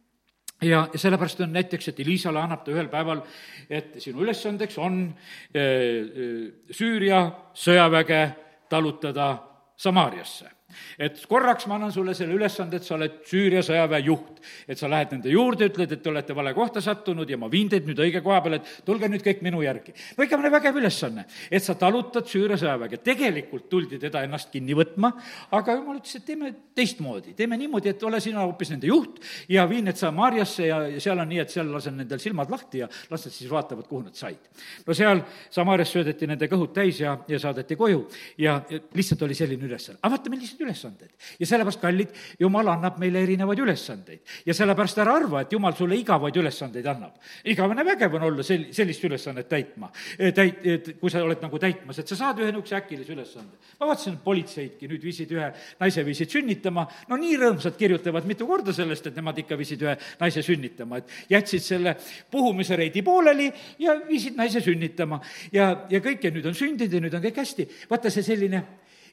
ja, 0.65 0.87
ja 0.93 0.99
sellepärast 0.99 1.45
on 1.45 1.53
näiteks, 1.55 1.91
et 1.91 1.99
Elisale 2.03 2.41
annab 2.41 2.65
ta 2.65 2.73
ühel 2.73 2.89
päeval, 2.91 3.21
et 3.69 3.97
sinu 4.03 4.25
ülesandeks 4.25 4.79
on 4.81 5.03
äh, 5.05 5.61
äh, 5.61 6.43
Süüria 6.71 7.23
sõjaväge 7.53 8.25
talutada 8.69 9.29
Samaariasse 9.77 10.54
et 10.99 11.19
korraks 11.29 11.67
ma 11.67 11.75
annan 11.79 11.91
sulle 11.91 12.15
selle 12.17 12.35
ülesande, 12.37 12.79
et 12.79 12.87
sa 12.87 12.95
oled 12.95 13.21
Süüria 13.25 13.63
sõjaväe 13.65 14.03
juht. 14.05 14.41
et 14.67 14.77
sa 14.77 14.87
lähed 14.89 15.11
nende 15.11 15.29
juurde, 15.29 15.65
ütled, 15.69 15.91
et 15.91 16.01
te 16.03 16.09
olete 16.09 16.35
vale 16.35 16.53
kohta 16.53 16.81
sattunud 16.81 17.29
ja 17.29 17.37
ma 17.37 17.49
viin 17.51 17.69
teid 17.69 17.87
nüüd 17.87 17.99
õige 17.99 18.21
koha 18.21 18.41
peale, 18.41 18.61
et 18.61 18.85
tulge 18.85 19.09
nüüd 19.09 19.23
kõik 19.25 19.41
minu 19.41 19.61
järgi. 19.63 19.93
no 20.17 20.23
ikka 20.23 20.37
vägev 20.37 20.77
ülesanne, 20.81 21.25
et 21.51 21.63
sa 21.63 21.75
talutad 21.75 22.27
Süüria 22.27 22.57
sõjaväge. 22.57 23.01
tegelikult 23.03 23.69
tuldi 23.69 23.99
teda 23.99 24.23
ennast 24.23 24.51
kinni 24.51 24.75
võtma, 24.77 25.11
aga 25.51 25.75
jumal 25.79 25.97
ütles, 25.97 26.15
et 26.15 26.25
teeme 26.25 26.53
teistmoodi, 26.75 27.33
teeme 27.33 27.57
niimoodi, 27.57 27.89
et 27.89 28.03
ole 28.03 28.19
sina 28.21 28.43
hoopis 28.45 28.71
nende 28.73 28.87
juht 28.87 29.21
ja 29.49 29.65
vii 29.69 29.81
need 29.87 29.99
Samaariasse 29.99 30.67
ja, 30.67 30.81
ja 30.95 31.01
seal 31.01 31.19
on 31.19 31.29
nii, 31.29 31.41
et 31.43 31.53
seal 31.53 31.71
lasen 31.71 31.97
nendel 31.97 32.21
silmad 32.21 32.51
lahti 32.51 32.83
ja 32.83 32.89
las 33.09 33.25
nad 33.25 33.33
siis 33.33 33.51
vaatavad, 33.51 33.87
kuhu 33.87 34.03
nad 34.05 34.15
said. 34.15 34.49
no 34.85 34.93
seal 34.93 35.23
Samaarias 35.49 35.93
söödeti 35.95 36.27
nende 36.29 36.49
kõhud 36.51 36.73
täis 36.75 36.99
ja, 37.01 37.17
ja 37.27 37.39
saadeti 37.41 37.77
koju 37.79 38.05
ja 38.41 38.57
lihtsalt 38.95 39.25
oli 39.27 39.37
selline 39.37 39.69
ülesanne. 39.69 39.99
aga 40.01 40.15
vaata, 40.15 40.33
millised 40.33 40.61
ülesandeid. 40.65 41.13
ja 41.39 41.47
sellepärast, 41.47 41.81
kallid, 41.81 42.13
jumal 42.39 42.67
annab 42.73 42.99
meile 43.01 43.21
erinevaid 43.23 43.61
ülesandeid. 43.63 44.21
ja 44.45 44.53
sellepärast 44.53 44.99
ära 45.03 45.15
arva, 45.15 45.41
et 45.45 45.53
jumal 45.53 45.75
sulle 45.77 45.97
igavaid 45.99 46.35
ülesandeid 46.41 46.85
annab. 46.91 47.15
igavene 47.45 47.85
vägev 47.85 48.17
on 48.19 48.27
olla 48.29 48.43
sel-, 48.43 48.67
sellist 48.75 49.03
ülesannet 49.03 49.49
täitma, 49.49 49.91
täit-, 50.17 50.61
et 50.63 50.91
kui 50.99 51.11
sa 51.13 51.23
oled 51.23 51.41
nagu 51.43 51.59
täitmas, 51.61 51.99
et 51.99 52.11
sa 52.11 52.17
saad 52.19 52.41
ühe 52.41 52.51
niisuguse 52.51 52.77
äkilise 52.79 53.13
ülesande. 53.13 53.59
ma 53.79 53.89
vaatasin, 53.91 54.17
politseidki 54.23 54.89
nüüd 54.91 55.03
viisid 55.03 55.31
ühe 55.35 55.51
naise, 55.79 56.05
viisid 56.05 56.31
sünnitama, 56.31 56.87
no 57.09 57.19
nii 57.21 57.39
rõõmsad 57.41 57.77
kirjutavad 57.79 58.25
mitu 58.27 58.47
korda 58.47 58.73
sellest, 58.73 59.07
et 59.07 59.19
nemad 59.19 59.37
ikka 59.43 59.57
viisid 59.59 59.83
ühe 59.85 59.97
naise 60.21 60.43
sünnitama, 60.45 61.01
et 61.01 61.15
jätsid 61.29 61.63
selle 61.65 61.95
puhumise 62.31 62.77
reidi 62.79 63.03
pooleli 63.05 63.51
ja 63.79 63.97
viisid 64.07 64.37
naise 64.39 64.61
sünnitama. 64.63 65.21
ja, 65.51 65.85
ja 65.89 66.01
kõik 66.01 66.23
ja 66.23 66.31
nüüd 66.31 66.45
on 66.49 66.57
sündinud 66.57 66.93
ja 66.93 67.03
nüüd 67.03 67.13
on 67.13 67.23
kõik 67.23 67.43
hästi. 67.43 67.69
vaata, 67.89 68.09
see 68.09 68.23
selline 68.25 68.63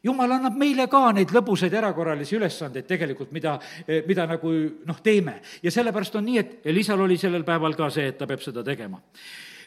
jumal 0.04 0.32
annab 0.38 0.56
meile 0.58 0.88
ka 0.90 1.04
neid 1.12 1.30
lõbusaid 1.34 1.74
erakorralisi 1.78 2.36
ülesandeid 2.38 2.88
tegelikult, 2.88 3.32
mida, 3.32 3.58
mida 4.08 4.26
nagu 4.26 4.52
noh, 4.86 5.00
teeme. 5.02 5.40
ja 5.62 5.70
sellepärast 5.70 6.18
on 6.18 6.26
nii, 6.26 6.38
et 6.38 6.66
Elisal 6.72 7.00
oli 7.00 7.18
sellel 7.18 7.46
päeval 7.46 7.76
ka 7.78 7.90
see, 7.90 8.10
et 8.12 8.18
ta 8.18 8.26
peab 8.26 8.42
seda 8.42 8.64
tegema 8.66 9.00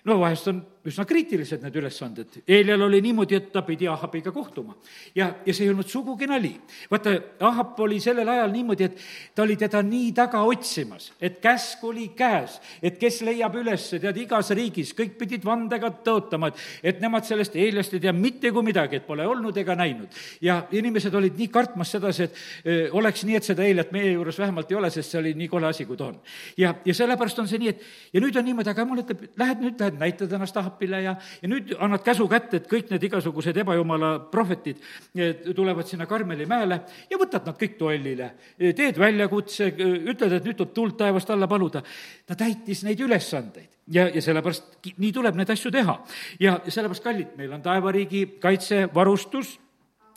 no 0.06 0.20
vahest 0.22 0.48
on 0.52 0.64
üsna 0.86 1.06
kriitilised 1.08 1.64
need 1.66 1.78
ülesanded. 1.80 2.36
Eelial 2.46 2.84
oli 2.86 3.00
niimoodi, 3.02 3.38
et 3.40 3.48
ta 3.54 3.64
pidi 3.66 3.88
Ahabiga 3.90 4.32
kohtuma. 4.32 4.76
ja, 5.16 5.32
ja 5.46 5.54
see 5.54 5.66
ei 5.66 5.72
olnud 5.74 5.88
sugugi 5.90 6.28
nali. 6.30 6.54
vaata, 6.92 7.16
Ahab 7.40 7.80
oli 7.80 8.00
sellel 8.00 8.30
ajal 8.30 8.52
niimoodi, 8.54 8.84
et 8.84 9.00
ta 9.36 9.44
oli 9.44 9.56
teda 9.58 9.82
nii 9.82 10.12
taga 10.14 10.44
otsimas, 10.46 11.12
et 11.22 11.40
käsk 11.42 11.84
oli 11.84 12.10
käes, 12.18 12.60
et 12.84 13.00
kes 13.02 13.22
leiab 13.26 13.56
üles, 13.58 13.88
tead, 13.90 14.18
igas 14.22 14.52
riigis 14.54 14.94
kõik 14.94 15.18
pidid 15.18 15.46
vandega 15.46 15.90
tõotama, 16.06 16.52
et, 16.52 16.62
et 16.94 17.02
nemad 17.02 17.26
sellest 17.26 17.56
Eeliast 17.56 17.98
ei 17.98 18.04
tea 18.06 18.14
mitte 18.14 18.52
kui 18.54 18.64
midagi, 18.66 19.02
et 19.02 19.08
pole 19.08 19.26
olnud 19.26 19.58
ega 19.58 19.76
näinud. 19.76 20.14
ja 20.42 20.62
inimesed 20.72 21.14
olid 21.14 21.38
nii 21.38 21.50
kartmas 21.50 21.96
sedasi, 21.98 22.24
et 22.30 22.38
öö, 22.66 22.90
oleks 23.02 23.26
nii, 23.26 23.40
et 23.42 23.50
seda 23.50 23.66
Eeliat 23.66 23.92
meie 23.92 24.14
juures 24.14 24.38
vähemalt 24.40 24.70
ei 24.72 24.78
ole, 24.78 24.94
sest 24.94 25.16
see 25.16 25.20
oli 25.20 25.34
nii 25.34 25.50
kole 25.50 25.68
asi, 25.68 25.86
kui 25.86 25.98
ta 25.98 26.12
on. 26.12 26.22
ja, 26.58 26.76
ja 26.86 26.94
sellepärast 26.94 27.42
on 27.42 27.50
see 27.50 27.64
nii, 27.64 27.74
et 27.74 27.82
ja 28.14 28.22
nüüd 28.22 28.38
on 28.38 28.46
niimoodi, 28.46 28.70
aga 28.70 28.86
jumal 28.86 29.02
ütleb, 29.02 29.28
lähed 29.42 29.66
nüüd, 29.66 29.82
lähed 29.82 29.95
lähed, 29.96 30.16
näitad 30.20 30.34
ennast 30.34 30.58
Ahapile 30.58 31.02
ja, 31.02 31.16
ja 31.42 31.50
nüüd 31.50 31.74
annad 31.80 32.04
käsu 32.04 32.28
kätte, 32.28 32.58
et 32.58 32.68
kõik 32.70 32.90
need 32.92 33.04
igasugused 33.04 33.58
ebajumala 33.58 34.20
prohvetid 34.32 34.82
eh, 35.16 35.36
tulevad 35.56 35.88
sinna 35.88 36.06
Karmeli 36.06 36.46
mäele 36.46 36.82
ja 37.10 37.18
võtad 37.18 37.46
nad 37.46 37.58
kõik 37.60 37.78
duellile. 37.80 38.32
Eh, 38.60 38.74
teed 38.76 39.00
väljakutse, 39.00 39.72
eh, 39.72 40.10
ütled, 40.12 40.32
et 40.32 40.46
nüüd 40.46 40.58
tuleb 40.58 40.74
tuld 40.74 40.98
taevast 40.98 41.30
alla 41.30 41.48
paluda. 41.48 41.84
ta 42.26 42.36
täitis 42.36 42.84
neid 42.84 43.00
ülesandeid 43.00 43.70
ja, 43.88 44.08
ja 44.10 44.22
sellepärast 44.22 44.80
nii 44.98 45.12
tuleb 45.12 45.36
neid 45.36 45.50
asju 45.50 45.72
teha. 45.72 46.00
ja 46.40 46.60
sellepärast, 46.68 47.04
kallid, 47.04 47.38
meil 47.38 47.54
on 47.54 47.62
taevariigi 47.62 48.38
kaitsevarustus 48.40 49.60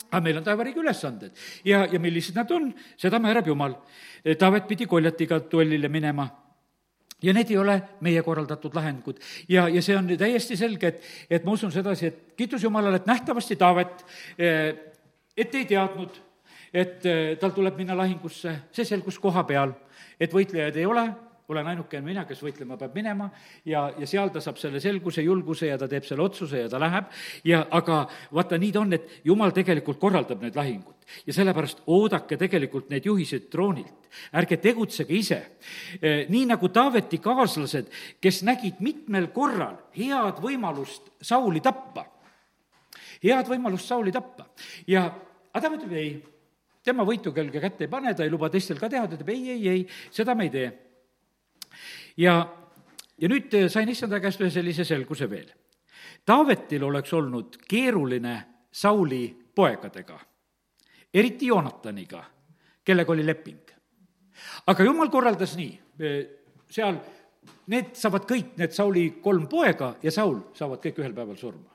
aga 0.09 0.21
meil 0.23 0.37
on 0.37 0.43
taevariigi 0.43 0.79
ülesanded 0.79 1.31
ja, 1.63 1.85
ja 1.85 1.99
millised 1.99 2.35
nad 2.35 2.51
on, 2.51 2.73
seda 2.97 3.19
määrab 3.19 3.47
Jumal. 3.47 3.75
Taavet 4.39 4.65
pidi 4.67 4.85
Koljatiga 4.89 5.37
duellile 5.51 5.87
minema 5.87 6.27
ja 7.21 7.33
need 7.33 7.51
ei 7.51 7.57
ole 7.57 7.75
meie 8.05 8.23
korraldatud 8.23 8.75
lahingud. 8.75 9.19
ja, 9.49 9.67
ja 9.69 9.81
see 9.81 9.97
on 9.97 10.07
täiesti 10.17 10.57
selge, 10.57 10.87
et, 10.87 11.03
et 11.29 11.45
ma 11.45 11.55
usun 11.57 11.71
sedasi, 11.71 12.07
et 12.07 12.33
kiitus 12.37 12.63
Jumalale, 12.63 13.01
et 13.01 13.09
nähtavasti 13.09 13.55
Taavet, 13.55 14.05
eh, 14.37 14.75
et 15.37 15.55
ei 15.55 15.65
teadnud, 15.65 16.21
et 16.73 17.05
eh, 17.05 17.37
tal 17.39 17.55
tuleb 17.55 17.77
minna 17.77 17.97
lahingusse, 17.97 18.55
see 18.71 18.85
selgus 18.85 19.19
koha 19.19 19.43
peal, 19.43 19.73
et 20.19 20.33
võitlejaid 20.33 20.79
ei 20.79 20.85
ole 20.85 21.07
olen 21.49 21.67
ainukene 21.71 22.05
mina, 22.05 22.23
kes 22.29 22.41
võitlema 22.45 22.77
peab 22.77 22.93
minema 22.97 23.29
ja, 23.65 23.87
ja 23.97 24.07
seal 24.09 24.29
ta 24.33 24.41
saab 24.43 24.59
selle 24.61 24.81
selguse, 24.83 25.23
julguse 25.25 25.69
ja 25.71 25.77
ta 25.81 25.87
teeb 25.89 26.05
selle 26.05 26.23
otsuse 26.25 26.63
ja 26.63 26.69
ta 26.69 26.79
läheb 26.81 27.09
ja 27.47 27.63
aga 27.75 28.03
vaata, 28.35 28.59
nii 28.61 28.73
ta 28.75 28.83
on, 28.83 28.93
et 28.97 29.19
jumal 29.25 29.53
tegelikult 29.55 29.99
korraldab 30.01 30.43
need 30.45 30.57
lahingud. 30.59 30.95
ja 31.25 31.33
sellepärast 31.33 31.81
oodake 31.87 32.37
tegelikult 32.37 32.89
neid 32.89 33.05
juhiseid 33.05 33.49
troonilt. 33.49 34.09
ärge 34.33 34.57
tegutsege 34.57 35.13
ise. 35.13 35.39
E, 36.01 36.25
nii 36.29 36.45
nagu 36.49 36.69
Taaveti 36.69 37.17
kaaslased, 37.21 37.89
kes 38.21 38.41
nägid 38.43 38.79
mitmel 38.79 39.29
korral 39.33 39.77
head 39.97 40.41
võimalust 40.41 41.09
Sauli 41.21 41.61
tappa. 41.61 42.05
head 43.23 43.47
võimalust 43.49 43.87
Sauli 43.87 44.11
tappa 44.11 44.45
ja 44.87 45.09
Adam 45.53 45.79
ütleb 45.79 45.93
ei 45.97 46.11
tema 46.85 47.03
võitu 47.03 47.33
kelge 47.33 47.59
kätte 47.59 47.87
ei 47.87 47.91
pane, 47.91 48.13
ta 48.13 48.23
ei 48.23 48.29
luba 48.29 48.49
teistel 48.49 48.77
ka 48.77 48.89
teha, 48.89 49.07
ta 49.07 49.17
ütleb 49.17 49.33
ei, 49.33 49.49
ei, 49.55 49.67
ei, 49.69 49.81
seda 50.13 50.35
me 50.35 50.45
ei 50.45 50.53
tee 50.53 50.88
ja, 52.19 52.35
ja 53.17 53.29
nüüd 53.31 53.53
äh, 53.55 53.67
sain 53.71 53.89
issanda 53.91 54.19
käest 54.23 54.41
ühe 54.43 54.51
sellise 54.53 54.85
selguse 54.87 55.29
veel. 55.31 55.49
Taavetil 56.27 56.83
oleks 56.83 57.13
olnud 57.15 57.59
keeruline 57.69 58.35
Sauli 58.71 59.23
poegadega, 59.55 60.19
eriti 61.13 61.49
Joonataniga, 61.49 62.21
kellega 62.85 63.15
oli 63.15 63.25
leping. 63.25 63.63
aga 64.67 64.83
jumal 64.83 65.09
korraldas 65.09 65.55
nii, 65.57 65.71
äh, 66.03 66.19
seal 66.69 66.99
need 67.71 67.95
saavad 67.97 68.27
kõik, 68.29 68.55
need 68.57 68.75
Sauli 68.75 69.09
kolm 69.23 69.47
poega 69.49 69.95
ja 70.03 70.11
Saul 70.11 70.41
saavad 70.53 70.83
kõik 70.83 71.01
ühel 71.01 71.13
päeval 71.13 71.37
surma. 71.37 71.69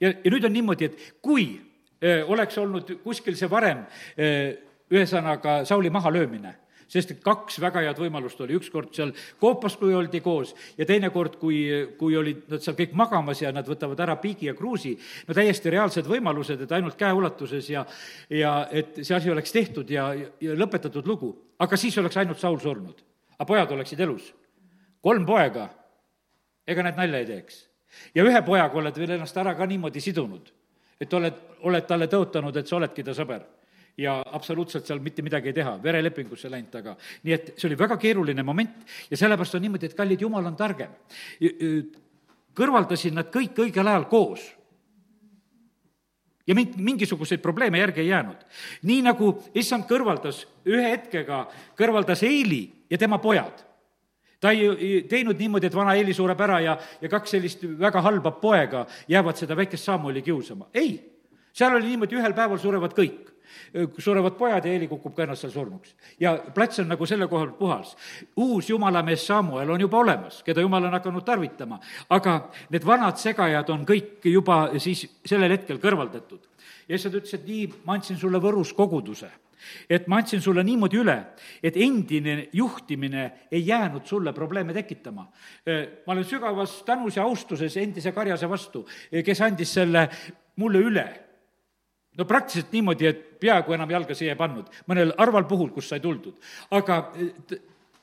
ja, 0.00 0.12
ja 0.12 0.30
nüüd 0.30 0.44
on 0.44 0.52
niimoodi, 0.52 0.84
et 0.84 1.20
kui 1.22 1.46
öö, 2.02 2.20
äh, 2.20 2.30
oleks 2.30 2.58
olnud 2.58 2.98
kuskil 3.02 3.36
see 3.36 3.50
varem, 3.50 3.84
ühesõnaga 4.92 5.64
Sauli 5.64 5.90
mahalöömine, 5.90 6.54
sest 6.92 7.14
kaks 7.24 7.58
väga 7.62 7.82
head 7.86 8.00
võimalust 8.00 8.40
oli, 8.44 8.56
ükskord 8.58 8.92
seal 8.96 9.12
koopas, 9.40 9.76
kui 9.80 9.94
oldi 9.96 10.20
koos, 10.24 10.52
ja 10.76 10.86
teine 10.88 11.08
kord, 11.14 11.38
kui, 11.40 11.62
kui 11.98 12.16
olid 12.18 12.44
nad 12.52 12.64
seal 12.64 12.76
kõik 12.78 12.92
magamas 12.98 13.40
ja 13.42 13.52
nad 13.54 13.68
võtavad 13.68 14.00
ära 14.04 14.18
piigi 14.20 14.50
ja 14.50 14.56
kruusi, 14.58 14.92
no 15.28 15.36
täiesti 15.36 15.72
reaalsed 15.72 16.08
võimalused, 16.08 16.64
et 16.64 16.74
ainult 16.76 16.98
käeulatuses 17.00 17.70
ja 17.72 17.86
ja 18.30 18.52
et 18.70 19.00
see 19.02 19.16
asi 19.16 19.30
oleks 19.32 19.52
tehtud 19.52 19.90
ja, 19.90 20.10
ja 20.40 20.56
lõpetatud 20.58 21.06
lugu. 21.08 21.32
aga 21.58 21.76
siis 21.76 21.96
oleks 21.98 22.16
ainult 22.16 22.38
Saul 22.38 22.58
surnud. 22.60 23.02
aga 23.38 23.46
pojad 23.46 23.72
oleksid 23.72 24.00
elus. 24.00 24.34
kolm 25.00 25.26
poega, 25.26 25.68
ega 26.66 26.82
need 26.82 26.96
nalja 26.96 27.18
ei 27.18 27.26
teeks. 27.26 27.66
ja 28.14 28.24
ühe 28.24 28.42
pojaga 28.42 28.78
oled 28.78 28.98
veel 28.98 29.16
ennast 29.16 29.36
ära 29.36 29.54
ka 29.54 29.66
niimoodi 29.66 30.00
sidunud, 30.00 30.52
et 31.00 31.12
oled, 31.12 31.34
oled 31.62 31.86
talle 31.86 32.06
tõotanud, 32.06 32.56
et 32.56 32.68
sa 32.68 32.76
oledki 32.76 33.02
ta 33.02 33.16
sõber 33.16 33.61
ja 33.98 34.22
absoluutselt 34.32 34.86
seal 34.86 35.02
mitte 35.04 35.22
midagi 35.22 35.50
ei 35.50 35.56
teha, 35.56 35.74
verelepingusse 35.82 36.50
läinud 36.50 36.70
taga. 36.72 36.96
nii 37.22 37.34
et 37.34 37.52
see 37.56 37.68
oli 37.68 37.78
väga 37.78 37.98
keeruline 38.00 38.42
moment 38.42 38.86
ja 39.10 39.16
sellepärast 39.20 39.58
on 39.58 39.62
niimoodi, 39.66 39.90
et 39.90 39.96
kallid, 39.96 40.20
jumal 40.20 40.46
on 40.48 40.56
targem. 40.56 40.94
kõrvaldasid 42.56 43.14
nad 43.16 43.28
kõik 43.32 43.58
õigel 43.66 43.88
ajal 43.88 44.08
koos 44.08 44.46
ja 46.46 46.54
mind 46.54 46.76
mingisuguseid 46.76 47.40
probleeme 47.40 47.78
järgi 47.78 48.00
ei 48.00 48.08
jäänud. 48.08 48.46
nii 48.82 49.02
nagu 49.02 49.34
issand 49.54 49.84
kõrvaldas 49.88 50.46
ühe 50.66 50.88
hetkega, 50.90 51.46
kõrvaldas 51.78 52.24
Eili 52.26 52.72
ja 52.90 52.98
tema 52.98 53.18
pojad. 53.18 53.64
ta 54.40 54.50
ei 54.50 55.04
teinud 55.08 55.38
niimoodi, 55.38 55.66
et 55.66 55.74
vana 55.74 55.94
Eili 55.94 56.14
sureb 56.14 56.40
ära 56.40 56.60
ja, 56.60 56.78
ja 57.00 57.08
kaks 57.08 57.30
sellist 57.30 57.62
väga 57.78 58.00
halba 58.00 58.30
poega 58.30 58.86
jäävad 59.08 59.36
seda 59.36 59.56
väikest 59.56 59.84
Samueli 59.84 60.22
kiusama. 60.22 60.68
ei, 60.74 61.20
seal 61.52 61.76
oli 61.76 61.86
niimoodi, 61.86 62.16
ühel 62.16 62.32
päeval 62.32 62.58
surevad 62.58 62.96
kõik 62.96 63.31
surevad 63.98 64.36
pojad 64.38 64.64
ja 64.64 64.72
Eeli 64.72 64.88
kukub 64.88 65.14
ka 65.16 65.24
ennast 65.26 65.46
seal 65.46 65.52
surnuks. 65.52 65.94
ja 66.20 66.36
plats 66.54 66.78
on 66.78 66.88
nagu 66.88 67.06
selle 67.06 67.28
koha 67.28 67.46
pealt 67.46 67.58
puhas. 67.58 67.96
uus 68.36 68.70
jumalamees 68.70 69.26
Samuel 69.26 69.70
on 69.70 69.80
juba 69.80 69.98
olemas, 69.98 70.42
keda 70.42 70.60
jumal 70.60 70.84
on 70.84 70.92
hakanud 70.98 71.24
tarvitama, 71.24 71.80
aga 72.10 72.50
need 72.70 72.86
vanad 72.86 73.16
segajad 73.16 73.70
on 73.70 73.86
kõik 73.86 74.24
juba 74.24 74.64
siis 74.78 75.06
sellel 75.24 75.56
hetkel 75.56 75.78
kõrvaldatud. 75.78 76.40
ja 76.88 76.96
issand 76.96 77.14
ütles, 77.14 77.34
et 77.34 77.46
nii, 77.46 77.68
ma 77.84 77.98
andsin 77.98 78.16
sulle 78.16 78.40
Võrus 78.42 78.74
koguduse 78.76 79.30
et 79.90 80.08
ma 80.10 80.18
andsin 80.18 80.40
sulle 80.42 80.64
niimoodi 80.66 80.98
üle, 80.98 81.16
et 81.62 81.76
endine 81.76 82.48
juhtimine 82.52 83.48
ei 83.50 83.66
jäänud 83.66 84.06
sulle 84.06 84.32
probleeme 84.32 84.74
tekitama. 84.74 85.26
ma 86.06 86.12
olen 86.12 86.24
sügavas 86.24 86.82
tänus 86.86 87.16
ja 87.16 87.22
austuses 87.22 87.76
endise 87.76 88.12
karjase 88.12 88.48
vastu, 88.48 88.86
kes 89.24 89.40
andis 89.40 89.74
selle 89.74 90.08
mulle 90.56 90.78
üle 90.78 91.06
no 92.18 92.24
praktiliselt 92.28 92.72
niimoodi, 92.72 93.06
et 93.08 93.20
peaaegu 93.40 93.72
enam 93.72 93.90
jalga 93.90 94.14
siia 94.14 94.34
ei 94.34 94.38
pannud, 94.38 94.68
mõnel 94.90 95.14
harval 95.18 95.46
puhul, 95.48 95.70
kus 95.74 95.88
sai 95.88 96.00
tuldud. 96.00 96.34
aga 96.70 96.98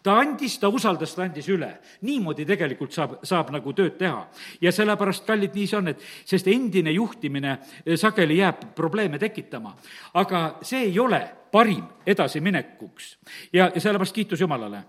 ta 0.04 0.16
andis, 0.20 0.58
ta 0.60 0.70
usaldas, 0.72 1.14
ta 1.16 1.24
andis 1.24 1.48
üle. 1.52 1.70
niimoodi 2.02 2.46
tegelikult 2.48 2.96
saab, 2.96 3.18
saab 3.24 3.52
nagu 3.52 3.74
tööd 3.74 3.98
teha. 4.00 4.28
ja 4.62 4.72
sellepärast, 4.72 5.26
kallid, 5.28 5.54
nii 5.56 5.68
see 5.68 5.78
on, 5.78 5.88
et 5.94 6.06
sest 6.26 6.48
endine 6.48 6.92
juhtimine 6.96 7.58
eh, 7.86 7.98
sageli 7.98 8.40
jääb 8.40 8.70
probleeme 8.76 9.20
tekitama. 9.20 9.76
aga 10.14 10.60
see 10.62 10.88
ei 10.90 11.00
ole 11.00 11.22
parim 11.52 11.86
edasiminekuks. 12.06 13.18
ja, 13.54 13.72
ja 13.76 13.82
sellepärast 13.82 14.16
kiitus 14.16 14.42
Jumalale. 14.42 14.84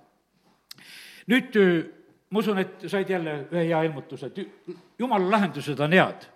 nüüd 1.28 1.56
eh, 1.56 1.84
ma 2.30 2.38
usun, 2.38 2.58
et 2.58 2.86
said 2.86 3.10
jälle 3.10 3.46
ühe 3.50 3.66
hea 3.66 3.82
ilmutuse, 3.82 4.26
et 4.26 4.76
jumala 4.98 5.30
lahendused 5.30 5.80
on 5.80 5.92
head. 5.92 6.28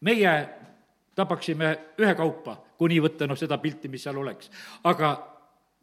meie 0.00 0.32
tabaksime 1.18 1.72
ühekaupa, 1.98 2.56
kui 2.78 2.92
nii 2.92 3.02
võtta, 3.02 3.26
noh, 3.26 3.38
seda 3.38 3.58
pilti, 3.62 3.90
mis 3.90 4.06
seal 4.06 4.18
oleks. 4.20 4.50
aga 4.86 5.10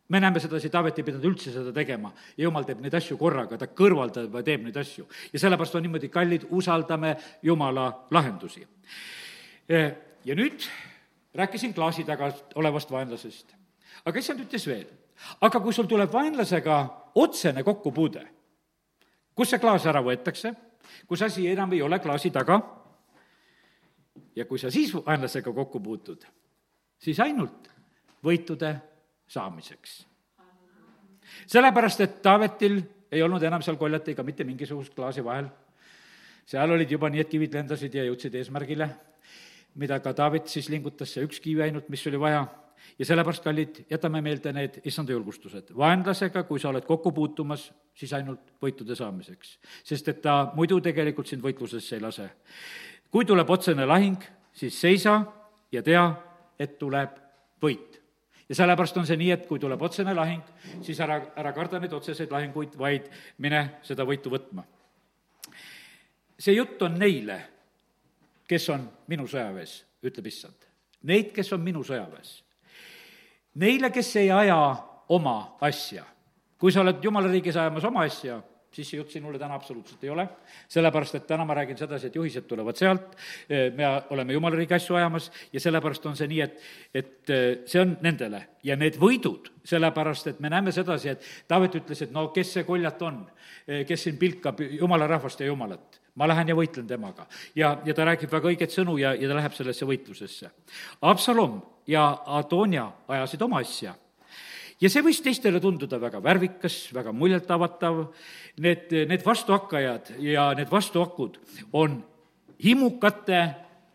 me 0.09 0.19
näeme 0.19 0.39
sedasi, 0.39 0.69
Taavet 0.69 0.99
ei 0.99 1.05
pidanud 1.07 1.25
üldse 1.31 1.51
seda 1.53 1.73
tegema 1.73 2.11
ja 2.37 2.45
jumal 2.45 2.65
teeb 2.67 2.81
neid 2.83 2.93
asju 2.93 3.17
korraga, 3.17 3.57
ta 3.57 3.67
kõrvaldab 3.67 4.37
ja 4.39 4.43
teeb 4.45 4.65
neid 4.67 4.77
asju. 4.77 5.07
ja 5.33 5.41
sellepärast 5.41 5.75
on 5.75 5.85
niimoodi, 5.87 6.09
kallid, 6.13 6.47
usaldame 6.49 7.15
Jumala 7.43 7.87
lahendusi. 8.11 8.67
ja 9.69 10.35
nüüd 10.35 10.67
rääkisin 11.35 11.73
klaasi 11.73 12.03
taga 12.03 12.31
olevast 12.55 12.91
vaenlasest. 12.91 13.55
aga 14.05 14.19
issand 14.19 14.45
ütles 14.45 14.67
veel, 14.67 14.87
aga 15.41 15.59
kui 15.59 15.73
sul 15.73 15.89
tuleb 15.89 16.13
vaenlasega 16.13 16.79
otsene 17.15 17.63
kokkupuude, 17.63 18.23
kus 19.35 19.49
see 19.49 19.59
klaas 19.59 19.85
ära 19.85 20.03
võetakse, 20.05 20.53
kus 21.07 21.21
asi 21.21 21.49
enam 21.49 21.73
ei 21.73 21.81
ole 21.81 21.99
klaasi 21.99 22.31
taga 22.31 22.61
ja 24.35 24.45
kui 24.45 24.59
sa 24.59 24.71
siis 24.71 24.93
vaenlasega 24.95 25.53
kokku 25.53 25.79
puutud, 25.79 26.25
siis 26.97 27.19
ainult 27.19 27.69
võitude 28.25 28.75
saamiseks. 29.27 30.05
sellepärast, 31.47 32.01
et 32.01 32.21
Taavetil 32.21 32.81
ei 33.11 33.23
olnud 33.23 33.43
enam 33.43 33.61
seal 33.61 33.77
koljatega 33.77 34.23
mitte 34.23 34.43
mingisugust 34.43 34.95
klaasi 34.95 35.23
vahel. 35.23 35.47
seal 36.45 36.71
olid 36.71 36.91
juba 36.91 37.09
nii, 37.09 37.21
et 37.21 37.29
kivid 37.29 37.53
lendasid 37.53 37.93
ja 37.93 38.03
jõudsid 38.05 38.35
eesmärgile, 38.35 38.89
mida 39.75 39.99
ka 39.99 40.13
Taavet 40.13 40.47
siis 40.47 40.69
lingutas, 40.69 41.13
see 41.13 41.25
üks 41.25 41.39
kivi 41.41 41.61
ainult, 41.61 41.89
mis 41.89 42.07
oli 42.07 42.19
vaja 42.19 42.45
ja 42.99 43.05
sellepärast, 43.05 43.43
kallid, 43.43 43.81
jätame 43.89 44.21
meelde 44.21 44.53
need 44.53 44.79
issanda 44.85 45.11
julgustused. 45.11 45.71
vaenlasega, 45.77 46.43
kui 46.43 46.59
sa 46.59 46.69
oled 46.69 46.85
kokku 46.85 47.11
puutumas, 47.11 47.71
siis 47.93 48.13
ainult 48.13 48.55
võitude 48.61 48.95
saamiseks. 48.95 49.57
sest 49.83 50.07
et 50.07 50.21
ta 50.21 50.51
muidu 50.55 50.79
tegelikult 50.81 51.27
sind 51.27 51.43
võitlusesse 51.43 51.95
ei 51.95 52.01
lase. 52.01 52.29
Kui 53.15 53.23
tuleb 53.23 53.47
otsene 53.47 53.85
lahing, 53.87 54.19
siis 54.51 54.75
seisa 54.75 55.21
ja 55.71 55.79
tea, 55.83 56.03
et 56.59 56.73
tuleb 56.75 57.13
võit. 57.63 58.01
ja 58.49 58.55
sellepärast 58.59 58.97
on 58.99 59.07
see 59.07 59.15
nii, 59.15 59.29
et 59.31 59.45
kui 59.47 59.59
tuleb 59.59 59.81
otsene 59.87 60.11
lahing, 60.13 60.43
siis 60.83 60.99
ära, 60.99 61.21
ära 61.39 61.53
karda 61.55 61.79
neid 61.79 61.93
otseseid 61.95 62.31
lahinguid, 62.31 62.75
vaid 62.75 63.07
mine 63.39 63.79
seda 63.87 64.03
võitu 64.03 64.33
võtma. 64.33 64.65
see 66.37 66.57
jutt 66.57 66.81
on 66.81 66.99
neile, 66.99 67.39
kes 68.47 68.67
on 68.75 68.83
minu 69.07 69.29
sõjaväes, 69.31 69.77
ütleb 70.03 70.27
issand. 70.27 70.67
Neid, 71.07 71.31
kes 71.31 71.53
on 71.55 71.63
minu 71.63 71.83
sõjaväes 71.87 72.41
Neile, 73.55 73.89
kes 73.95 74.09
ei 74.19 74.31
aja 74.35 74.57
oma 75.15 75.55
asja, 75.63 76.03
kui 76.59 76.73
sa 76.75 76.81
oled 76.83 76.99
jumala 76.99 77.31
riigis 77.31 77.55
ajamas 77.55 77.87
oma 77.87 78.03
asja, 78.03 78.41
siis 78.75 78.89
see 78.91 78.99
jutt 78.99 79.13
sinule 79.13 79.39
täna 79.39 79.55
absoluutselt 79.55 80.03
ei 80.03 80.11
ole, 80.11 80.27
sellepärast 80.71 81.19
et 81.19 81.27
täna 81.29 81.45
ma 81.47 81.55
räägin 81.57 81.77
sedasi, 81.79 82.09
et 82.09 82.15
juhised 82.19 82.47
tulevad 82.49 82.77
sealt, 82.79 83.15
me 83.49 83.89
oleme 84.13 84.35
jumala 84.35 84.59
riigi 84.59 84.75
asju 84.77 84.97
ajamas 84.99 85.31
ja 85.53 85.63
sellepärast 85.63 86.05
on 86.09 86.17
see 86.19 86.29
nii, 86.31 86.41
et, 86.43 86.59
et 86.93 87.33
see 87.65 87.81
on 87.81 87.95
nendele. 88.03 88.41
Ja 88.65 88.75
need 88.79 88.97
võidud, 88.99 89.51
sellepärast 89.67 90.31
et 90.33 90.39
me 90.43 90.51
näeme 90.51 90.73
sedasi, 90.75 91.13
et 91.13 91.27
Taavet 91.47 91.77
ütles, 91.81 92.01
et 92.01 92.15
no 92.15 92.27
kes 92.35 92.55
see 92.57 92.65
koljat 92.67 93.01
on, 93.05 93.21
kes 93.87 94.07
siin 94.07 94.17
pilkab 94.21 94.61
jumala 94.65 95.07
rahvast 95.09 95.41
ja 95.41 95.51
jumalat. 95.51 96.01
Ma 96.15 96.29
lähen 96.29 96.47
ja 96.47 96.55
võitlen 96.55 96.87
temaga. 96.87 97.25
ja, 97.55 97.77
ja 97.85 97.93
ta 97.93 98.05
räägib 98.07 98.31
väga 98.31 98.47
õiget 98.47 98.71
sõnu 98.71 98.95
ja, 98.97 99.13
ja 99.19 99.27
ta 99.27 99.35
läheb 99.35 99.53
sellesse 99.53 99.85
võitlusesse. 99.85 100.51
Absalom 101.01 101.59
ja 101.87 102.07
Adonia 102.25 102.87
ajasid 103.07 103.41
oma 103.43 103.59
asja 103.59 103.95
ja 104.81 104.91
see 104.91 105.03
võis 105.05 105.21
teistele 105.23 105.61
tunduda 105.63 105.99
väga 106.01 106.21
värvikas, 106.23 106.79
väga 106.95 107.13
muljetavatav, 107.15 108.01
need, 108.63 108.91
need 109.09 109.23
vastuhakkajad 109.25 110.15
ja 110.23 110.49
need 110.57 110.71
vastuhakud 110.71 111.39
on 111.73 112.01
himukate 112.63 113.43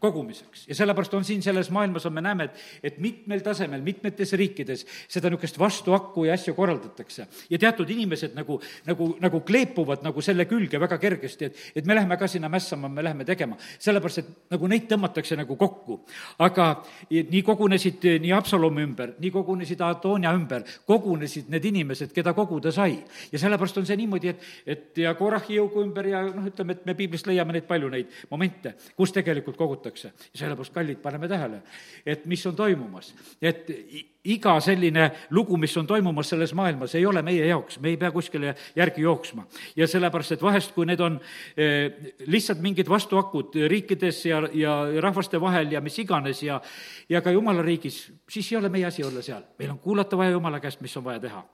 kogumiseks 0.00 0.64
ja 0.68 0.74
sellepärast 0.74 1.14
on 1.14 1.24
siin 1.24 1.42
selles 1.42 1.70
maailmas, 1.70 2.06
on, 2.06 2.14
me 2.16 2.22
näeme, 2.24 2.44
et, 2.48 2.60
et 2.82 2.98
mitmel 2.98 3.42
tasemel, 3.44 3.82
mitmetes 3.84 4.32
riikides 4.32 4.86
seda 5.08 5.30
niisugust 5.30 5.58
vastuakku 5.60 6.24
ja 6.24 6.34
asju 6.34 6.54
korraldatakse. 6.56 7.26
ja 7.50 7.58
teatud 7.58 7.90
inimesed 7.90 8.34
nagu, 8.34 8.60
nagu, 8.86 9.10
nagu 9.20 9.40
kleepuvad 9.40 10.04
nagu 10.06 10.22
selle 10.24 10.46
külge 10.48 10.80
väga 10.80 10.98
kergesti, 10.98 11.50
et, 11.50 11.60
et 11.76 11.86
me 11.86 11.94
läheme 11.94 12.16
ka 12.16 12.28
sinna 12.28 12.48
mässama, 12.48 12.88
me 12.88 13.04
läheme 13.04 13.24
tegema. 13.24 13.56
sellepärast, 13.78 14.18
et 14.18 14.54
nagu 14.56 14.70
neid 14.72 14.88
tõmmatakse 14.88 15.36
nagu 15.36 15.56
kokku. 15.56 16.00
aga 16.38 16.70
nii 17.10 17.42
kogunesid 17.44 18.08
nii 18.24 18.32
Haapsalumi 18.32 18.82
ümber, 18.88 19.14
nii 19.20 19.30
kogunesid 19.30 19.80
Adonia 19.84 20.32
ümber, 20.34 20.64
kogunesid 20.86 21.50
need 21.52 21.64
inimesed, 21.64 22.14
keda 22.16 22.32
koguda 22.32 22.72
sai. 22.72 23.02
ja 23.32 23.38
sellepärast 23.38 23.78
on 23.78 23.86
see 23.86 24.00
niimoodi, 24.00 24.32
et, 24.32 24.48
et 24.66 25.04
ja 25.04 25.14
Korahi 25.14 25.60
jõugu 25.60 25.84
ümber 25.84 26.08
ja 26.08 26.24
noh, 26.24 26.48
ütleme, 26.48 26.78
et 26.78 26.86
me 26.88 26.96
piiblist 26.96 27.28
leiame 27.28 27.52
neid 27.52 27.68
palju, 27.68 27.92
neid 27.92 28.20
momente, 28.30 28.74
kus 28.96 29.12
tegelikult 29.12 29.60
kogutakse 29.60 29.89
muudetakse. 29.90 30.12
ja 30.32 30.38
sellepärast, 30.38 30.72
kallid, 30.72 30.98
paneme 31.02 31.28
tähele, 31.28 31.62
et 32.06 32.26
mis 32.26 32.46
on 32.46 32.56
toimumas. 32.56 33.14
et 33.42 33.66
iga 34.24 34.60
selline 34.60 35.10
lugu, 35.30 35.56
mis 35.56 35.76
on 35.76 35.86
toimumas 35.86 36.28
selles 36.28 36.52
maailmas, 36.54 36.94
ei 36.94 37.06
ole 37.06 37.22
meie 37.22 37.46
jaoks, 37.46 37.78
me 37.80 37.88
ei 37.88 37.96
pea 37.96 38.10
kuskile 38.10 38.54
järgi 38.76 39.02
jooksma. 39.02 39.46
ja 39.76 39.86
sellepärast, 39.86 40.32
et 40.32 40.42
vahest, 40.42 40.72
kui 40.74 40.86
need 40.86 41.00
on 41.00 41.20
eh, 41.56 42.14
lihtsalt 42.26 42.60
mingid 42.60 42.88
vastuakud 42.88 43.54
riikides 43.68 44.26
ja, 44.26 44.42
ja 44.54 44.76
rahvaste 45.00 45.40
vahel 45.40 45.72
ja 45.72 45.80
mis 45.80 45.98
iganes 45.98 46.42
ja 46.42 46.60
ja 47.08 47.20
ka 47.20 47.30
jumala 47.30 47.62
riigis, 47.62 48.12
siis 48.28 48.52
ei 48.52 48.58
ole 48.58 48.68
meie 48.68 48.86
asi 48.86 49.04
olla 49.04 49.22
seal. 49.22 49.42
meil 49.58 49.70
on 49.70 49.78
kuulata 49.78 50.16
vaja 50.16 50.30
jumala 50.30 50.60
käest, 50.60 50.80
mis 50.80 50.96
on 50.96 51.04
vaja 51.04 51.20
teha. 51.20 51.44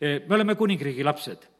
Eh, 0.00 0.20
me 0.28 0.34
oleme 0.34 0.54
kuningriigi 0.54 1.04
lapsed 1.04 1.51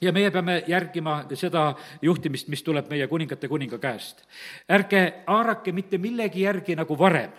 ja 0.00 0.12
meie 0.12 0.30
peame 0.30 0.60
järgima 0.68 1.20
seda 1.38 1.70
juhtimist, 2.02 2.48
mis 2.48 2.62
tuleb 2.64 2.88
meie 2.90 3.06
kuningate 3.08 3.48
kuninga 3.48 3.78
käest. 3.78 4.24
ärge 4.68 5.22
haarake 5.26 5.72
mitte 5.72 5.98
millegi 5.98 6.42
järgi 6.42 6.76
nagu 6.76 6.98
varem. 6.98 7.32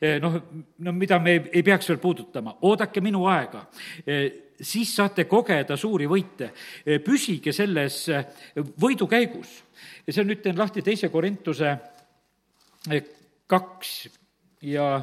Eh, 0.00 0.20
noh, 0.20 0.40
no 0.78 0.92
mida 0.92 1.18
me 1.18 1.30
ei, 1.30 1.42
ei 1.52 1.62
peaks 1.62 1.88
veel 1.88 1.98
puudutama, 1.98 2.56
oodake 2.62 3.00
minu 3.00 3.26
aega 3.26 3.66
eh, 4.06 4.52
siis 4.60 4.94
saate 4.96 5.24
kogeda 5.24 5.76
suuri 5.76 6.06
võite. 6.06 6.52
Eh, 6.86 7.00
püsige 7.00 7.52
selles 7.52 8.06
võidukäigus. 8.56 9.62
ja 10.06 10.12
see 10.12 10.22
on, 10.22 10.28
nüüd 10.28 10.42
teen 10.42 10.58
lahti 10.58 10.82
teise 10.82 11.08
Korintuse 11.08 11.76
kaks 13.46 14.08
ja 14.62 15.02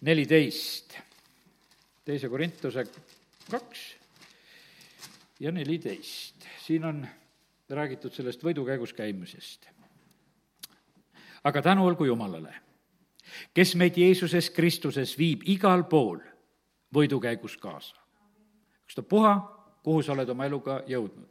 neliteist. 0.00 0.98
teise 2.04 2.28
Korintuse 2.28 2.84
kaks 3.50 3.96
ja 5.40 5.52
neliteist. 5.52 6.46
siin 6.64 6.84
on 6.84 7.06
räägitud 7.68 8.12
sellest 8.12 8.44
võidukäigus 8.44 8.92
käimisest. 8.94 9.66
aga 11.44 11.62
tänu 11.62 11.86
olgu 11.86 12.04
Jumalale, 12.04 12.54
kes 13.54 13.74
meid 13.74 13.96
Jeesuses 13.96 14.50
Kristuses 14.50 15.18
viib 15.18 15.42
igal 15.44 15.84
pool 15.84 16.18
võidukäigus 16.94 17.56
kaasa. 17.56 17.96
ükstapuha, 18.84 19.36
kuhu 19.82 20.02
sa 20.02 20.12
oled 20.12 20.28
oma 20.28 20.44
eluga 20.44 20.82
jõudnud. 20.86 21.28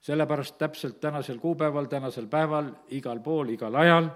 sellepärast 0.00 0.58
täpselt 0.58 1.00
tänasel 1.00 1.38
kuupäeval, 1.38 1.84
tänasel 1.84 2.26
päeval, 2.26 2.72
igal 2.88 3.20
pool, 3.20 3.48
igal 3.48 3.74
ajal, 3.74 4.10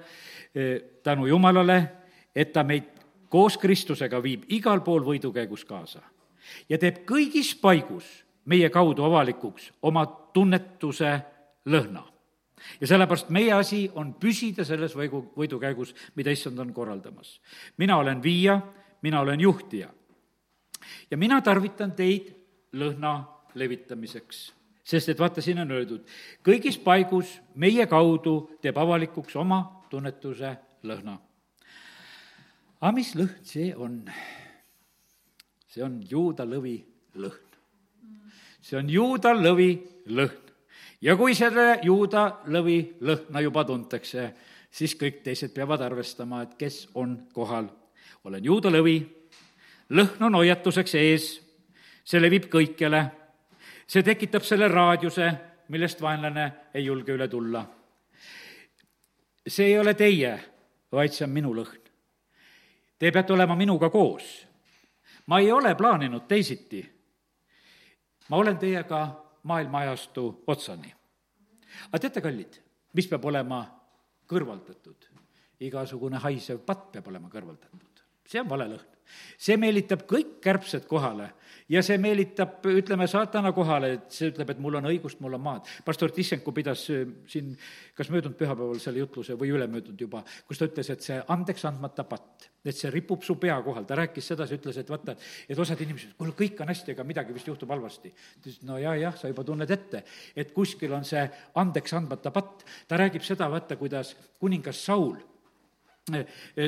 eh, 0.55 0.81
tänu 1.03 1.27
Jumalale, 1.27 1.93
et 2.35 2.53
ta 2.53 2.65
meid 2.65 2.85
koos 3.29 3.59
Kristusega 3.59 4.23
viib 4.23 4.45
igal 4.49 4.81
pool 4.81 5.05
võidukäigus 5.05 5.65
kaasa 5.65 6.03
ja 6.69 6.79
teeb 6.79 7.05
kõigis 7.05 7.55
paigus 7.61 8.28
meie 8.49 8.71
kaudu 8.73 9.05
avalikuks 9.05 9.73
oma 9.83 10.07
tunnetuse 10.35 11.13
lõhna. 11.69 12.03
ja 12.81 12.87
sellepärast 12.87 13.31
meie 13.31 13.53
asi 13.53 13.87
on 13.95 14.15
püsida 14.15 14.65
selles 14.65 14.97
võigu, 14.97 15.23
võidukäigus, 15.37 15.95
mida 16.17 16.31
issand 16.31 16.59
on 16.59 16.73
korraldamas. 16.73 17.41
mina 17.77 17.97
olen 17.97 18.23
viija, 18.23 18.61
mina 19.03 19.21
olen 19.21 19.41
juhtija. 19.41 19.89
ja 21.11 21.17
mina 21.17 21.41
tarvitan 21.41 21.93
teid 21.93 22.35
lõhna 22.73 23.25
levitamiseks 23.55 24.53
sest 24.89 25.09
et 25.09 25.19
vaata, 25.21 25.43
siin 25.45 25.59
on 25.61 25.71
öeldud, 25.71 26.05
kõigis 26.45 26.79
paigus 26.81 27.35
meie 27.55 27.87
kaudu 27.87 28.59
teeb 28.63 28.79
avalikuks 28.79 29.37
oma 29.37 29.85
tunnetuse 29.91 30.57
lõhna. 30.83 31.19
aga 32.81 32.93
mis 32.93 33.13
lõhn 33.15 33.45
see 33.45 33.75
on? 33.77 34.01
see 35.69 35.85
on 35.85 36.01
juuda 36.11 36.49
lõvi 36.49 36.79
lõhn 37.15 37.48
see 38.69 38.77
on 38.77 38.91
juuda 38.93 39.33
lõvi 39.33 39.71
lõhn. 40.13 40.53
ja 41.01 41.17
kui 41.17 41.35
selle 41.35 41.79
juuda 41.83 42.25
lõvi 42.53 42.99
lõhna 43.01 43.41
juba 43.41 43.65
tuntakse, 43.65 44.25
siis 44.71 44.95
kõik 45.01 45.23
teised 45.25 45.55
peavad 45.55 45.81
arvestama, 45.87 46.43
et 46.43 46.57
kes 46.59 46.89
on 46.95 47.17
kohal. 47.33 47.69
olen 48.25 48.45
juuda 48.45 48.69
lõvi, 48.69 48.99
lõhn 49.91 50.27
on 50.29 50.35
hoiatuseks 50.35 50.95
ees, 51.01 51.29
see 52.05 52.21
levib 52.21 52.51
kõikjale, 52.53 53.05
see 53.87 54.03
tekitab 54.03 54.45
selle 54.45 54.69
raadiuse, 54.69 55.33
millest 55.69 56.01
vaenlane 56.01 56.53
ei 56.75 56.85
julge 56.85 57.17
üle 57.17 57.29
tulla. 57.29 57.65
see 59.47 59.73
ei 59.73 59.79
ole 59.79 59.95
teie, 59.95 60.37
vaid 60.93 61.13
see 61.13 61.25
on 61.25 61.33
minu 61.33 61.55
lõhn. 61.57 61.81
Te 62.99 63.11
peate 63.13 63.33
olema 63.33 63.57
minuga 63.57 63.89
koos. 63.89 64.45
ma 65.27 65.41
ei 65.41 65.53
ole 65.53 65.75
plaaninud 65.75 66.29
teisiti 66.29 66.98
ma 68.29 68.37
olen 68.37 68.59
teiega 68.59 69.01
maailma 69.43 69.79
ajastu 69.79 70.45
otsani. 70.47 70.95
aga 71.89 71.99
teate, 71.99 72.21
kallid, 72.21 72.61
mis 72.93 73.09
peab 73.09 73.25
olema 73.25 73.63
kõrvaldatud? 74.29 75.09
igasugune 75.59 76.21
haisev 76.23 76.61
patt 76.67 76.93
peab 76.93 77.09
olema 77.11 77.29
kõrvaldatud. 77.33 77.98
See 78.29 78.41
on 78.43 78.49
vale 78.51 78.69
lõhn. 78.75 78.87
see 79.41 79.57
meelitab 79.57 80.05
kõik 80.09 80.39
kärbsed 80.45 80.85
kohale 80.87 81.31
ja 81.69 81.83
see 81.85 81.99
meelitab, 82.01 82.65
ütleme, 82.69 83.07
saatana 83.11 83.53
kohale, 83.57 83.91
et 83.99 84.15
see 84.15 84.31
ütleb, 84.33 84.53
et 84.53 84.61
mul 84.63 84.79
on 84.81 84.89
õigust, 84.89 85.21
mul 85.25 85.37
on 85.37 85.43
maad. 85.45 85.69
pastor 85.85 86.13
Tissenko 86.15 86.53
pidas 86.57 86.87
äh, 86.93 87.05
siin 87.29 87.55
kas 87.97 88.11
möödunud 88.13 88.37
pühapäeval 88.39 88.81
selle 88.83 89.03
jutluse 89.03 89.37
või 89.39 89.53
ülemöödunud 89.57 90.01
juba, 90.01 90.23
kus 90.49 90.61
ta 90.61 90.69
ütles, 90.69 90.91
et 90.93 91.05
see 91.05 91.19
andeks 91.35 91.67
andmata 91.69 92.05
patt, 92.09 92.49
et 92.65 92.77
see 92.77 92.93
ripub 92.93 93.25
su 93.25 93.37
pea 93.41 93.59
kohal, 93.65 93.87
ta 93.89 93.99
rääkis 94.01 94.33
sedasi, 94.33 94.59
ütles, 94.61 94.81
et 94.81 94.93
vaata, 94.93 95.17
et 95.49 95.61
osad 95.61 95.81
inimesed, 95.85 96.17
kuule, 96.19 96.37
kõik 96.39 96.63
on 96.65 96.73
hästi, 96.73 96.97
aga 96.97 97.07
midagi 97.09 97.37
vist 97.37 97.49
juhtub 97.49 97.73
halvasti. 97.75 98.13
ta 98.13 98.45
ütles, 98.47 98.61
no 98.69 98.81
jaa, 98.81 98.97
jah, 99.01 99.17
sa 99.17 99.33
juba 99.33 99.45
tunned 99.45 99.71
ette, 99.71 100.05
et 100.37 100.53
kuskil 100.57 100.95
on 100.97 101.05
see 101.09 101.25
andeks 101.61 101.97
andmata 102.01 102.33
patt. 102.33 102.65
ta 102.89 103.01
räägib 103.01 103.25
seda, 103.25 103.51
vaata, 103.53 103.77
kuidas 103.77 104.17
kuningas 104.41 104.85
Saul 104.85 105.19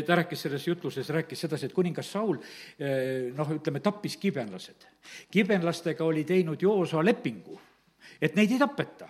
ta 0.06 0.18
rääkis 0.20 0.42
selles 0.46 0.66
jutluses, 0.68 1.08
rääkis 1.08 1.46
sedasi, 1.46 1.68
et 1.68 1.76
kuningas 1.76 2.12
Saul 2.12 2.38
eh, 2.78 3.30
noh, 3.36 3.54
ütleme, 3.56 3.80
tappis 3.84 4.16
kibenlased. 4.20 4.86
kibenlastega 5.30 6.04
oli 6.04 6.24
teinud 6.24 6.62
Joosa 6.62 7.04
lepingu, 7.04 7.60
et 8.20 8.36
neid 8.36 8.52
ei 8.52 8.60
tapeta 8.60 9.08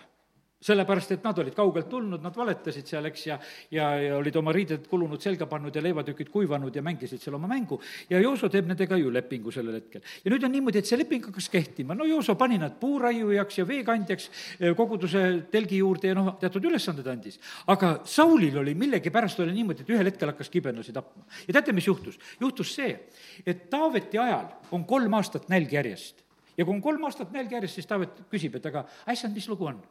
sellepärast, 0.61 1.11
et 1.15 1.23
nad 1.25 1.39
olid 1.41 1.55
kaugelt 1.57 1.89
tulnud, 1.89 2.21
nad 2.21 2.35
valetasid 2.37 2.87
seal, 2.87 3.05
eks, 3.09 3.25
ja 3.27 3.39
ja, 3.71 3.87
ja 4.01 4.17
olid 4.17 4.35
oma 4.39 4.53
riided 4.55 4.85
kulunud 4.89 5.21
selga 5.21 5.47
pannud 5.49 5.75
ja 5.75 5.83
leivatükid 5.83 6.29
kuivanud 6.31 6.75
ja 6.75 6.83
mängisid 6.85 7.21
seal 7.21 7.35
oma 7.37 7.49
mängu. 7.49 7.79
ja 8.09 8.19
Jooso 8.19 8.49
teeb 8.49 8.67
nendega 8.69 8.97
ju 8.97 9.11
lepingu 9.13 9.51
sellel 9.51 9.79
hetkel. 9.79 10.01
ja 10.23 10.31
nüüd 10.31 10.45
on 10.45 10.51
niimoodi, 10.51 10.81
et 10.81 10.89
see 10.89 10.99
leping 10.99 11.25
hakkas 11.29 11.49
kehtima, 11.49 11.95
no 11.97 12.05
Jooso 12.05 12.35
pani 12.35 12.59
nad 12.61 12.77
puuraiujaks 12.79 13.61
ja 13.61 13.67
veekandjaks 13.67 14.29
eh, 14.59 14.75
koguduse 14.77 15.23
telgi 15.51 15.81
juurde 15.81 16.11
ja 16.11 16.17
noh, 16.17 16.33
teatud 16.41 16.65
ülesanded 16.71 17.07
andis. 17.07 17.39
aga 17.67 17.93
Saulil 18.05 18.57
oli 18.61 18.75
millegipärast 18.77 19.39
oli 19.39 19.55
niimoodi, 19.55 19.85
et 19.85 19.93
ühel 19.93 20.11
hetkel 20.11 20.33
hakkas 20.33 20.49
kibenlasi 20.49 20.93
tapma. 20.93 21.25
ja 21.47 21.53
teate, 21.53 21.73
mis 21.73 21.87
juhtus? 21.87 22.19
juhtus 22.39 22.75
see, 22.75 22.97
et 23.45 23.69
Taaveti 23.71 24.19
ajal 24.19 24.49
on 24.71 24.85
kolm 24.85 25.13
aastat 25.17 25.49
nälg 25.49 25.73
järjest. 25.73 26.21
ja 26.57 26.65
kui 26.65 26.75
on 26.75 26.81
kolm 26.81 27.09
aastat 27.09 27.33
nälg 27.33 27.51
järjest, 27.51 27.81
siis 27.81 27.89
Taavet 27.89 28.23
küsib, 28.29 28.55
et 28.59 28.69
aga 28.69 28.85
ässand, 29.09 29.33
mis 29.33 29.49
lugu 29.49 29.65
on 29.65 29.81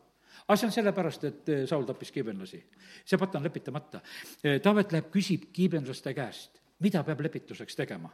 aga 0.50 0.58
see 0.58 0.66
on 0.66 0.74
sellepärast, 0.74 1.26
et 1.28 1.50
eh, 1.54 1.66
Saul 1.70 1.86
tappis 1.86 2.10
kiibenlasi. 2.10 2.60
see 3.06 3.18
patt 3.18 3.36
on 3.38 3.46
lepitamata. 3.46 4.00
Eh, 4.42 4.58
Taavet 4.60 4.92
läheb, 4.92 5.10
küsib 5.14 5.50
kiibenlaste 5.54 6.14
käest, 6.14 6.58
mida 6.82 7.04
peab 7.06 7.22
lepituseks 7.22 7.78
tegema. 7.78 8.10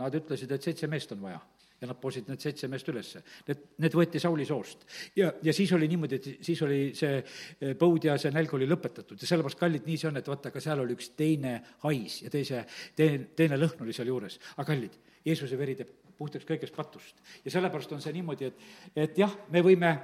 Nad 0.00 0.14
ütlesid, 0.16 0.50
et 0.52 0.64
seitse 0.64 0.88
meest 0.88 1.12
on 1.12 1.20
vaja 1.20 1.40
ja 1.82 1.88
nad 1.90 1.98
poisid 1.98 2.28
need 2.30 2.38
seitse 2.40 2.68
meest 2.70 2.86
ülesse. 2.88 3.20
Need, 3.48 3.62
need 3.82 3.94
võeti 3.98 4.20
Sauli 4.22 4.46
soost. 4.46 4.86
ja, 5.18 5.32
ja 5.42 5.52
siis 5.52 5.72
oli 5.74 5.88
niimoodi, 5.90 6.20
et 6.20 6.46
siis 6.46 6.62
oli 6.62 6.92
see 6.96 7.18
eh, 7.18 7.74
põud 7.78 8.06
ja 8.06 8.14
see 8.22 8.32
nälg 8.32 8.54
oli 8.54 8.68
lõpetatud 8.70 9.20
ja 9.20 9.28
sellepärast, 9.28 9.58
kallid, 9.60 9.84
nii 9.86 9.98
see 9.98 10.08
on, 10.08 10.20
et 10.22 10.30
vaata, 10.30 10.52
aga 10.54 10.62
seal 10.62 10.80
oli 10.84 10.96
üks 10.96 11.10
teine 11.18 11.56
hais 11.82 12.20
ja 12.22 12.30
teise, 12.30 12.62
teine, 12.96 13.26
teine 13.36 13.58
lõhn 13.58 13.82
oli 13.84 13.96
seal 13.96 14.08
juures. 14.14 14.38
aga 14.56 14.68
kallid, 14.70 14.96
Jeesuse 15.26 15.58
veri 15.58 15.74
teeb 15.78 15.90
puhtaks 16.16 16.46
kõigest 16.46 16.74
patust. 16.76 17.18
ja 17.44 17.50
sellepärast 17.50 17.92
on 17.92 18.00
see 18.04 18.14
niimoodi, 18.14 18.52
et, 18.52 18.66
et 18.94 19.18
jah, 19.18 19.34
me 19.50 19.66
võime 19.66 19.96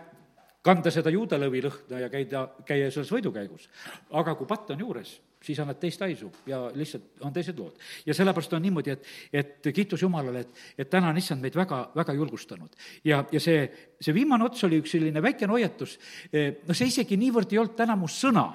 kanda 0.65 0.91
seda 0.93 1.11
juudalõvi 1.15 1.63
lõhna 1.65 2.03
ja 2.03 2.11
käida, 2.13 2.45
käia 2.67 2.91
selles 2.91 3.11
võidukäigus. 3.13 3.69
aga 4.11 4.35
kui 4.35 4.47
patt 4.47 4.71
on 4.75 4.81
juures, 4.81 5.15
siis 5.43 5.59
annad 5.63 5.79
teist 5.81 6.01
haisu 6.03 6.31
ja 6.47 6.61
lihtsalt 6.75 7.23
on 7.27 7.33
teised 7.33 7.59
lood. 7.59 7.79
ja 8.07 8.15
sellepärast 8.15 8.53
on 8.53 8.63
niimoodi, 8.63 8.91
et, 8.91 9.07
et 9.33 9.69
kiitus 9.75 10.03
Jumalale, 10.03 10.41
et, 10.41 10.63
et 10.79 10.91
täna 10.91 11.13
on 11.13 11.19
issand 11.19 11.43
meid 11.43 11.57
väga, 11.57 11.91
väga 11.95 12.17
julgustanud. 12.19 12.71
ja, 13.05 13.25
ja 13.33 13.41
see, 13.41 13.67
see 14.01 14.15
viimane 14.15 14.45
ots 14.45 14.65
oli 14.65 14.81
üks 14.83 14.97
selline 14.97 15.23
väikene 15.23 15.55
hoiatus, 15.55 15.99
noh, 16.33 16.75
see 16.75 16.91
isegi 16.91 17.21
niivõrd 17.21 17.53
ei 17.55 17.63
olnud 17.63 17.79
täna 17.79 17.97
mu 17.97 18.11
sõna 18.11 18.49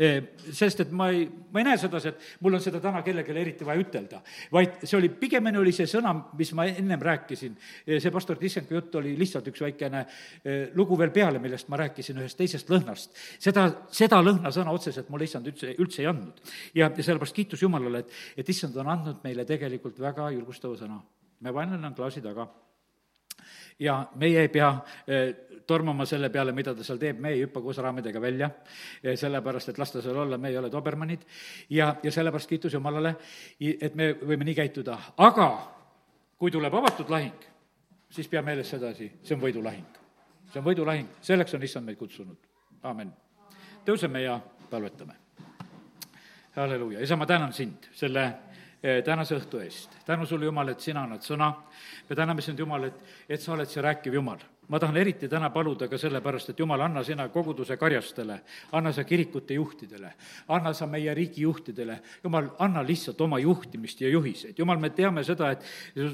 sest 0.00 0.80
et 0.86 0.92
ma 0.96 1.10
ei, 1.12 1.26
ma 1.52 1.60
ei 1.60 1.66
näe 1.66 1.78
sedasi, 1.80 2.08
et 2.08 2.28
mul 2.44 2.56
on 2.56 2.62
seda 2.64 2.80
täna 2.80 3.02
kellelegi 3.04 3.34
eriti 3.36 3.66
vaja 3.68 3.82
ütelda, 3.82 4.20
vaid 4.52 4.80
see 4.84 4.96
oli, 4.96 5.10
pigemini 5.20 5.60
oli 5.60 5.74
see 5.76 5.88
sõna, 5.90 6.14
mis 6.38 6.52
ma 6.56 6.64
ennem 6.70 7.02
rääkisin, 7.04 7.56
see 7.90 8.12
pastor 8.14 8.40
Tissenko 8.40 8.78
jutt 8.78 8.96
oli 9.00 9.12
lihtsalt 9.18 9.50
üks 9.52 9.60
väikene 9.66 10.04
lugu 10.78 10.96
veel 11.00 11.12
peale, 11.12 11.42
millest 11.42 11.68
ma 11.68 11.82
rääkisin 11.82 12.22
ühest 12.22 12.40
teisest 12.40 12.72
lõhnast. 12.72 13.12
seda, 13.38 13.66
seda 13.92 14.22
lõhnasõna 14.24 14.72
otseselt 14.72 15.12
mulle 15.12 15.28
issand 15.28 15.52
üldse, 15.52 15.74
üldse 15.76 16.02
ei 16.04 16.08
andnud. 16.08 16.40
ja, 16.74 16.88
ja 16.88 17.04
sellepärast 17.04 17.36
kiitus 17.36 17.62
Jumalale, 17.62 18.04
et, 18.06 18.16
et 18.40 18.48
issand 18.48 18.76
on 18.80 18.88
andnud 18.88 19.20
meile 19.24 19.44
tegelikult 19.44 20.00
väga 20.00 20.30
julgustava 20.32 20.80
sõna. 20.80 21.02
me 21.40 21.52
vaenlane 21.54 21.86
on 21.86 21.94
klaasi 21.94 22.24
taga 22.24 22.48
ja 23.80 24.00
meie 24.20 24.40
ei 24.40 24.48
pea 24.48 24.72
tormama 25.70 26.06
selle 26.08 26.30
peale, 26.34 26.52
mida 26.56 26.74
ta 26.74 26.84
seal 26.86 26.98
teeb, 26.98 27.20
me 27.22 27.30
ei 27.34 27.44
hüppa 27.44 27.62
koos 27.62 27.78
raamidega 27.82 28.22
välja, 28.22 28.48
sellepärast 29.04 29.70
et 29.70 29.78
las 29.78 29.94
ta 29.94 30.02
seal 30.02 30.18
olla, 30.18 30.38
me 30.38 30.50
ei 30.50 30.58
ole 30.58 30.70
dobermannid, 30.72 31.22
ja, 31.70 31.92
ja 32.02 32.12
sellepärast 32.12 32.50
kiitus 32.50 32.74
Jumalale, 32.74 33.14
et 33.60 33.94
me 33.98 34.12
võime 34.18 34.48
nii 34.48 34.56
käituda, 34.58 34.98
aga 35.22 35.48
kui 36.40 36.50
tuleb 36.50 36.74
avatud 36.74 37.12
lahing, 37.12 37.46
siis 38.10 38.28
pea 38.28 38.42
meeles 38.42 38.70
sedasi, 38.74 39.12
see 39.22 39.38
on 39.38 39.42
võidulahing. 39.44 39.98
see 40.50 40.58
on 40.58 40.66
võidulahing, 40.66 41.18
selleks 41.22 41.54
on 41.54 41.62
issand 41.62 41.86
meid 41.86 41.98
kutsunud, 41.98 42.38
aamen. 42.82 43.12
tõuseme 43.86 44.26
ja 44.26 44.40
palvetame. 44.70 45.14
halleluuja, 46.56 47.00
isa, 47.00 47.16
ma 47.16 47.26
tänan 47.26 47.52
sind 47.52 47.92
selle 47.94 48.24
eh, 48.82 49.04
tänase 49.04 49.38
õhtu 49.38 49.62
eest. 49.62 50.00
tänu 50.06 50.26
sulle, 50.26 50.50
Jumal, 50.50 50.68
et 50.68 50.80
sina 50.80 51.04
annad 51.04 51.22
sõna. 51.22 51.54
me 52.08 52.16
täname 52.16 52.42
sind, 52.42 52.58
Jumal, 52.58 52.84
et, 52.84 53.04
et 53.28 53.40
sa 53.40 53.52
oled 53.52 53.68
see 53.68 53.82
rääkiv 53.82 54.18
Jumal 54.18 54.42
ma 54.70 54.78
tahan 54.78 54.96
eriti 54.96 55.28
täna 55.28 55.50
paluda 55.50 55.88
ka 55.90 55.98
sellepärast, 55.98 56.52
et 56.52 56.60
jumal, 56.62 56.80
anna 56.80 57.02
sina 57.04 57.26
koguduse 57.28 57.76
karjastele, 57.76 58.36
anna 58.78 58.92
sa 58.94 59.04
kirikute 59.04 59.54
juhtidele, 59.54 60.12
anna 60.54 60.72
sa 60.74 60.86
meie 60.86 61.14
riigi 61.14 61.42
juhtidele, 61.42 61.98
jumal, 62.24 62.52
anna 62.62 62.84
lihtsalt 62.86 63.20
oma 63.20 63.40
juhtimist 63.42 64.00
ja 64.00 64.08
juhiseid. 64.08 64.58
jumal, 64.58 64.78
me 64.78 64.90
teame 64.94 65.24
seda, 65.26 65.50
et 65.50 65.66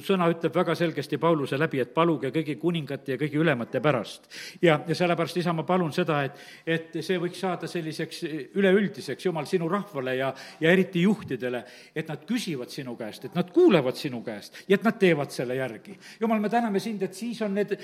sõna 0.07 0.31
ütleb 0.33 0.57
väga 0.57 0.75
selgesti 0.75 1.19
Pauluse 1.21 1.59
läbi, 1.59 1.83
et 1.85 1.93
paluge 1.95 2.31
kõigi 2.33 2.57
kuningate 2.61 3.13
ja 3.13 3.21
kõigi 3.21 3.41
ülemate 3.43 3.81
pärast. 3.85 4.31
ja, 4.63 4.81
ja 4.89 4.95
sellepärast, 4.95 5.37
isa, 5.37 5.53
ma 5.53 5.67
palun 5.69 5.93
seda, 5.93 6.23
et, 6.25 6.41
et 6.67 6.99
see 7.05 7.21
võiks 7.21 7.41
saada 7.45 7.69
selliseks 7.69 8.23
üleüldiseks, 8.57 9.29
jumal, 9.29 9.45
sinu 9.45 9.69
rahvale 9.69 10.17
ja, 10.17 10.33
ja 10.61 10.73
eriti 10.73 11.05
juhtidele, 11.05 11.65
et 11.95 12.09
nad 12.09 12.25
küsivad 12.25 12.73
sinu 12.73 12.97
käest, 12.97 13.29
et 13.29 13.37
nad 13.37 13.53
kuulevad 13.53 14.01
sinu 14.01 14.23
käest 14.25 14.65
ja 14.67 14.81
et 14.81 14.85
nad 14.85 14.97
teevad 14.97 15.31
selle 15.31 15.61
järgi. 15.61 15.99
jumal, 16.21 16.41
me 16.41 16.49
täname 16.49 16.81
sind, 16.81 17.03
et 17.03 17.15
siis 17.15 17.43
on 17.45 17.53
need 17.55 17.77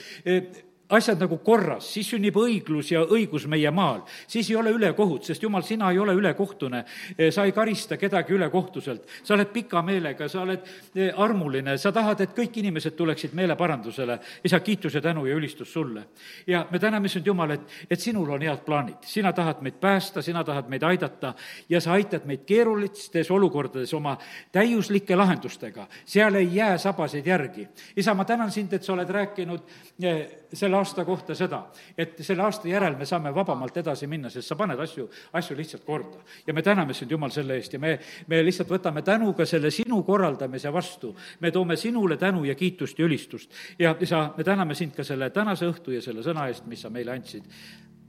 asjad 0.92 1.20
nagu 1.22 1.38
korras, 1.44 1.86
siis 1.94 2.10
sünnib 2.12 2.36
õiglus 2.36 2.90
ja 2.92 3.02
õigus 3.02 3.46
meie 3.48 3.70
maal. 3.70 4.02
siis 4.26 4.50
ei 4.50 4.56
ole 4.56 4.70
ülekohut, 4.70 5.24
sest 5.24 5.42
jumal, 5.42 5.62
sina 5.62 5.90
ei 5.90 5.98
ole 5.98 6.12
ülekohtune. 6.14 6.84
Eh, 7.18 7.30
sa 7.32 7.44
ei 7.44 7.52
karista 7.52 7.96
kedagi 7.96 8.34
ülekohtuselt, 8.34 9.08
sa 9.22 9.34
oled 9.34 9.48
pika 9.52 9.82
meelega, 9.82 10.28
sa 10.28 10.42
oled 10.42 10.60
eh, 10.94 11.12
armuline, 11.16 11.78
sa 11.78 11.92
tahad, 11.92 12.20
et 12.20 12.34
kõik 12.36 12.58
inimesed 12.60 12.96
tuleksid 12.96 13.32
meeleparandusele. 13.34 14.18
isa, 14.44 14.60
kiitus 14.60 14.94
ja 14.94 15.00
tänu 15.00 15.26
ja 15.26 15.36
ülistus 15.36 15.72
sulle. 15.72 16.04
ja 16.46 16.66
me 16.70 16.78
täname 16.78 17.08
sind, 17.08 17.26
Jumal, 17.26 17.50
et, 17.50 17.60
et 17.90 18.00
sinul 18.00 18.30
on 18.30 18.42
head 18.42 18.64
plaanid. 18.64 19.00
sina 19.00 19.32
tahad 19.32 19.62
meid 19.62 19.80
päästa, 19.80 20.22
sina 20.22 20.44
tahad 20.44 20.68
meid 20.68 20.82
aidata 20.82 21.34
ja 21.68 21.80
sa 21.80 21.92
aitad 21.92 22.26
meid 22.26 22.44
keerulistes 22.46 23.30
olukordades 23.30 23.94
oma 23.94 24.18
täiuslike 24.52 25.16
lahendustega. 25.16 25.88
seal 26.04 26.34
ei 26.34 26.54
jää 26.54 26.78
sabaseid 26.78 27.26
järgi. 27.26 27.68
isa, 27.96 28.14
ma 28.14 28.24
tänan 28.24 28.50
sind, 28.50 28.72
et 28.72 28.82
sa 28.82 28.92
oled 28.92 29.08
rääkinud 29.08 29.60
eh, 30.02 30.42
selle 30.52 30.76
aasta 30.82 31.04
kohta 31.06 31.36
seda, 31.38 31.62
et 31.96 32.18
selle 32.20 32.44
aasta 32.44 32.68
järel 32.68 32.98
me 32.98 33.06
saame 33.08 33.32
vabamalt 33.34 33.78
edasi 33.82 34.08
minna, 34.10 34.30
sest 34.30 34.50
sa 34.50 34.58
paned 34.58 34.80
asju, 34.82 35.08
asju 35.38 35.56
lihtsalt 35.56 35.86
korda. 35.86 36.20
ja 36.46 36.54
me 36.54 36.62
täname 36.62 36.94
sind, 36.94 37.10
Jumal, 37.10 37.30
selle 37.30 37.56
eest 37.56 37.72
ja 37.72 37.80
me, 37.80 37.96
me 38.26 38.42
lihtsalt 38.42 38.70
võtame 38.70 39.02
tänuga 39.06 39.46
selle 39.46 39.70
sinu 39.70 40.02
korraldamise 40.02 40.72
vastu. 40.72 41.14
me 41.40 41.50
toome 41.50 41.76
sinule 41.76 42.16
tänu 42.16 42.44
ja 42.44 42.54
kiitust 42.54 42.98
ja 42.98 43.06
ülistust. 43.06 43.50
ja 43.78 43.96
isa, 44.00 44.28
me 44.36 44.44
täname 44.44 44.74
sind 44.74 44.94
ka 44.96 45.04
selle 45.04 45.30
tänase 45.30 45.70
õhtu 45.70 45.96
ja 45.96 46.02
selle 46.02 46.22
sõna 46.22 46.48
eest, 46.50 46.66
mis 46.66 46.82
sa 46.82 46.90
meile 46.90 47.12
andsid. 47.16 47.44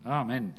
amin 0.03 0.53